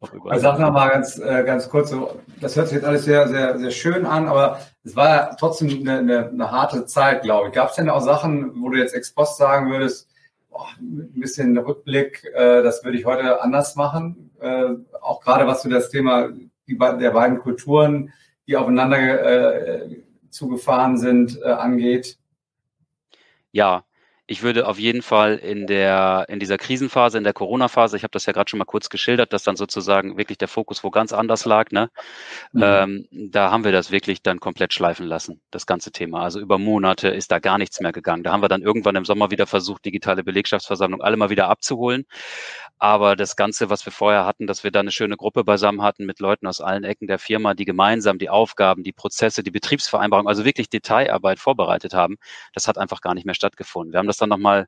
Also 0.00 0.42
sag 0.42 0.58
noch 0.58 0.72
mal 0.72 0.88
ganz, 0.88 1.18
äh, 1.18 1.44
ganz 1.44 1.68
kurz, 1.68 1.90
so, 1.90 2.20
das 2.40 2.56
hört 2.56 2.68
sich 2.68 2.76
jetzt 2.76 2.86
alles 2.86 3.04
sehr, 3.04 3.28
sehr, 3.28 3.58
sehr 3.58 3.70
schön 3.70 4.06
an, 4.06 4.28
aber 4.28 4.60
es 4.82 4.96
war 4.96 5.08
ja 5.08 5.36
trotzdem 5.38 5.68
eine, 5.68 5.98
eine, 5.98 6.28
eine 6.28 6.50
harte 6.50 6.86
Zeit, 6.86 7.22
glaube 7.22 7.48
ich. 7.48 7.54
Gab 7.54 7.70
es 7.70 7.76
denn 7.76 7.90
auch 7.90 8.00
Sachen, 8.00 8.62
wo 8.62 8.70
du 8.70 8.78
jetzt 8.78 8.94
ex 8.94 9.12
post 9.12 9.36
sagen 9.36 9.70
würdest, 9.70 10.08
boah, 10.48 10.68
ein 10.80 11.20
bisschen 11.20 11.56
Rückblick, 11.58 12.24
äh, 12.34 12.62
das 12.62 12.82
würde 12.82 12.98
ich 12.98 13.04
heute 13.04 13.42
anders 13.42 13.76
machen? 13.76 14.30
Äh, 14.40 14.70
auch 15.02 15.20
gerade 15.20 15.46
was 15.46 15.62
du 15.62 15.68
das 15.68 15.90
Thema 15.90 16.30
die, 16.66 16.78
der 16.78 17.10
beiden 17.10 17.38
Kulturen, 17.40 18.12
die 18.46 18.56
aufeinander 18.56 18.98
äh, 18.98 20.02
zugefahren 20.30 20.96
sind, 20.96 21.38
äh, 21.42 21.50
angeht? 21.50 22.18
Ja, 23.52 23.84
ich 24.30 24.44
würde 24.44 24.68
auf 24.68 24.78
jeden 24.78 25.02
Fall 25.02 25.38
in 25.38 25.66
der 25.66 26.26
in 26.28 26.38
dieser 26.38 26.56
Krisenphase, 26.56 27.18
in 27.18 27.24
der 27.24 27.32
Corona-Phase, 27.32 27.96
ich 27.96 28.04
habe 28.04 28.12
das 28.12 28.26
ja 28.26 28.32
gerade 28.32 28.48
schon 28.48 28.58
mal 28.58 28.64
kurz 28.64 28.88
geschildert, 28.88 29.32
dass 29.32 29.42
dann 29.42 29.56
sozusagen 29.56 30.16
wirklich 30.18 30.38
der 30.38 30.46
Fokus 30.46 30.84
wo 30.84 30.90
ganz 30.90 31.12
anders 31.12 31.46
lag. 31.46 31.72
Ne? 31.72 31.90
Mhm. 32.52 32.62
Ähm, 32.64 33.08
da 33.10 33.50
haben 33.50 33.64
wir 33.64 33.72
das 33.72 33.90
wirklich 33.90 34.22
dann 34.22 34.38
komplett 34.38 34.72
schleifen 34.72 35.04
lassen, 35.04 35.40
das 35.50 35.66
ganze 35.66 35.90
Thema. 35.90 36.22
Also 36.22 36.38
über 36.38 36.58
Monate 36.58 37.08
ist 37.08 37.32
da 37.32 37.40
gar 37.40 37.58
nichts 37.58 37.80
mehr 37.80 37.90
gegangen. 37.90 38.22
Da 38.22 38.30
haben 38.30 38.40
wir 38.40 38.48
dann 38.48 38.62
irgendwann 38.62 38.94
im 38.94 39.04
Sommer 39.04 39.32
wieder 39.32 39.48
versucht, 39.48 39.84
digitale 39.84 40.22
Belegschaftsversammlung 40.22 41.02
alle 41.02 41.16
mal 41.16 41.30
wieder 41.30 41.48
abzuholen. 41.48 42.06
Aber 42.82 43.14
das 43.14 43.36
Ganze, 43.36 43.68
was 43.68 43.84
wir 43.84 43.92
vorher 43.92 44.24
hatten, 44.24 44.46
dass 44.46 44.64
wir 44.64 44.70
da 44.70 44.80
eine 44.80 44.90
schöne 44.90 45.16
Gruppe 45.18 45.44
beisammen 45.44 45.82
hatten 45.82 46.06
mit 46.06 46.18
Leuten 46.18 46.46
aus 46.46 46.62
allen 46.62 46.84
Ecken 46.84 47.06
der 47.08 47.18
Firma, 47.18 47.52
die 47.54 47.66
gemeinsam 47.66 48.18
die 48.18 48.30
Aufgaben, 48.30 48.84
die 48.84 48.92
Prozesse, 48.92 49.42
die 49.42 49.50
Betriebsvereinbarung, 49.50 50.26
also 50.26 50.46
wirklich 50.46 50.70
Detailarbeit 50.70 51.38
vorbereitet 51.40 51.92
haben, 51.94 52.16
das 52.54 52.68
hat 52.68 52.78
einfach 52.78 53.02
gar 53.02 53.14
nicht 53.14 53.26
mehr 53.26 53.34
stattgefunden. 53.34 53.92
Wir 53.92 53.98
haben 53.98 54.06
das 54.06 54.16
dann 54.16 54.30
nochmal 54.30 54.66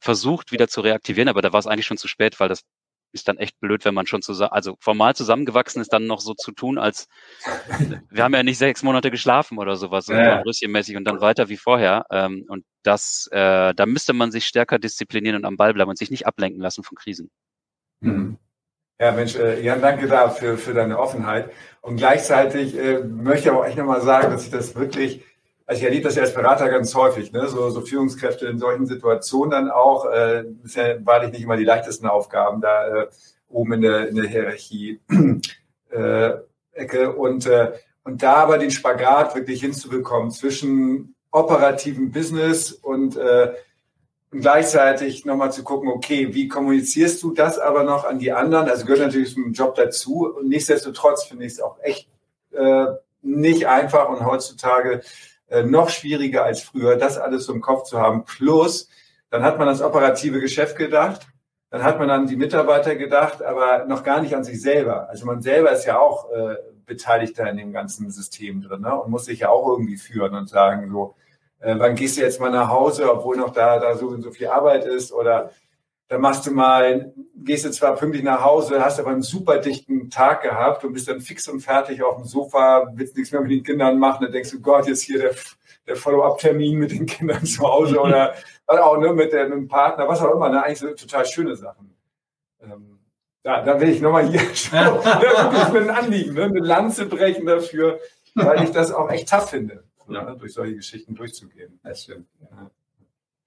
versucht, 0.00 0.52
wieder 0.52 0.68
zu 0.68 0.80
reaktivieren, 0.82 1.28
aber 1.28 1.42
da 1.42 1.52
war 1.52 1.60
es 1.60 1.66
eigentlich 1.68 1.86
schon 1.86 1.98
zu 1.98 2.08
spät, 2.08 2.40
weil 2.40 2.48
das 2.48 2.62
ist 3.16 3.28
dann 3.28 3.38
echt 3.38 3.58
blöd, 3.60 3.84
wenn 3.84 3.94
man 3.94 4.06
schon 4.06 4.22
zusammen, 4.22 4.52
also 4.52 4.76
formal 4.80 5.16
zusammengewachsen 5.16 5.82
ist, 5.82 5.92
dann 5.92 6.06
noch 6.06 6.20
so 6.20 6.34
zu 6.34 6.52
tun, 6.52 6.78
als 6.78 7.08
wir 8.10 8.22
haben 8.22 8.34
ja 8.34 8.42
nicht 8.42 8.58
sechs 8.58 8.82
Monate 8.82 9.10
geschlafen 9.10 9.58
oder 9.58 9.76
sowas, 9.76 10.06
so 10.06 10.14
ja. 10.14 10.42
mäßig 10.68 10.96
und 10.96 11.04
dann 11.04 11.20
weiter 11.20 11.48
wie 11.48 11.56
vorher. 11.56 12.04
Ähm, 12.10 12.44
und 12.48 12.64
das, 12.82 13.28
äh, 13.32 13.74
da 13.74 13.86
müsste 13.86 14.12
man 14.12 14.30
sich 14.30 14.46
stärker 14.46 14.78
disziplinieren 14.78 15.36
und 15.36 15.44
am 15.44 15.56
Ball 15.56 15.74
bleiben 15.74 15.90
und 15.90 15.98
sich 15.98 16.10
nicht 16.10 16.26
ablenken 16.26 16.60
lassen 16.60 16.84
von 16.84 16.96
Krisen. 16.96 17.30
Mhm. 18.00 18.38
Ja, 18.98 19.12
Mensch, 19.12 19.36
äh, 19.36 19.60
Jan, 19.60 19.82
danke 19.82 20.06
dafür 20.06 20.56
für 20.56 20.72
deine 20.72 20.98
Offenheit. 20.98 21.50
Und 21.82 21.96
gleichzeitig 21.96 22.76
äh, 22.78 23.00
möchte 23.00 23.40
ich 23.40 23.50
aber 23.50 23.60
auch 23.60 23.66
echt 23.66 23.76
nochmal 23.76 24.00
sagen, 24.00 24.30
dass 24.30 24.44
ich 24.44 24.50
das 24.50 24.74
wirklich 24.74 25.22
also 25.66 25.80
ich 25.80 25.84
erlebe 25.84 26.04
das 26.04 26.14
ja 26.14 26.22
als 26.22 26.32
Berater 26.32 26.68
ganz 26.68 26.94
häufig, 26.94 27.32
ne? 27.32 27.48
so, 27.48 27.70
so 27.70 27.80
Führungskräfte 27.80 28.46
in 28.46 28.58
solchen 28.58 28.86
Situationen 28.86 29.50
dann 29.50 29.70
auch. 29.70 30.06
Äh, 30.06 30.44
ist 30.62 30.76
ja 30.76 31.04
wahrlich 31.04 31.32
nicht 31.32 31.42
immer 31.42 31.56
die 31.56 31.64
leichtesten 31.64 32.06
Aufgaben 32.06 32.60
da 32.60 32.86
äh, 32.86 33.06
oben 33.48 33.72
in 33.74 33.80
der, 33.80 34.08
in 34.08 34.14
der 34.14 34.28
Hierarchie 34.28 35.00
äh, 35.90 36.30
Ecke. 36.72 37.12
Und, 37.12 37.46
äh, 37.46 37.72
und 38.04 38.22
da 38.22 38.34
aber 38.34 38.58
den 38.58 38.70
Spagat 38.70 39.34
wirklich 39.34 39.60
hinzubekommen 39.60 40.30
zwischen 40.30 41.16
operativen 41.32 42.12
Business 42.12 42.70
und, 42.70 43.16
äh, 43.16 43.52
und 44.30 44.40
gleichzeitig 44.42 45.24
nochmal 45.24 45.50
zu 45.50 45.64
gucken, 45.64 45.88
okay, 45.88 46.32
wie 46.32 46.46
kommunizierst 46.46 47.20
du 47.24 47.32
das 47.32 47.58
aber 47.58 47.82
noch 47.82 48.04
an 48.04 48.20
die 48.20 48.30
anderen? 48.30 48.68
Also 48.68 48.84
gehört 48.84 49.00
natürlich 49.00 49.34
zum 49.34 49.52
Job 49.52 49.74
dazu. 49.74 50.32
Und 50.32 50.48
nichtsdestotrotz 50.48 51.24
finde 51.24 51.44
ich 51.44 51.54
es 51.54 51.60
auch 51.60 51.78
echt 51.82 52.08
äh, 52.52 52.86
nicht 53.22 53.66
einfach 53.66 54.08
und 54.08 54.24
heutzutage 54.24 55.02
äh, 55.48 55.62
noch 55.62 55.88
schwieriger 55.90 56.44
als 56.44 56.62
früher, 56.62 56.96
das 56.96 57.18
alles 57.18 57.44
so 57.46 57.52
im 57.52 57.60
Kopf 57.60 57.84
zu 57.84 57.98
haben. 57.98 58.24
Plus, 58.24 58.88
dann 59.30 59.42
hat 59.42 59.58
man 59.58 59.68
ans 59.68 59.82
operative 59.82 60.40
Geschäft 60.40 60.76
gedacht, 60.76 61.26
dann 61.70 61.82
hat 61.82 61.98
man 61.98 62.10
an 62.10 62.26
die 62.26 62.36
Mitarbeiter 62.36 62.96
gedacht, 62.96 63.42
aber 63.42 63.84
noch 63.86 64.02
gar 64.02 64.20
nicht 64.20 64.34
an 64.34 64.44
sich 64.44 64.60
selber. 64.60 65.08
Also 65.08 65.26
man 65.26 65.42
selber 65.42 65.72
ist 65.72 65.84
ja 65.84 65.98
auch 65.98 66.30
äh, 66.30 66.56
Beteiligter 66.86 67.48
in 67.50 67.56
dem 67.56 67.72
ganzen 67.72 68.10
System 68.10 68.62
drin 68.62 68.82
ne? 68.82 68.94
und 68.94 69.10
muss 69.10 69.24
sich 69.24 69.40
ja 69.40 69.48
auch 69.48 69.68
irgendwie 69.68 69.96
führen 69.96 70.34
und 70.34 70.48
sagen, 70.48 70.88
so, 70.90 71.16
äh, 71.58 71.74
wann 71.78 71.96
gehst 71.96 72.16
du 72.16 72.22
jetzt 72.22 72.40
mal 72.40 72.50
nach 72.50 72.68
Hause, 72.68 73.12
obwohl 73.12 73.36
noch 73.36 73.52
da, 73.52 73.78
da 73.78 73.96
so 73.96 74.08
und 74.08 74.22
so 74.22 74.30
viel 74.30 74.46
Arbeit 74.46 74.84
ist 74.84 75.12
oder 75.12 75.50
dann 76.08 76.20
machst 76.20 76.46
du 76.46 76.52
mal, 76.52 77.12
gehst 77.34 77.64
du 77.64 77.70
zwar 77.70 77.96
pünktlich 77.96 78.22
nach 78.22 78.44
Hause, 78.44 78.84
hast 78.84 79.00
aber 79.00 79.10
einen 79.10 79.22
super 79.22 79.58
dichten 79.58 80.08
Tag 80.08 80.42
gehabt 80.42 80.84
und 80.84 80.92
bist 80.92 81.08
dann 81.08 81.20
fix 81.20 81.48
und 81.48 81.60
fertig 81.60 82.02
auf 82.02 82.16
dem 82.16 82.24
Sofa, 82.24 82.86
willst 82.94 83.16
nichts 83.16 83.32
mehr 83.32 83.40
mit 83.40 83.50
den 83.50 83.64
Kindern 83.64 83.98
machen, 83.98 84.22
dann 84.22 84.32
denkst 84.32 84.50
du, 84.50 84.60
Gott, 84.60 84.86
jetzt 84.86 85.02
hier 85.02 85.18
der, 85.18 85.34
der 85.86 85.96
Follow-up-Termin 85.96 86.78
mit 86.78 86.92
den 86.92 87.06
Kindern 87.06 87.44
zu 87.44 87.62
Hause 87.64 88.00
oder, 88.00 88.34
oder 88.68 88.86
auch 88.86 88.98
ne, 88.98 89.12
mit, 89.12 89.32
der, 89.32 89.48
mit 89.48 89.58
dem 89.58 89.68
Partner, 89.68 90.06
was 90.06 90.20
auch 90.20 90.34
immer, 90.34 90.48
ne? 90.48 90.62
eigentlich 90.62 90.78
so 90.78 90.88
total 90.90 91.26
schöne 91.26 91.56
Sachen. 91.56 91.92
Ähm, 92.62 93.00
ja, 93.42 93.62
da 93.62 93.80
will 93.80 93.88
ich 93.88 94.00
nochmal 94.00 94.28
hier 94.28 94.40
schon, 94.54 94.78
wirklich 94.78 95.72
mit 95.72 95.82
einem 95.82 95.90
Anliegen, 95.90 96.34
ne? 96.34 96.44
eine 96.44 96.60
Lanze 96.60 97.06
brechen 97.06 97.46
dafür, 97.46 97.98
weil 98.34 98.62
ich 98.62 98.70
das 98.70 98.92
auch 98.92 99.10
echt 99.10 99.28
tough 99.28 99.50
finde, 99.50 99.82
ja. 100.08 100.22
ne? 100.22 100.36
durch 100.38 100.52
solche 100.52 100.76
Geschichten 100.76 101.16
durchzugehen. 101.16 101.80
Das 101.82 102.04
stimmt. 102.04 102.28
Ja. 102.40 102.70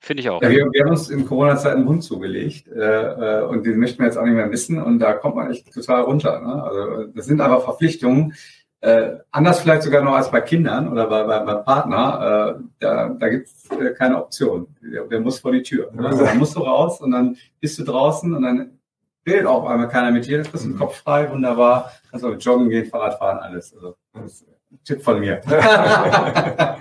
Finde 0.01 0.21
ich 0.21 0.29
auch. 0.29 0.41
Ja, 0.41 0.49
wir, 0.49 0.65
wir, 0.71 0.83
haben 0.83 0.91
uns 0.91 1.09
in 1.09 1.25
Corona-Zeit 1.25 1.75
einen 1.75 1.88
Hund 1.88 2.03
zugelegt 2.03 2.67
äh, 2.69 2.79
äh, 2.79 3.43
und 3.43 3.65
den 3.65 3.77
möchten 3.77 3.99
wir 3.99 4.05
jetzt 4.05 4.17
auch 4.17 4.23
nicht 4.23 4.35
mehr 4.35 4.47
missen 4.47 4.81
und 4.81 4.99
da 4.99 5.13
kommt 5.13 5.35
man 5.35 5.51
echt 5.51 5.73
total 5.73 6.01
runter. 6.01 6.39
Ne? 6.39 6.63
Also 6.63 7.03
das 7.13 7.25
sind 7.25 7.41
aber 7.41 7.59
Verpflichtungen, 7.59 8.33
äh, 8.81 9.17
anders 9.31 9.59
vielleicht 9.59 9.83
sogar 9.83 10.01
noch 10.01 10.13
als 10.13 10.31
bei 10.31 10.39
Kindern 10.39 10.88
oder 10.88 11.07
bei, 11.07 11.23
bei, 11.25 11.39
beim 11.39 11.65
Partner. 11.65 12.57
Äh, 12.57 12.63
da 12.79 13.09
da 13.09 13.29
gibt 13.29 13.47
es 13.47 13.69
äh, 13.71 13.93
keine 13.93 14.17
Option. 14.17 14.67
Der, 14.81 15.03
der, 15.03 15.19
muss 15.19 15.39
vor 15.39 15.51
die 15.51 15.63
Tür. 15.63 15.91
Ne? 15.93 16.07
Also, 16.07 16.23
dann 16.23 16.38
musst 16.38 16.55
du 16.55 16.62
raus 16.62 17.01
und 17.01 17.12
dann 17.12 17.35
bist 17.59 17.77
du 17.77 17.83
draußen 17.83 18.33
und 18.33 18.41
dann 18.41 18.79
redet 19.27 19.47
auch 19.47 19.69
einmal 19.69 19.89
keiner 19.89 20.12
mit 20.12 20.25
dir. 20.25 20.38
Das 20.38 20.47
bist 20.47 20.63
du 20.63 20.69
mhm. 20.69 20.77
Kopf 20.77 20.95
frei, 20.95 21.29
wunderbar. 21.29 21.91
Also 22.12 22.33
joggen 22.35 22.69
gehen, 22.69 22.85
Fahrrad 22.85 23.19
fahren, 23.19 23.39
alles. 23.39 23.73
Also 23.73 23.97
das 24.13 24.23
ist 24.31 24.47
ein 24.71 24.79
Tipp 24.85 25.03
von 25.03 25.19
mir. 25.19 25.41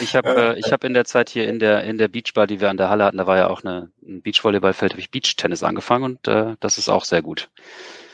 Ich 0.00 0.14
habe 0.14 0.54
äh, 0.54 0.58
ich 0.58 0.72
hab 0.72 0.84
in 0.84 0.94
der 0.94 1.04
Zeit 1.04 1.28
hier 1.30 1.48
in 1.48 1.58
der 1.58 1.84
in 1.84 1.98
der 1.98 2.08
Beachbar, 2.08 2.46
die 2.46 2.60
wir 2.60 2.70
an 2.70 2.76
der 2.76 2.88
Halle 2.88 3.04
hatten, 3.04 3.18
da 3.18 3.26
war 3.26 3.36
ja 3.36 3.48
auch 3.48 3.62
eine, 3.64 3.90
ein 4.06 4.22
Beachvolleyballfeld, 4.22 4.92
habe 4.92 5.00
ich 5.00 5.10
Beachtennis 5.10 5.62
angefangen 5.62 6.04
und 6.04 6.28
äh, 6.28 6.56
das 6.60 6.78
ist 6.78 6.88
auch 6.88 7.04
sehr 7.04 7.22
gut. 7.22 7.50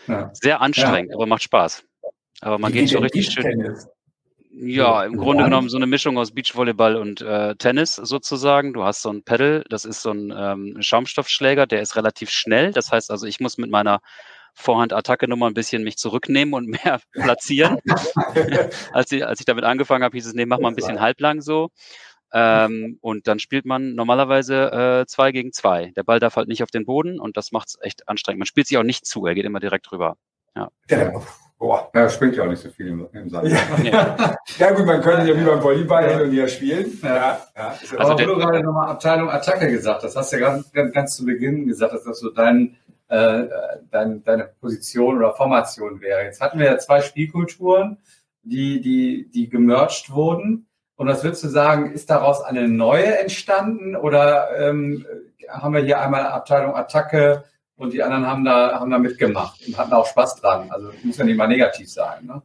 Ja. 0.07 0.31
Sehr 0.33 0.61
anstrengend, 0.61 1.11
ja. 1.11 1.17
aber 1.17 1.27
macht 1.27 1.43
Spaß. 1.43 1.85
Aber 2.41 2.59
man 2.59 2.73
Wie 2.73 2.79
geht 2.79 2.89
so 2.91 2.99
richtig 2.99 3.31
schön. 3.31 3.77
Ja, 4.61 5.05
im 5.05 5.17
Grunde 5.17 5.45
genommen 5.45 5.69
so 5.69 5.77
eine 5.77 5.87
Mischung 5.87 6.19
aus 6.19 6.33
Beachvolleyball 6.33 6.97
und 6.97 7.21
äh, 7.21 7.55
Tennis 7.57 7.95
sozusagen. 7.95 8.73
Du 8.73 8.83
hast 8.83 9.03
so 9.03 9.11
ein 9.11 9.23
Pedal, 9.23 9.65
das 9.69 9.85
ist 9.85 10.03
so 10.03 10.11
ein 10.11 10.33
ähm, 10.37 10.77
Schaumstoffschläger, 10.81 11.67
der 11.67 11.81
ist 11.81 11.97
relativ 11.97 12.31
schnell. 12.31 12.73
Das 12.73 12.91
heißt 12.91 13.11
also, 13.11 13.27
ich 13.27 13.41
muss 13.41 13.59
mit 13.59 13.71
meiner 13.71 14.01
Vorhand-Attacke 14.59 15.29
nochmal 15.29 15.51
ein 15.51 15.55
bisschen 15.55 15.85
mich 15.85 15.97
zurücknehmen 15.97 16.53
und 16.53 16.67
mehr 16.67 17.01
platzieren. 17.13 17.79
als, 18.93 19.13
ich, 19.13 19.25
als 19.25 19.41
ich 19.41 19.47
damit 19.47 19.65
angefangen 19.65 20.05
habe, 20.05 20.17
hieß 20.17 20.27
es, 20.27 20.35
nee, 20.35 20.47
mach 20.47 20.59
mal 20.59 20.69
ein 20.69 20.75
bisschen 20.75 21.01
halblang 21.01 21.41
so. 21.41 21.71
Ähm, 22.31 22.99
und 23.01 23.27
dann 23.27 23.39
spielt 23.39 23.65
man 23.65 23.95
normalerweise 23.95 25.01
äh, 25.01 25.07
zwei 25.07 25.33
gegen 25.33 25.53
zwei. 25.53 25.93
Der 25.97 26.03
Ball 26.03 26.21
darf 26.21 26.37
halt 26.37 26.49
nicht 26.49 26.63
auf 26.63 26.71
den 26.71 26.85
Boden 26.85 27.21
und 27.21 27.37
das 27.37 27.53
macht 27.53 27.69
es 27.69 27.79
echt 27.81 28.09
anstrengend. 28.09 28.41
Man 28.41 28.47
spielt 28.47 28.67
sich 28.67 28.77
auch 28.77 28.83
nicht 28.83 29.07
zu, 29.07 29.25
er 29.25 29.35
geht 29.35 29.47
immer 29.47 29.61
direkt 29.61 29.91
rüber. 29.93 30.17
Ja. 30.55 30.69
ja. 30.91 31.13
Boah. 31.59 31.91
Ja, 31.93 32.09
springt 32.09 32.37
ja 32.37 32.45
auch 32.45 32.49
nicht 32.49 32.63
so 32.63 32.71
viel 32.71 32.89
im, 32.89 33.09
im 33.13 33.29
Sand. 33.31 33.49
Ja. 33.83 34.37
ja. 34.59 34.71
gut, 34.73 34.87
man 34.87 35.01
könnte 35.01 35.29
ja 35.29 35.37
wie 35.37 35.45
beim 35.45 35.63
Volleyball 35.63 36.09
hin 36.09 36.21
und 36.21 36.33
her 36.33 36.47
spielen. 36.49 36.99
Ja. 37.03 37.41
ja. 37.57 37.69
Also 37.69 37.99
Aber 37.99 38.13
wo 38.13 38.35
du 38.35 38.37
gerade 38.37 38.63
nochmal 38.63 38.91
Abteilung 38.91 39.31
Attacke 39.31 39.69
gesagt 39.69 40.05
hast, 40.05 40.15
hast 40.15 40.33
du 40.33 40.37
ja 40.39 40.49
ganz, 40.49 40.71
ganz, 40.73 40.93
ganz 40.93 41.17
zu 41.17 41.25
Beginn 41.25 41.67
gesagt, 41.67 41.95
dass 41.95 42.05
das 42.05 42.21
so 42.21 42.31
dein 42.31 42.77
äh, 43.09 43.45
dein, 43.91 44.23
deine 44.23 44.45
Position 44.61 45.19
oder 45.19 45.35
Formation 45.35 46.01
wäre. 46.01 46.25
Jetzt 46.25 46.41
hatten 46.41 46.59
wir 46.59 46.67
ja 46.67 46.79
zwei 46.79 47.01
Spielkulturen, 47.01 47.99
die, 48.43 48.81
die, 48.81 49.31
die 49.31 49.49
gemerged 49.49 50.11
wurden. 50.11 50.67
Und 50.97 51.07
was 51.07 51.23
würdest 51.23 51.45
du 51.45 51.49
sagen, 51.49 51.93
ist 51.93 52.11
daraus 52.11 52.43
eine 52.43 52.69
neue 52.69 53.19
entstanden 53.19 53.95
oder 53.97 54.59
ähm, 54.59 55.07
haben 55.49 55.75
wir 55.75 55.83
hier 55.83 56.01
einmal 56.01 56.27
Abteilung 56.27 56.75
Attacke 56.75 57.45
und 57.77 57.93
die 57.93 58.03
anderen 58.03 58.27
haben 58.27 58.45
da, 58.45 58.81
haben 58.81 58.91
da 58.91 58.99
mitgemacht 58.99 59.67
und 59.67 59.79
hatten 59.79 59.93
auch 59.93 60.07
Spaß 60.07 60.41
dran? 60.41 60.71
Also 60.71 60.91
muss 61.05 61.17
ja 61.17 61.25
nicht 61.25 61.37
mal 61.37 61.47
negativ 61.47 61.91
sein. 61.91 62.27
Ne? 62.27 62.43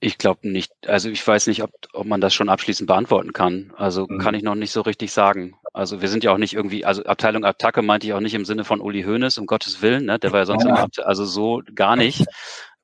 Ich 0.00 0.18
glaube 0.18 0.48
nicht. 0.48 0.72
Also 0.86 1.08
ich 1.08 1.26
weiß 1.26 1.46
nicht, 1.46 1.62
ob, 1.62 1.70
ob 1.94 2.06
man 2.06 2.20
das 2.20 2.34
schon 2.34 2.50
abschließend 2.50 2.86
beantworten 2.86 3.32
kann. 3.32 3.72
Also 3.76 4.06
mhm. 4.06 4.18
kann 4.18 4.34
ich 4.34 4.42
noch 4.42 4.54
nicht 4.54 4.72
so 4.72 4.82
richtig 4.82 5.12
sagen. 5.12 5.56
Also 5.76 6.00
wir 6.00 6.08
sind 6.08 6.24
ja 6.24 6.32
auch 6.32 6.38
nicht 6.38 6.54
irgendwie, 6.54 6.86
also 6.86 7.04
Abteilung 7.04 7.44
Attacke 7.44 7.82
meinte 7.82 8.06
ich 8.06 8.14
auch 8.14 8.20
nicht 8.20 8.32
im 8.32 8.46
Sinne 8.46 8.64
von 8.64 8.80
Uli 8.80 9.02
Hoeneß, 9.02 9.36
um 9.36 9.44
Gottes 9.44 9.82
Willen, 9.82 10.06
ne? 10.06 10.18
der 10.18 10.32
war 10.32 10.40
ja 10.40 10.46
sonst 10.46 10.64
ja. 10.64 10.70
immer, 10.70 10.88
also 11.04 11.26
so 11.26 11.60
gar 11.74 11.96
nicht, 11.96 12.24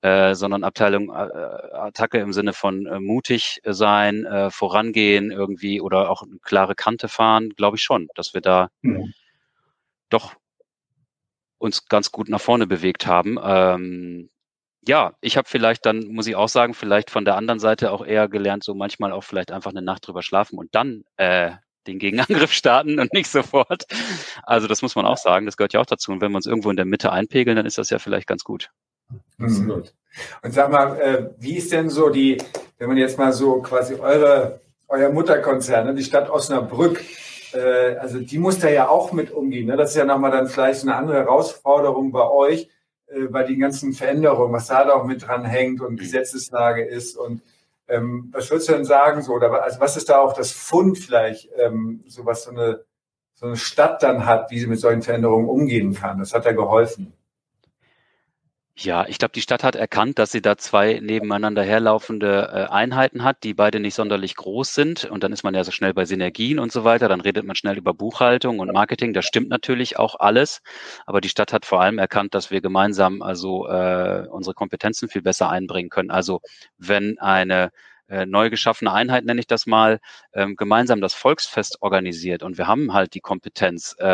äh, 0.03 0.35
sondern 0.35 0.63
Abteilung 0.63 1.09
äh, 1.09 1.13
Attacke 1.73 2.19
im 2.19 2.35
Sinne 2.35 2.53
von 2.53 2.85
äh, 2.85 3.01
mutig 3.01 3.63
sein, 3.65 4.27
äh, 4.27 4.51
vorangehen 4.51 5.31
irgendwie 5.31 5.81
oder 5.81 6.11
auch 6.11 6.23
eine 6.23 6.37
klare 6.43 6.75
Kante 6.75 7.09
fahren, 7.09 7.55
glaube 7.57 7.79
ich 7.79 7.83
schon, 7.83 8.09
dass 8.15 8.35
wir 8.35 8.43
da 8.43 8.69
mhm. 8.83 9.15
doch 10.11 10.35
uns 11.57 11.87
ganz 11.87 12.13
gut 12.13 12.29
nach 12.29 12.43
vorne 12.43 12.67
bewegt 12.67 13.07
haben. 13.07 13.39
Ähm, 13.43 14.29
ja, 14.87 15.15
ich 15.23 15.39
habe 15.39 15.49
vielleicht 15.49 15.87
dann, 15.87 16.09
muss 16.09 16.27
ich 16.27 16.37
auch 16.37 16.49
sagen, 16.51 16.75
vielleicht 16.75 17.09
von 17.09 17.25
der 17.25 17.37
anderen 17.37 17.59
Seite 17.59 17.91
auch 17.91 18.05
eher 18.05 18.29
gelernt, 18.29 18.65
so 18.65 18.75
manchmal 18.75 19.13
auch 19.13 19.25
vielleicht 19.25 19.51
einfach 19.51 19.71
eine 19.71 19.81
Nacht 19.81 20.07
drüber 20.07 20.23
schlafen 20.23 20.59
und 20.59 20.75
dann 20.75 21.05
äh, 21.17 21.53
den 21.87 21.99
Gegenangriff 21.99 22.53
starten 22.53 22.99
und 22.99 23.13
nicht 23.13 23.31
sofort. 23.31 23.87
Also 24.43 24.69
das 24.69 24.83
muss 24.83 24.95
man 24.95 25.07
auch 25.07 25.17
sagen, 25.17 25.47
das 25.47 25.57
gehört 25.57 25.73
ja 25.73 25.81
auch 25.81 25.87
dazu. 25.87 26.13
Und 26.13 26.21
wenn 26.21 26.33
wir 26.33 26.37
uns 26.37 26.47
irgendwo 26.47 26.71
in 26.71 26.77
der 26.77 26.85
Mitte 26.85 27.13
einpegeln, 27.13 27.57
dann 27.57 27.67
ist 27.67 27.79
das 27.79 27.91
ja 27.91 27.99
vielleicht 27.99 28.27
ganz 28.27 28.45
gut. 28.45 28.71
Absolut. 29.39 29.95
Und 30.43 30.53
sag 30.53 30.71
mal, 30.71 30.99
äh, 31.01 31.31
wie 31.39 31.57
ist 31.57 31.73
denn 31.73 31.91
so 31.91 32.09
die, 32.09 32.39
wenn 32.79 32.89
man 32.89 32.97
jetzt 32.97 33.19
mal 33.19 33.33
so 33.33 33.61
quasi 33.61 33.95
eure, 33.95 34.61
euer 34.89 35.11
Mutterkonzern, 35.11 35.87
ne, 35.87 35.95
die 35.95 36.05
Stadt 36.05 36.31
Osnabrück, 36.31 37.03
äh, 37.53 37.97
also 37.97 38.21
die 38.21 38.39
muss 38.39 38.59
da 38.59 38.69
ja 38.69 38.89
auch 38.89 39.13
mit 39.13 39.31
umgehen. 39.31 39.67
Ne? 39.67 39.77
Das 39.77 39.91
ist 39.91 39.97
ja 39.97 40.05
nochmal 40.05 40.31
dann 40.31 40.49
vielleicht 40.49 40.83
eine 40.83 40.97
andere 40.97 41.19
Herausforderung 41.19 42.13
bei 42.13 42.29
euch 42.29 42.69
äh, 43.13 43.27
bei 43.27 43.43
den 43.45 43.61
ganzen 43.61 43.93
Veränderungen, 43.93 44.53
was 44.53 44.69
da 44.69 44.89
auch 44.93 45.05
mit 45.05 45.27
dran 45.27 45.45
hängt 45.45 45.81
und 45.81 45.93
mhm. 45.93 45.97
Gesetzeslage 45.97 46.85
ist. 46.85 47.17
Und 47.17 47.43
ähm, 47.89 48.31
was 48.33 48.51
würdest 48.51 48.69
du 48.69 48.73
denn 48.75 48.85
sagen, 48.85 49.23
so, 49.23 49.33
oder 49.33 49.63
also 49.63 49.81
was 49.81 49.97
ist 49.97 50.09
da 50.09 50.19
auch 50.19 50.33
das 50.33 50.53
Fund 50.53 50.99
vielleicht, 50.99 51.49
ähm, 51.57 52.05
so 52.07 52.25
was 52.25 52.45
so 52.45 52.51
eine, 52.51 52.85
so 53.35 53.47
eine 53.47 53.57
Stadt 53.57 54.03
dann 54.03 54.27
hat, 54.27 54.51
wie 54.51 54.59
sie 54.61 54.67
mit 54.67 54.81
solchen 54.81 55.03
Veränderungen 55.03 55.49
umgehen 55.49 55.95
kann? 55.95 56.19
Das 56.19 56.35
hat 56.35 56.45
ja 56.45 56.53
geholfen. 56.53 57.13
Ja, 58.75 59.07
ich 59.07 59.19
glaube, 59.19 59.33
die 59.35 59.43
Stadt 59.43 59.63
hat 59.65 59.77
erkannt, 59.77 60.19
dass 60.19 60.33
sie 60.33 60.41
da 60.41 60.57
zwei 60.57 60.99
nebeneinander 61.03 61.63
herlaufende 61.63 62.49
äh, 62.53 62.73
Einheiten 62.73 63.23
hat, 63.23 63.43
die 63.45 63.53
beide 63.53 63.81
nicht 63.81 63.95
sonderlich 63.95 64.35
groß 64.35 64.73
sind. 64.75 65.05
Und 65.05 65.23
dann 65.23 65.33
ist 65.33 65.43
man 65.43 65.55
ja 65.55 65.63
so 65.63 65.71
schnell 65.71 65.93
bei 65.93 66.07
Synergien 66.07 66.59
und 66.59 66.73
so 66.73 66.83
weiter. 66.83 67.09
Dann 67.09 67.21
redet 67.21 67.45
man 67.45 67.55
schnell 67.55 67.77
über 67.77 67.93
Buchhaltung 67.93 68.61
und 68.61 68.73
Marketing. 68.73 69.13
Das 69.13 69.27
stimmt 69.27 69.51
natürlich 69.51 69.99
auch 69.99 70.19
alles. 70.19 70.63
Aber 71.05 71.21
die 71.21 71.29
Stadt 71.29 71.53
hat 71.53 71.67
vor 71.67 71.83
allem 71.83 71.99
erkannt, 71.99 72.35
dass 72.35 72.51
wir 72.51 72.63
gemeinsam 72.63 73.21
also 73.21 73.69
äh, 73.69 74.27
unsere 74.31 74.55
Kompetenzen 74.55 75.09
viel 75.09 75.23
besser 75.23 75.51
einbringen 75.51 75.91
können. 75.91 76.11
Also 76.11 76.41
wenn 76.79 77.19
eine 77.19 77.71
äh, 78.13 78.27
neu 78.27 78.51
geschaffene 78.51 78.93
Einheit, 78.93 79.25
nenne 79.25 79.41
ich 79.41 79.47
das 79.47 79.67
mal, 79.67 79.99
ähm, 80.35 80.55
gemeinsam 80.57 81.01
das 81.01 81.15
Volksfest 81.15 81.81
organisiert. 81.81 82.43
Und 82.43 82.59
wir 82.59 82.67
haben 82.67 82.93
halt 82.93 83.15
die 83.15 83.21
Kompetenz. 83.21 83.97
Äh, 83.99 84.05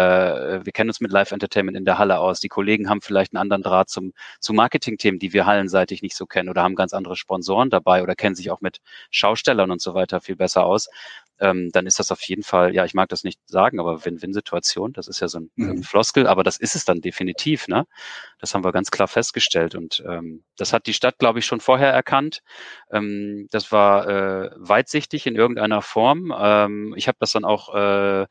wir 0.65 0.73
kennen 0.73 0.91
uns 0.91 1.01
mit 1.01 1.11
Live 1.11 1.33
Entertainment 1.33 1.77
in 1.77 1.85
der 1.85 1.99
Halle 1.99 2.21
aus. 2.21 2.39
Die 2.39 2.49
Kollegen 2.49 2.89
haben 2.89 3.01
vielleicht 3.01 3.35
einen 3.35 3.41
anderen 3.41 3.63
Draht 3.63 3.91
zum, 3.91 4.13
zu 4.39 4.53
Marketingthemen, 4.53 5.19
die 5.19 5.33
wir 5.33 5.47
hallenseitig 5.47 6.01
nicht 6.03 6.17
so 6.17 6.27
kennen 6.27 6.49
oder 6.49 6.63
haben 6.63 6.77
ganz 6.77 6.93
andere 6.93 7.17
Sponsoren 7.17 7.71
dabei 7.71 8.05
oder 8.05 8.15
kennen 8.15 8.37
sich 8.37 8.53
auch 8.53 8.61
mit 8.61 8.79
Schaustellern 9.11 9.73
und 9.73 9.83
so 9.83 9.95
weiter 9.95 10.21
viel 10.21 10.37
besser 10.37 10.65
aus 10.65 10.89
ähm, 11.41 11.71
dann 11.73 11.87
ist 11.87 11.99
das 11.99 12.11
auf 12.11 12.21
jeden 12.23 12.43
Fall, 12.43 12.75
ja, 12.75 12.85
ich 12.85 12.95
mag 12.95 13.09
das 13.09 13.25
nicht 13.25 13.41
sagen, 13.47 13.79
aber 13.79 14.05
Win-Win-Situation, 14.05 14.93
das 14.93 15.09
ist 15.09 15.21
ja 15.21 15.29
so 15.29 15.41
ein, 15.41 15.51
mhm. 15.55 15.71
ein, 15.71 15.83
Floskel, 15.83 16.27
aber 16.27 16.43
das 16.43 16.57
ist 16.57 16.75
es 16.75 16.85
dann 16.85 17.01
definitiv, 17.01 17.69
ne? 17.69 17.87
Das 18.41 18.55
haben 18.55 18.65
wir 18.65 18.73
ganz 18.73 18.91
klar 18.91 19.09
festgestellt 19.09 19.75
und 19.75 20.03
ähm, 20.07 20.43
das 20.57 20.73
hat 20.73 20.87
die 20.87 20.95
Stadt, 20.95 21.19
glaube 21.19 21.39
ich, 21.39 21.47
schon 21.47 21.61
vorher 21.61 21.93
erkannt. 21.93 22.43
Ähm, 22.91 23.49
das 23.51 23.71
war 23.73 23.88
äh, 23.97 24.51
weitsichtig 24.57 25.27
in 25.27 25.37
irgendeiner 25.37 25.83
Form. 25.83 26.35
Ähm, 26.37 26.95
ich 26.97 27.09
habe 27.09 27.19
das 27.21 27.33
dann 27.33 27.45
auch 27.45 27.75
äh, 27.75 28.27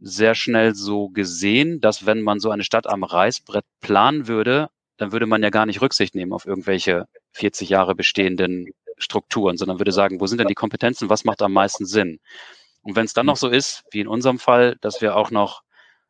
sehr 0.00 0.34
schnell 0.34 0.74
so 0.74 1.08
gesehen, 1.08 1.80
dass 1.80 2.06
wenn 2.06 2.22
man 2.22 2.40
so 2.40 2.50
eine 2.50 2.64
Stadt 2.64 2.86
am 2.86 3.04
Reißbrett 3.04 3.64
planen 3.80 4.28
würde, 4.28 4.68
dann 4.96 5.12
würde 5.12 5.26
man 5.26 5.42
ja 5.42 5.50
gar 5.50 5.66
nicht 5.66 5.80
Rücksicht 5.82 6.14
nehmen 6.14 6.32
auf 6.32 6.46
irgendwelche 6.46 7.06
40 7.32 7.68
Jahre 7.68 7.94
bestehenden 7.94 8.68
Strukturen, 8.98 9.56
sondern 9.56 9.78
würde 9.78 9.92
sagen, 9.92 10.20
wo 10.20 10.26
sind 10.26 10.38
denn 10.38 10.48
die 10.48 10.54
Kompetenzen, 10.54 11.10
was 11.10 11.24
macht 11.24 11.42
am 11.42 11.52
meisten 11.52 11.84
Sinn? 11.84 12.18
Und 12.82 12.96
wenn 12.96 13.04
es 13.04 13.12
dann 13.12 13.26
noch 13.26 13.36
so 13.36 13.48
ist, 13.48 13.84
wie 13.90 14.00
in 14.00 14.08
unserem 14.08 14.38
Fall, 14.38 14.76
dass 14.80 15.02
wir 15.02 15.16
auch 15.16 15.30
noch 15.30 15.62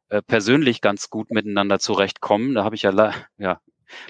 äh, 0.08 0.22
persönlich 0.22 0.80
ganz 0.80 1.10
gut 1.10 1.30
miteinander 1.30 1.78
zurechtkommen, 1.78 2.54
da 2.54 2.64
habe 2.64 2.76
ich 2.76 2.82
ja, 2.82 3.12
ja 3.38 3.60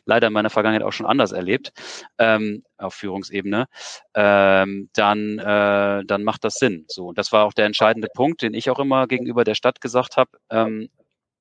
leider 0.04 0.28
in 0.28 0.32
meiner 0.32 0.50
Vergangenheit 0.50 0.86
auch 0.86 0.92
schon 0.92 1.06
anders 1.06 1.32
erlebt, 1.32 1.72
ähm, 2.18 2.64
auf 2.78 2.94
Führungsebene, 2.94 3.66
ähm, 4.14 4.90
dann, 4.94 5.38
äh, 5.38 6.04
dann 6.04 6.24
macht 6.24 6.44
das 6.44 6.54
Sinn. 6.54 6.84
So, 6.88 7.08
und 7.08 7.18
das 7.18 7.32
war 7.32 7.44
auch 7.44 7.52
der 7.52 7.66
entscheidende 7.66 8.08
Punkt, 8.14 8.42
den 8.42 8.54
ich 8.54 8.70
auch 8.70 8.78
immer 8.78 9.06
gegenüber 9.06 9.44
der 9.44 9.54
Stadt 9.54 9.80
gesagt 9.80 10.16
habe. 10.16 10.30
Ähm, 10.50 10.88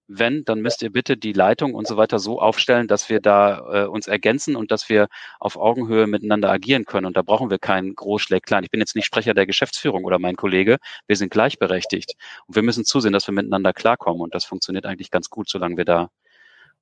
wenn, 0.08 0.46
dann 0.46 0.62
müsst 0.62 0.82
ihr 0.84 0.92
bitte 0.92 1.18
die 1.18 1.34
Leitung 1.34 1.74
und 1.74 1.88
so 1.88 1.98
weiter 1.98 2.20
so 2.20 2.40
aufstellen, 2.40 2.88
dass 2.88 3.10
wir 3.10 3.20
da 3.20 3.86
äh, 3.86 3.88
uns 3.88 4.08
ergänzen 4.08 4.56
und 4.56 4.72
dass 4.72 4.90
wir 4.90 5.08
auf 5.40 5.58
Augenhöhe 5.58 6.08
miteinander 6.08 6.52
agieren 6.52 6.86
können. 6.86 7.08
Und 7.08 7.18
da 7.18 7.22
brauchen 7.22 7.50
wir 7.50 7.60
keinen 7.60 7.96
Großschläg 7.96 8.44
klein. 8.44 8.64
Ich 8.64 8.72
bin 8.72 8.80
jetzt 8.80 8.96
nicht 8.96 9.06
Sprecher 9.06 9.34
der 9.34 9.48
Geschäftsführung 9.48 10.04
oder 10.06 10.20
mein 10.20 10.36
Kollege. 10.36 10.78
Wir 11.08 11.16
sind 11.16 11.32
gleichberechtigt. 11.32 12.14
Und 12.48 12.56
wir 12.56 12.64
müssen 12.64 12.86
zusehen, 12.86 13.14
dass 13.14 13.28
wir 13.28 13.34
miteinander 13.34 13.74
klarkommen. 13.74 14.22
Und 14.22 14.36
das 14.36 14.46
funktioniert 14.46 14.86
eigentlich 14.86 15.12
ganz 15.12 15.30
gut, 15.30 15.50
solange 15.50 15.78
wir 15.78 15.86
da 15.86 16.10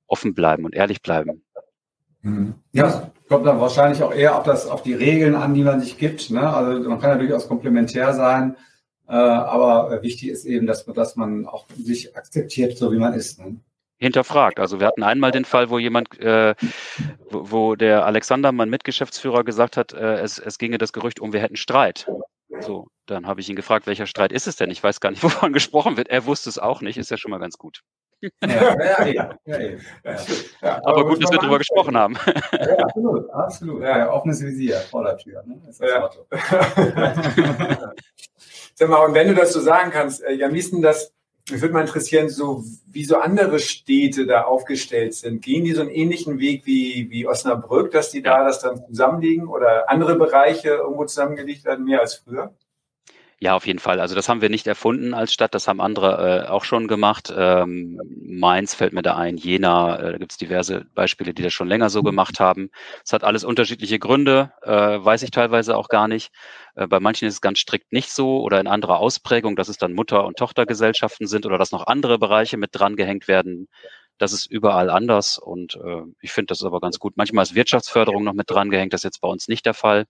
offen 0.08 0.34
bleiben 0.34 0.66
und 0.66 0.76
ehrlich 0.76 1.02
bleiben. 1.02 1.44
Mhm. 2.22 2.56
Ja, 2.72 3.12
kommt 3.28 3.46
dann 3.46 3.60
wahrscheinlich 3.60 4.02
auch 4.04 4.14
eher 4.14 4.38
auf, 4.38 4.44
das, 4.44 4.68
auf 4.68 4.84
die 4.84 4.94
Regeln 4.94 5.36
an, 5.36 5.54
die 5.54 5.64
man 5.64 5.82
sich 5.82 5.98
gibt. 5.98 6.30
Ne? 6.30 6.48
Also 6.48 6.90
man 6.90 7.00
kann 7.00 7.12
ja 7.12 7.18
durchaus 7.18 7.48
komplementär 7.48 8.14
sein 8.14 8.56
äh, 9.08 9.16
aber 9.16 10.02
wichtig 10.02 10.30
ist 10.30 10.46
eben, 10.46 10.66
dass 10.66 10.88
man, 10.88 10.96
dass 10.96 11.16
man 11.16 11.46
auch 11.46 11.68
sich 11.76 12.16
akzeptiert, 12.16 12.78
so 12.78 12.92
wie 12.92 12.98
man 12.98 13.14
ist. 13.14 13.40
Ne? 13.40 13.60
hinterfragt. 14.00 14.60
Also 14.60 14.82
wir 14.82 14.88
hatten 14.88 15.04
einmal 15.04 15.32
den 15.32 15.46
Fall, 15.46 15.70
wo 15.70 15.80
jemand, 15.80 16.20
äh, 16.20 16.56
wo, 17.30 17.52
wo, 17.52 17.76
der 17.76 18.06
Alexander, 18.06 18.52
mein 18.52 18.70
Mitgeschäftsführer, 18.70 19.46
gesagt 19.46 19.78
hat, 19.78 19.94
äh, 19.94 20.18
es, 20.18 20.40
es 20.40 20.58
ginge 20.58 20.78
das 20.78 20.92
Gerücht 20.92 21.22
um, 21.22 21.32
wir 21.32 21.40
hätten 21.40 21.56
Streit. 21.56 22.10
So, 22.60 22.88
dann 23.06 23.28
habe 23.28 23.40
ich 23.40 23.50
ihn 23.50 23.56
gefragt, 23.56 23.88
welcher 23.88 24.06
Streit 24.06 24.34
ist 24.34 24.46
es 24.46 24.58
denn? 24.58 24.70
Ich 24.72 24.84
weiß 24.84 25.00
gar 25.00 25.10
nicht, 25.10 25.24
wovon 25.24 25.54
gesprochen 25.54 25.96
wird. 25.96 26.10
Er 26.10 26.26
wusste 26.26 26.50
es 26.50 26.60
auch 26.60 26.82
nicht, 26.82 26.98
ist 26.98 27.12
ja 27.12 27.18
schon 27.18 27.32
mal 27.32 27.40
ganz 27.40 27.58
gut. 27.58 27.82
Ja, 28.42 29.06
ja, 29.06 29.36
ja, 29.46 29.60
ja, 29.60 30.82
aber, 30.84 31.06
gut, 31.06 31.22
dass 31.22 31.32
wir 31.32 31.40
darüber 31.40 31.58
gesprochen 31.58 31.98
haben. 31.98 32.16
Ja, 32.54 32.78
absolut, 32.78 33.30
absolut. 33.30 33.82
Ja, 33.82 34.12
offenes 34.12 34.42
Visier 34.42 34.78
vor 34.78 35.04
der 35.04 35.18
Tür. 35.18 35.44
Ne? 35.46 35.60
Ist 35.70 35.82
das 35.82 35.90
ja. 35.90 36.10
Sag 38.76 38.90
mal, 38.90 39.06
und 39.06 39.14
wenn 39.14 39.28
du 39.28 39.36
das 39.36 39.54
so 39.54 39.60
sagen 39.60 39.92
kannst, 39.92 40.24
äh, 40.24 40.36
ist 40.36 40.72
denn 40.72 40.82
das, 40.82 41.12
mich 41.52 41.62
würde 41.62 41.74
mal 41.74 41.82
interessieren, 41.82 42.30
so 42.30 42.64
wie 42.88 43.04
so 43.04 43.18
andere 43.18 43.60
Städte 43.60 44.26
da 44.26 44.44
aufgestellt 44.44 45.14
sind. 45.14 45.42
Gehen 45.42 45.66
die 45.66 45.74
so 45.74 45.82
einen 45.82 45.90
ähnlichen 45.90 46.40
Weg 46.40 46.66
wie, 46.66 47.10
wie 47.10 47.28
Osnabrück, 47.28 47.92
dass 47.92 48.12
die 48.12 48.22
da 48.22 48.46
das 48.46 48.62
dann 48.62 48.86
zusammenlegen 48.88 49.48
oder 49.48 49.90
andere 49.90 50.16
Bereiche 50.16 50.70
irgendwo 50.70 51.06
zusammengelegt 51.06 51.66
werden, 51.66 51.86
mehr 51.86 52.00
als 52.00 52.16
früher? 52.16 52.54
Ja, 53.44 53.56
auf 53.56 53.68
jeden 53.68 53.80
Fall. 53.80 54.00
Also 54.00 54.16
das 54.16 54.30
haben 54.30 54.40
wir 54.40 54.50
nicht 54.50 54.68
erfunden 54.68 55.14
als 55.14 55.34
Stadt, 55.34 55.54
das 55.54 55.68
haben 55.68 55.82
andere 55.82 56.46
äh, 56.46 56.50
auch 56.50 56.64
schon 56.64 56.88
gemacht. 56.88 57.34
Ähm, 57.36 58.00
Mainz 58.22 58.74
fällt 58.74 58.94
mir 58.94 59.02
da 59.02 59.18
ein, 59.18 59.36
Jena, 59.36 60.00
äh, 60.00 60.12
da 60.14 60.18
gibt 60.18 60.32
es 60.32 60.38
diverse 60.38 60.86
Beispiele, 60.96 61.34
die 61.34 61.42
das 61.44 61.52
schon 61.52 61.68
länger 61.68 61.90
so 61.90 62.04
gemacht 62.04 62.40
haben. 62.40 62.70
Es 63.04 63.12
hat 63.12 63.26
alles 63.26 63.44
unterschiedliche 63.44 64.00
Gründe, 64.00 64.54
äh, 64.62 64.72
weiß 64.72 65.24
ich 65.24 65.32
teilweise 65.32 65.76
auch 65.76 65.90
gar 65.90 66.08
nicht. 66.08 66.32
Äh, 66.76 66.88
bei 66.88 67.02
manchen 67.02 67.28
ist 67.28 67.34
es 67.34 67.42
ganz 67.42 67.60
strikt 67.60 67.92
nicht 67.92 68.12
so 68.14 68.40
oder 68.40 68.62
in 68.62 68.68
anderer 68.68 69.00
Ausprägung, 69.00 69.58
dass 69.58 69.68
es 69.68 69.78
dann 69.78 69.92
Mutter- 69.92 70.26
und 70.26 70.38
Tochtergesellschaften 70.38 71.28
sind 71.28 71.46
oder 71.46 71.58
dass 71.58 71.74
noch 71.74 71.86
andere 71.86 72.20
Bereiche 72.20 72.56
mit 72.56 72.70
dran 72.72 72.96
gehängt 72.96 73.28
werden. 73.28 73.68
Das 74.20 74.32
ist 74.32 74.46
überall 74.46 74.90
anders 74.90 75.38
und 75.38 75.76
äh, 75.76 76.04
ich 76.22 76.32
finde 76.32 76.52
das 76.54 76.64
aber 76.64 76.80
ganz 76.80 76.98
gut. 76.98 77.18
Manchmal 77.18 77.44
ist 77.44 77.56
Wirtschaftsförderung 77.56 78.24
noch 78.24 78.36
mit 78.36 78.50
dran 78.50 78.70
gehängt, 78.70 78.94
das 78.94 79.02
ist 79.02 79.06
jetzt 79.06 79.20
bei 79.20 79.28
uns 79.28 79.50
nicht 79.50 79.66
der 79.66 79.74
Fall. 79.74 80.06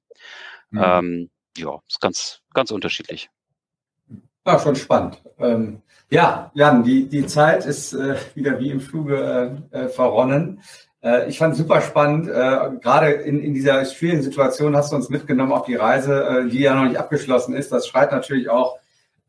Mhm. 0.70 0.82
Ähm, 0.84 1.30
ja, 1.58 1.80
ist 1.88 2.02
ganz, 2.02 2.42
ganz 2.54 2.72
unterschiedlich. 2.72 3.30
Ja, 4.46 4.60
schon 4.60 4.76
spannend. 4.76 5.22
Ähm, 5.40 5.82
ja, 6.10 6.52
Jan, 6.54 6.84
die, 6.84 7.08
die 7.08 7.26
Zeit 7.26 7.66
ist 7.66 7.94
äh, 7.94 8.16
wieder 8.36 8.60
wie 8.60 8.70
im 8.70 8.82
Fluge 8.82 9.62
äh, 9.72 9.86
äh 9.86 9.90
verronnen. 9.90 10.62
Äh, 11.02 11.30
ich 11.30 11.38
fand 11.38 11.54
es 11.54 11.60
super 11.60 11.82
spannend. 11.82 12.28
Äh, 12.28 12.78
gerade 12.82 13.12
in, 13.12 13.42
in 13.42 13.54
dieser 13.54 13.86
schwierigen 13.86 14.22
Situation 14.22 14.76
hast 14.76 14.92
du 14.92 14.96
uns 14.98 15.10
mitgenommen 15.10 15.54
auf 15.54 15.66
die 15.66 15.76
Reise, 15.76 16.24
äh, 16.24 16.50
die 16.50 16.60
ja 16.60 16.76
noch 16.76 16.86
nicht 16.86 16.98
abgeschlossen 16.98 17.56
ist. 17.56 17.72
Das 17.72 17.88
schreit 17.88 18.12
natürlich 18.12 18.50
auch 18.50 18.80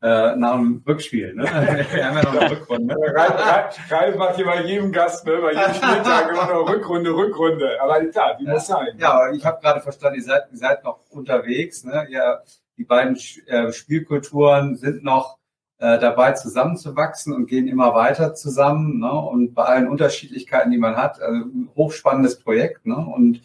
äh, 0.01 0.35
nach 0.35 0.55
dem 0.55 0.83
Rückspiel. 0.85 1.33
Ne? 1.33 1.43
Wir 1.93 2.05
haben 2.05 2.17
ja 2.17 2.23
noch 2.23 2.35
eine 2.35 2.51
Rückrunde. 2.51 2.95
Ralf 3.89 4.15
macht 4.17 4.35
hier 4.35 4.45
bei 4.45 4.61
jedem 4.61 4.91
Gast, 4.91 5.25
ne? 5.25 5.37
bei 5.41 5.53
jedem 5.53 5.73
Spieltag 5.73 6.29
immer 6.29 6.53
noch 6.53 6.69
Rückrunde, 6.69 7.11
Rückrunde. 7.11 7.81
Aber 7.81 8.03
klar, 8.05 8.37
die 8.39 8.45
muss 8.45 8.67
sein. 8.67 8.97
Ja, 8.97 9.13
aber 9.13 9.31
ich 9.31 9.45
habe 9.45 9.59
gerade 9.61 9.81
verstanden, 9.81 10.19
ihr 10.19 10.23
seid, 10.23 10.43
ihr 10.51 10.57
seid 10.57 10.83
noch 10.83 10.99
unterwegs. 11.09 11.83
Ne? 11.83 12.05
Ihr, 12.09 12.41
die 12.77 12.83
beiden 12.83 13.17
äh, 13.47 13.71
Spielkulturen 13.71 14.75
sind 14.75 15.03
noch 15.03 15.37
äh, 15.77 15.99
dabei 15.99 16.33
zusammenzuwachsen 16.33 17.33
und 17.33 17.47
gehen 17.47 17.67
immer 17.67 17.93
weiter 17.93 18.33
zusammen. 18.33 18.99
Ne? 18.99 19.11
Und 19.11 19.53
bei 19.53 19.63
allen 19.63 19.87
Unterschiedlichkeiten, 19.87 20.71
die 20.71 20.77
man 20.77 20.95
hat, 20.95 21.21
also 21.21 21.45
ein 21.45 21.69
hochspannendes 21.75 22.39
Projekt. 22.39 22.85
Ne? 22.85 22.95
Und 22.95 23.41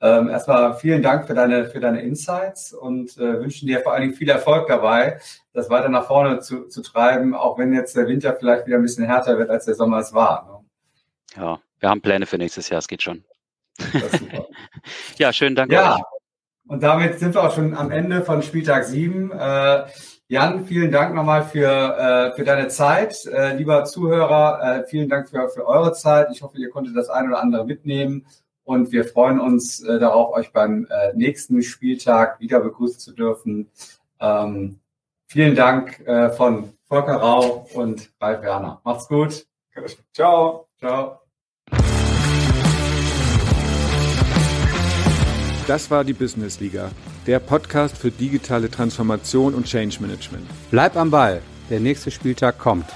ähm, 0.00 0.28
erstmal 0.28 0.74
vielen 0.74 1.00
Dank 1.00 1.26
für 1.26 1.34
deine, 1.34 1.66
für 1.66 1.80
deine 1.80 2.02
Insights 2.02 2.72
und 2.72 3.16
äh, 3.18 3.40
wünschen 3.40 3.68
dir 3.68 3.80
vor 3.80 3.92
allen 3.92 4.02
Dingen 4.02 4.14
viel 4.14 4.28
Erfolg 4.28 4.66
dabei, 4.66 5.20
das 5.52 5.70
weiter 5.70 5.88
nach 5.88 6.06
vorne 6.06 6.40
zu, 6.40 6.66
zu 6.66 6.82
treiben, 6.82 7.34
auch 7.34 7.56
wenn 7.56 7.72
jetzt 7.72 7.96
der 7.96 8.08
Winter 8.08 8.34
vielleicht 8.34 8.66
wieder 8.66 8.78
ein 8.78 8.82
bisschen 8.82 9.04
härter 9.04 9.38
wird, 9.38 9.48
als 9.48 9.64
der 9.64 9.76
Sommer 9.76 9.98
es 9.98 10.12
war. 10.12 10.64
Ne? 11.36 11.40
Ja, 11.40 11.60
wir 11.78 11.88
haben 11.88 12.02
Pläne 12.02 12.26
für 12.26 12.36
nächstes 12.36 12.68
Jahr, 12.68 12.80
es 12.80 12.88
geht 12.88 13.02
schon. 13.02 13.24
ja, 15.18 15.32
schönen 15.32 15.54
Dank. 15.54 15.72
Ja, 15.72 15.94
euch. 15.94 16.02
Und 16.66 16.82
damit 16.82 17.18
sind 17.18 17.34
wir 17.34 17.42
auch 17.44 17.54
schon 17.54 17.76
am 17.76 17.90
Ende 17.90 18.22
von 18.22 18.42
Spieltag 18.42 18.84
7. 18.84 19.32
Äh, 19.32 19.84
Jan, 20.28 20.64
vielen 20.64 20.90
Dank 20.90 21.14
nochmal 21.14 21.44
für, 21.44 21.68
äh, 21.68 22.34
für 22.34 22.44
deine 22.44 22.68
Zeit. 22.68 23.26
Äh, 23.26 23.56
lieber 23.56 23.84
Zuhörer, 23.84 24.78
äh, 24.80 24.86
vielen 24.88 25.08
Dank 25.08 25.28
für, 25.28 25.48
für 25.50 25.66
eure 25.66 25.92
Zeit. 25.92 26.28
Ich 26.32 26.42
hoffe, 26.42 26.56
ihr 26.56 26.70
konntet 26.70 26.96
das 26.96 27.10
ein 27.10 27.28
oder 27.28 27.42
andere 27.42 27.66
mitnehmen 27.66 28.24
und 28.64 28.92
wir 28.92 29.04
freuen 29.04 29.40
uns 29.40 29.82
äh, 29.82 29.98
darauf, 29.98 30.34
euch 30.34 30.52
beim 30.52 30.86
äh, 30.88 31.12
nächsten 31.14 31.62
Spieltag 31.62 32.40
wieder 32.40 32.60
begrüßen 32.60 33.00
zu 33.00 33.12
dürfen. 33.12 33.70
Ähm, 34.20 34.78
vielen 35.26 35.54
Dank 35.54 36.02
von 36.36 36.74
Volker 36.84 37.16
Rau 37.16 37.66
und 37.74 38.12
Ralf 38.20 38.42
Werner. 38.42 38.80
Macht's 38.84 39.08
gut. 39.08 39.46
Ciao. 40.12 40.68
Ciao. 40.78 41.21
Das 45.68 45.90
war 45.92 46.02
die 46.02 46.12
Business 46.12 46.58
Liga, 46.58 46.90
der 47.26 47.38
Podcast 47.38 47.96
für 47.96 48.10
digitale 48.10 48.68
Transformation 48.68 49.54
und 49.54 49.64
Change 49.64 49.98
Management. 50.00 50.44
Bleib 50.72 50.96
am 50.96 51.10
Ball, 51.10 51.40
der 51.70 51.78
nächste 51.78 52.10
Spieltag 52.10 52.58
kommt. 52.58 52.86